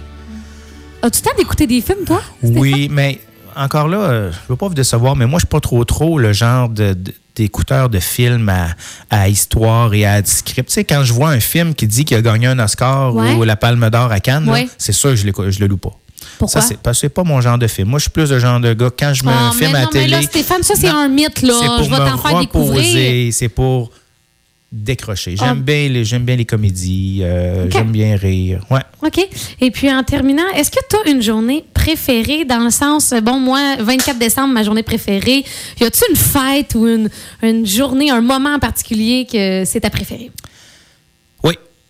As-tu 1.01 1.19
le 1.21 1.29
temps 1.29 1.35
d'écouter 1.37 1.67
des 1.67 1.81
films, 1.81 2.05
toi? 2.05 2.21
Oui, 2.41 2.87
mais 2.89 3.19
encore 3.55 3.87
là, 3.89 4.31
je 4.31 4.37
veux 4.47 4.55
pas 4.55 4.67
vous 4.69 4.73
décevoir, 4.73 5.15
mais 5.17 5.25
moi, 5.25 5.37
je 5.39 5.41
suis 5.45 5.49
pas 5.49 5.59
trop 5.59 5.83
trop 5.83 6.17
le 6.17 6.31
genre 6.33 6.69
de- 6.69 6.93
de- 6.93 7.13
d'écouteur 7.35 7.89
de 7.89 7.99
films 7.99 8.49
à, 8.49 8.67
à 9.09 9.27
histoire 9.29 9.93
et 9.93 10.05
à 10.05 10.23
script. 10.23 10.69
Tu 10.69 10.73
sais, 10.75 10.83
quand 10.83 11.03
je 11.03 11.13
vois 11.13 11.29
un 11.29 11.39
film 11.39 11.73
qui 11.73 11.87
dit 11.87 12.05
qu'il 12.05 12.17
a 12.17 12.21
gagné 12.21 12.47
un 12.47 12.59
Oscar 12.59 13.13
Ouais. 13.15 13.33
ou 13.33 13.43
la 13.43 13.55
Palme 13.55 13.89
d'Or 13.89 14.11
à 14.11 14.19
Cannes, 14.19 14.49
Ouais. 14.49 14.67
c'est 14.77 14.91
sûr 14.91 15.11
que 15.11 15.15
je, 15.15 15.27
je 15.51 15.59
le 15.59 15.67
loue 15.67 15.77
pas. 15.77 15.91
Pourquoi? 16.39 16.61
Ça, 16.61 16.67
c'est 16.67 16.77
parce 16.77 16.97
que 16.97 17.01
c'est 17.01 17.09
pas 17.09 17.23
mon 17.23 17.41
genre 17.41 17.57
de 17.57 17.67
film. 17.67 17.89
Moi, 17.89 17.99
je 17.99 18.03
suis 18.03 18.11
plus 18.11 18.29
le 18.29 18.39
genre 18.39 18.59
de 18.59 18.73
gars, 18.73 18.89
quand 18.97 19.13
je 19.13 19.23
mets 19.25 19.31
Ah, 19.33 19.47
un 19.49 19.51
film 19.51 19.71
mais 19.71 19.79
à 19.79 19.81
non, 19.83 19.89
mais 19.93 19.99
télé... 20.01 20.11
là, 20.11 20.21
Stéphane, 20.21 20.63
ça, 20.63 20.73
c'est 20.75 20.87
Non, 20.91 20.99
un 20.99 21.07
mythe, 21.09 21.41
là. 21.41 21.53
C'est 21.59 21.67
pour 21.67 21.83
Je 21.83 21.89
vais 21.89 21.99
me 21.99 22.09
t'en 22.09 22.17
faire 22.17 22.39
découvrir. 22.39 22.75
reposer, 22.81 23.29
c'est 23.31 23.49
pour 23.49 23.91
décrocher. 24.73 25.35
J'aime 25.37 25.61
bien, 25.61 25.87
les, 25.87 26.03
j'aime 26.03 26.23
bien 26.23 26.35
les 26.35 26.45
comédies, 26.45 27.19
euh, 27.21 27.69
j'aime 27.69 27.91
bien 27.91 28.17
rire. 28.17 28.65
Ouais. 28.71 28.81
OK. 29.03 29.25
Et 29.61 29.69
puis 29.69 29.91
en 29.93 30.03
terminant, 30.03 30.49
est-ce 30.55 30.71
que 30.71 30.79
tu 30.89 30.95
as 30.95 31.11
une 31.13 31.21
journée 31.21 31.63
préférée 31.73 32.43
dans 32.43 32.63
le 32.63 32.71
sens, 32.71 33.13
bon, 33.21 33.39
moi, 33.39 33.75
24 33.79 34.17
décembre, 34.17 34.53
ma 34.53 34.63
journée 34.63 34.83
préférée. 34.83 35.45
Y 35.79 35.83
a-tu 35.83 36.01
une 36.09 36.15
fête 36.15 36.73
ou 36.75 36.87
une, 36.87 37.09
une 37.43 37.65
journée, 37.65 38.09
un 38.09 38.21
moment 38.21 38.55
en 38.55 38.59
particulier 38.59 39.27
que 39.31 39.63
c'est 39.63 39.81
ta 39.81 39.91
préférée? 39.91 40.31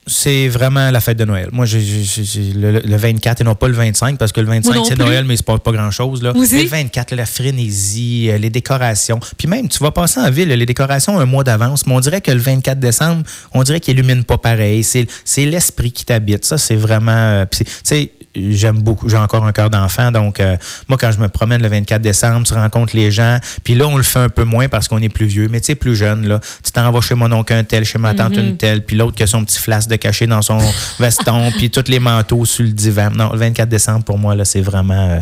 C'est 0.06 0.50
vraiment 0.50 0.92
la 0.92 1.00
fête 1.00 1.18
de 1.18 1.24
Noël. 1.24 1.48
Moi, 1.54 1.66
j'ai, 1.66 1.80
j'ai- 1.80 2.24
j'ai 2.26 2.52
le, 2.54 2.80
le 2.80 2.96
24 2.98 3.40
et 3.40 3.44
non 3.46 3.56
pas 3.56 3.68
le 3.70 3.74
25, 3.74 4.18
parce 4.18 4.32
que 4.34 4.42
le 4.42 4.48
25, 4.48 4.66
Moi 4.70 4.76
non 4.78 4.84
c'est. 4.84 4.98
Noël, 4.98 5.24
mais 5.26 5.36
il 5.36 5.38
se 5.38 5.44
passe 5.44 5.60
pas 5.64 5.72
grand-chose. 5.72 6.22
Le 6.22 6.34
24, 6.68 7.12
là, 7.12 7.18
la 7.18 7.26
frénésie, 7.26 8.30
euh, 8.30 8.38
les 8.38 8.50
décorations. 8.50 9.20
Puis 9.38 9.48
même, 9.48 9.70
tu 9.70 9.80
vas 9.80 9.92
passer 9.92 10.20
en 10.20 10.30
ville, 10.30 10.50
les 10.50 10.66
décorations 10.66 11.20
un 11.20 11.26
mois 11.26 11.44
d'avance, 11.46 11.88
mais 11.88 11.94
on 11.94 12.00
dirait 12.02 12.20
que 12.22 12.32
le 12.32 12.40
24 12.40 12.80
décembre, 12.80 13.24
on 13.54 13.64
dirait 13.64 13.80
qu'il 13.80 13.98
illumine 13.98 14.24
pas 14.26 14.38
pareil. 14.38 14.84
C'est, 14.84 15.08
c'est 15.24 15.46
l'esprit 15.46 15.92
qui 15.92 16.04
t'habite. 16.06 16.44
Ça, 16.44 16.58
c'est 16.58 16.76
vraiment... 16.76 17.12
euh, 17.12 17.46
tu 17.50 17.64
sais, 17.84 18.12
j'aime 18.36 18.82
beaucoup, 18.82 19.10
j'ai 19.10 19.18
encore 19.18 19.46
un 19.46 19.52
cœur 19.52 19.70
d'enfant, 19.70 20.12
donc 20.12 20.40
euh, 20.40 20.58
moi, 20.90 20.98
quand 21.00 21.12
je 21.12 21.20
me 21.20 21.28
promène 21.28 21.62
le 21.62 21.68
24 21.68 22.02
décembre, 22.02 22.46
tu 22.46 22.54
rencontres 22.54 22.96
les 22.96 23.12
gens, 23.12 23.38
puis 23.64 23.76
là, 23.76 23.88
on 23.88 23.98
le 23.98 24.04
fait 24.04 24.20
un 24.20 24.30
peu 24.30 24.44
moins 24.44 24.68
parce 24.68 24.88
qu'on 24.88 25.00
est 25.00 25.10
plus 25.10 25.26
vieux, 25.26 25.48
mais 25.50 25.60
tu 25.60 25.68
sais, 25.68 25.76
plus 25.76 25.96
jeune, 25.96 26.28
là, 26.28 26.40
tu 26.64 26.72
t'en 26.72 26.92
vas 26.92 27.02
chez 27.02 27.16
mon 27.16 27.32
oncle 27.32 27.54
un 27.54 27.64
tel, 27.64 27.86
chez 27.86 28.00
ma 28.00 28.14
tante 28.14 28.36
une 28.36 28.58
telle, 28.58 28.84
puis 28.84 28.98
l'autre 28.98 29.16
qui 29.16 29.24
a 29.24 29.28
son 29.28 29.44
petit 29.46 29.60
flasque 29.60 29.90
de 29.90 29.96
caché 29.96 30.28
dans 30.28 30.42
son 30.42 30.58
veston, 31.00 31.52
puis 31.52 31.70
tous 31.70 31.90
les 31.90 32.00
manteaux 32.00 32.46
sur 32.46 32.64
le 32.64 32.72
divan. 32.72 33.12
Non, 33.12 33.32
le 33.34 33.40
24 33.40 33.70
décembre, 33.70 34.04
pour 34.04 34.18
moi, 34.18 34.36
là, 34.36 34.46
c'est 34.46 34.62
vraiment 34.62 35.10
euh, 35.10 35.20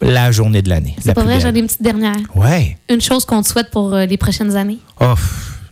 la 0.00 0.32
journée 0.32 0.62
de 0.62 0.68
l'année. 0.68 0.94
C'est 0.98 1.08
la 1.08 1.14
pas 1.14 1.22
vrai, 1.22 1.40
j'en 1.40 1.54
ai 1.54 1.58
une 1.58 1.66
petite 1.66 1.82
dernière. 1.82 2.16
Ouais. 2.34 2.76
Une 2.88 3.00
chose 3.00 3.24
qu'on 3.24 3.42
te 3.42 3.48
souhaite 3.48 3.70
pour 3.70 3.94
euh, 3.94 4.06
les 4.06 4.16
prochaines 4.16 4.56
années? 4.56 4.78
Oh, 5.00 5.14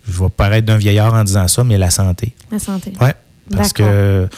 je 0.07 0.23
vais 0.23 0.29
paraître 0.29 0.67
d'un 0.67 0.77
vieillard 0.77 1.15
en 1.15 1.25
disant 1.25 1.49
ça, 1.49 1.65
mais 1.65 1.79
la 1.79 1.91
santé. 1.91 2.35
La 2.51 2.59
santé. 2.59 2.93
Ouais. 3.01 3.15
Parce 3.55 3.73
que 3.73 4.29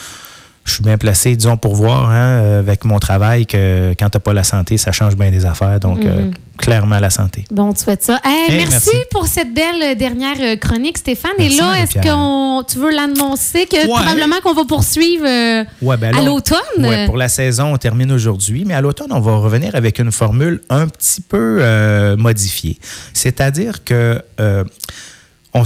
je 0.67 0.73
suis 0.73 0.83
bien 0.83 0.97
placé, 0.97 1.35
disons, 1.35 1.57
pour 1.57 1.75
voir 1.75 2.09
hein, 2.09 2.41
euh, 2.41 2.59
avec 2.59 2.83
mon 2.85 2.99
travail 2.99 3.45
que 3.45 3.93
quand 3.97 4.09
tu 4.09 4.15
n'as 4.17 4.19
pas 4.19 4.33
la 4.33 4.43
santé, 4.43 4.77
ça 4.77 4.91
change 4.91 5.15
bien 5.15 5.31
des 5.31 5.45
affaires. 5.45 5.79
Donc, 5.79 6.03
euh, 6.05 6.29
clairement, 6.57 6.99
la 6.99 7.09
santé. 7.09 7.45
Bon, 7.51 7.71
tu 7.73 7.83
souhaites 7.83 8.03
ça. 8.03 8.19
Hey, 8.23 8.51
Hey, 8.51 8.57
merci, 8.57 8.89
merci. 8.91 8.97
pour 9.11 9.27
cette 9.27 9.53
belle 9.53 9.81
euh, 9.83 9.95
dernière 9.95 10.59
chronique, 10.59 10.97
Stéphane. 10.97 11.31
Et 11.39 11.49
là, 11.49 11.73
est-ce 11.81 11.99
qu'on 12.01 12.63
tu 12.69 12.79
veux 12.79 12.91
l'annoncer 12.93 13.65
que 13.65 13.77
Ouais. 13.77 13.85
probablement 13.87 14.35
qu'on 14.43 14.53
va 14.53 14.65
poursuivre 14.65 15.25
euh, 15.25 15.63
Ouais, 15.81 15.95
ben 15.97 16.15
à 16.15 16.21
l'automne? 16.21 16.57
ouais, 16.79 17.05
pour 17.05 17.17
la 17.17 17.29
saison, 17.29 17.73
on 17.73 17.77
termine 17.77 18.11
aujourd'hui, 18.11 18.63
mais 18.65 18.73
à 18.73 18.81
l'automne, 18.81 19.11
on 19.11 19.19
va 19.21 19.35
revenir 19.37 19.73
avec 19.75 19.99
une 19.99 20.11
formule 20.11 20.61
un 20.69 20.87
petit 20.87 21.21
peu 21.21 21.59
euh, 21.61 22.17
modifiée. 22.17 22.77
C'est-à-dire 23.13 23.83
que 23.85 24.21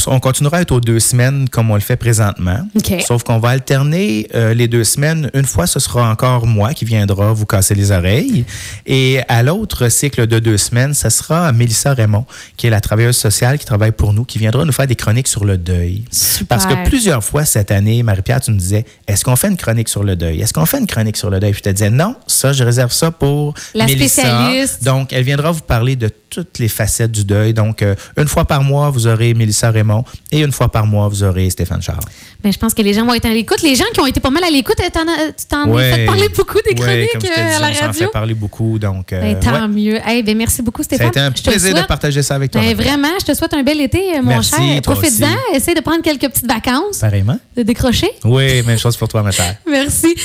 on, 0.08 0.20
continuera 0.20 0.58
à 0.58 0.62
être 0.62 0.72
aux 0.72 0.80
deux 0.80 1.00
semaines 1.00 1.50
comme 1.50 1.72
on 1.72 1.76
le 1.76 1.82
fait 1.82 1.96
présentement. 1.96 2.60
Sauf 3.06 3.24
qu'on 3.24 3.40
va 3.40 3.50
alterner 3.50 4.28
euh, 4.36 4.54
les 4.54 4.68
deux 4.68 4.84
semaines. 4.84 5.30
Une 5.34 5.46
fois, 5.46 5.68
ce 5.68 5.80
sera 5.80 6.10
encore 6.10 6.46
moi 6.48 6.74
qui 6.74 6.86
viendra 6.86 7.34
vous 7.34 7.46
casser 7.46 7.76
les 7.76 7.92
oreilles. 7.92 8.46
Et 8.86 9.20
à 9.28 9.44
l'autre 9.44 9.90
cycle 9.90 10.28
de 10.28 10.40
deux 10.40 10.58
semaines, 10.58 10.94
ce 10.94 11.10
sera 11.10 11.52
Mélissa 11.52 11.94
Raymond, 11.94 12.26
qui 12.58 12.68
est 12.68 12.70
la 12.70 12.82
travailleuse 12.82 13.18
sociale 13.18 13.58
qui 13.58 13.66
travaille 13.66 13.92
pour 13.92 14.14
nous, 14.14 14.24
qui 14.24 14.40
viendra 14.40 14.66
nous 14.66 14.72
faire 14.72 14.88
des 14.88 14.96
chroniques 14.96 15.28
sur 15.28 15.46
le 15.46 15.58
deuil. 15.58 16.06
Super. 16.12 16.48
Parce 16.48 16.66
que 16.66 16.88
plusieurs 16.88 17.24
fois 17.24 17.46
cette 17.46 17.72
année, 17.72 18.04
Marie-Pierre, 18.04 18.42
tu 18.42 18.52
me 18.52 18.58
disais, 18.58 18.86
est-ce 19.08 19.24
qu'on 19.24 19.36
fait 19.36 19.48
une 19.48 19.58
chronique 19.58 19.90
sur 19.90 20.04
le 20.04 20.16
deuil? 20.16 20.42
Est-ce 20.42 20.54
qu'on 20.54 20.66
fait 20.66 20.80
une 20.80 20.88
chronique 20.88 21.18
sur 21.18 21.30
le 21.30 21.40
deuil? 21.40 21.52
Puis 21.52 21.62
je 21.64 21.70
te 21.70 21.74
disais, 21.74 21.90
non, 21.90 22.16
ça, 22.28 22.54
je 22.54 22.64
réserve 22.64 22.92
ça 22.92 23.12
pour 23.12 23.54
La 23.74 23.86
Mélissa. 23.86 24.22
spécialiste. 24.22 24.84
Donc, 24.84 25.14
elle 25.14 25.24
viendra 25.24 25.52
vous 25.52 25.62
parler 25.62 25.96
de 25.96 26.10
toutes 26.32 26.58
les 26.58 26.68
facettes 26.70 27.12
du 27.12 27.24
deuil. 27.26 27.54
Donc, 27.54 27.84
euh, 27.84 27.94
une 28.18 28.28
fois 28.28 28.46
par 28.46 28.64
mois, 28.64 28.90
vous 28.90 29.06
aurez 29.06 29.34
Mélissa 29.36 29.70
Raymond 29.70 30.04
et 30.32 30.40
une 30.40 30.52
fois 30.52 30.72
par 30.72 30.88
mois, 30.88 31.08
vous 31.10 31.22
aurez 31.24 31.50
Stéphane 31.52 31.82
Charles. 31.82 32.00
Ben, 32.44 32.52
je 32.52 32.58
pense 32.58 32.74
que 32.74 32.82
les 32.82 32.94
gens 32.94 33.06
vont 33.06 33.14
être 33.14 33.26
à 33.26 33.34
l'écoute. 33.34 33.62
Les 33.62 33.76
gens 33.76 33.86
qui 33.94 34.00
ont 34.00 34.08
été 34.08 34.20
pas 34.20 34.32
mal 34.32 34.44
à 34.44 34.50
l'écoute, 34.50 34.78
t'en 34.92 35.02
as- 35.02 35.32
tu 35.38 35.46
t'en 35.48 35.66
as 35.66 35.68
Ouais. 35.68 35.94
fait 35.94 36.06
parler 36.06 36.30
beaucoup 36.30 36.58
des 36.66 36.72
Ouais, 36.72 36.76
chroniques 36.76 37.12
comme 37.12 37.22
je 37.22 37.28
te 37.28 37.40
euh, 37.40 37.58
à 37.58 37.60
la 37.60 37.70
on 37.70 37.74
s'en 37.74 37.86
radio. 37.88 38.00
fait 38.00 38.08
parler 38.12 38.34
beaucoup. 38.34 38.80
Donc, 38.80 39.14
euh, 39.14 39.22
Ben, 39.22 39.40
tant 39.40 39.62
ouais. 39.62 39.68
mieux. 39.68 40.00
Hey, 40.08 40.24
ben, 40.24 40.36
merci 40.38 40.62
beaucoup, 40.64 40.82
ça 40.82 40.88
a 40.92 40.96
Stéphane. 40.96 41.08
été 41.10 41.20
un 41.20 41.32
Je 41.36 41.44
plaisir 41.44 41.72
de 41.72 41.76
souhaite- 41.78 41.88
partager 41.88 42.24
ça 42.24 42.34
avec 42.36 42.50
toi. 42.50 42.62
Ben, 42.62 42.74
vraiment, 42.76 43.10
je 43.20 43.26
te 43.26 43.34
souhaite 43.38 43.54
un 43.54 43.62
bel 43.64 43.80
été, 43.82 44.00
euh, 44.18 44.22
mon 44.24 44.30
Merci, 44.30 44.56
cher. 44.56 44.82
Profite-en. 44.82 45.56
Essaye 45.56 45.76
de 45.76 45.82
prendre 45.82 46.02
quelques 46.02 46.30
petites 46.30 46.48
vacances, 46.48 46.98
Pareillement. 47.00 47.38
de 47.56 47.62
décrocher. 47.64 48.10
Oui, 48.24 48.64
même 48.64 48.80
chose 48.80 48.96
pour 48.98 49.08
toi, 49.10 49.22
ma 49.22 49.32
chère. 49.32 49.56
Merci. 49.70 50.16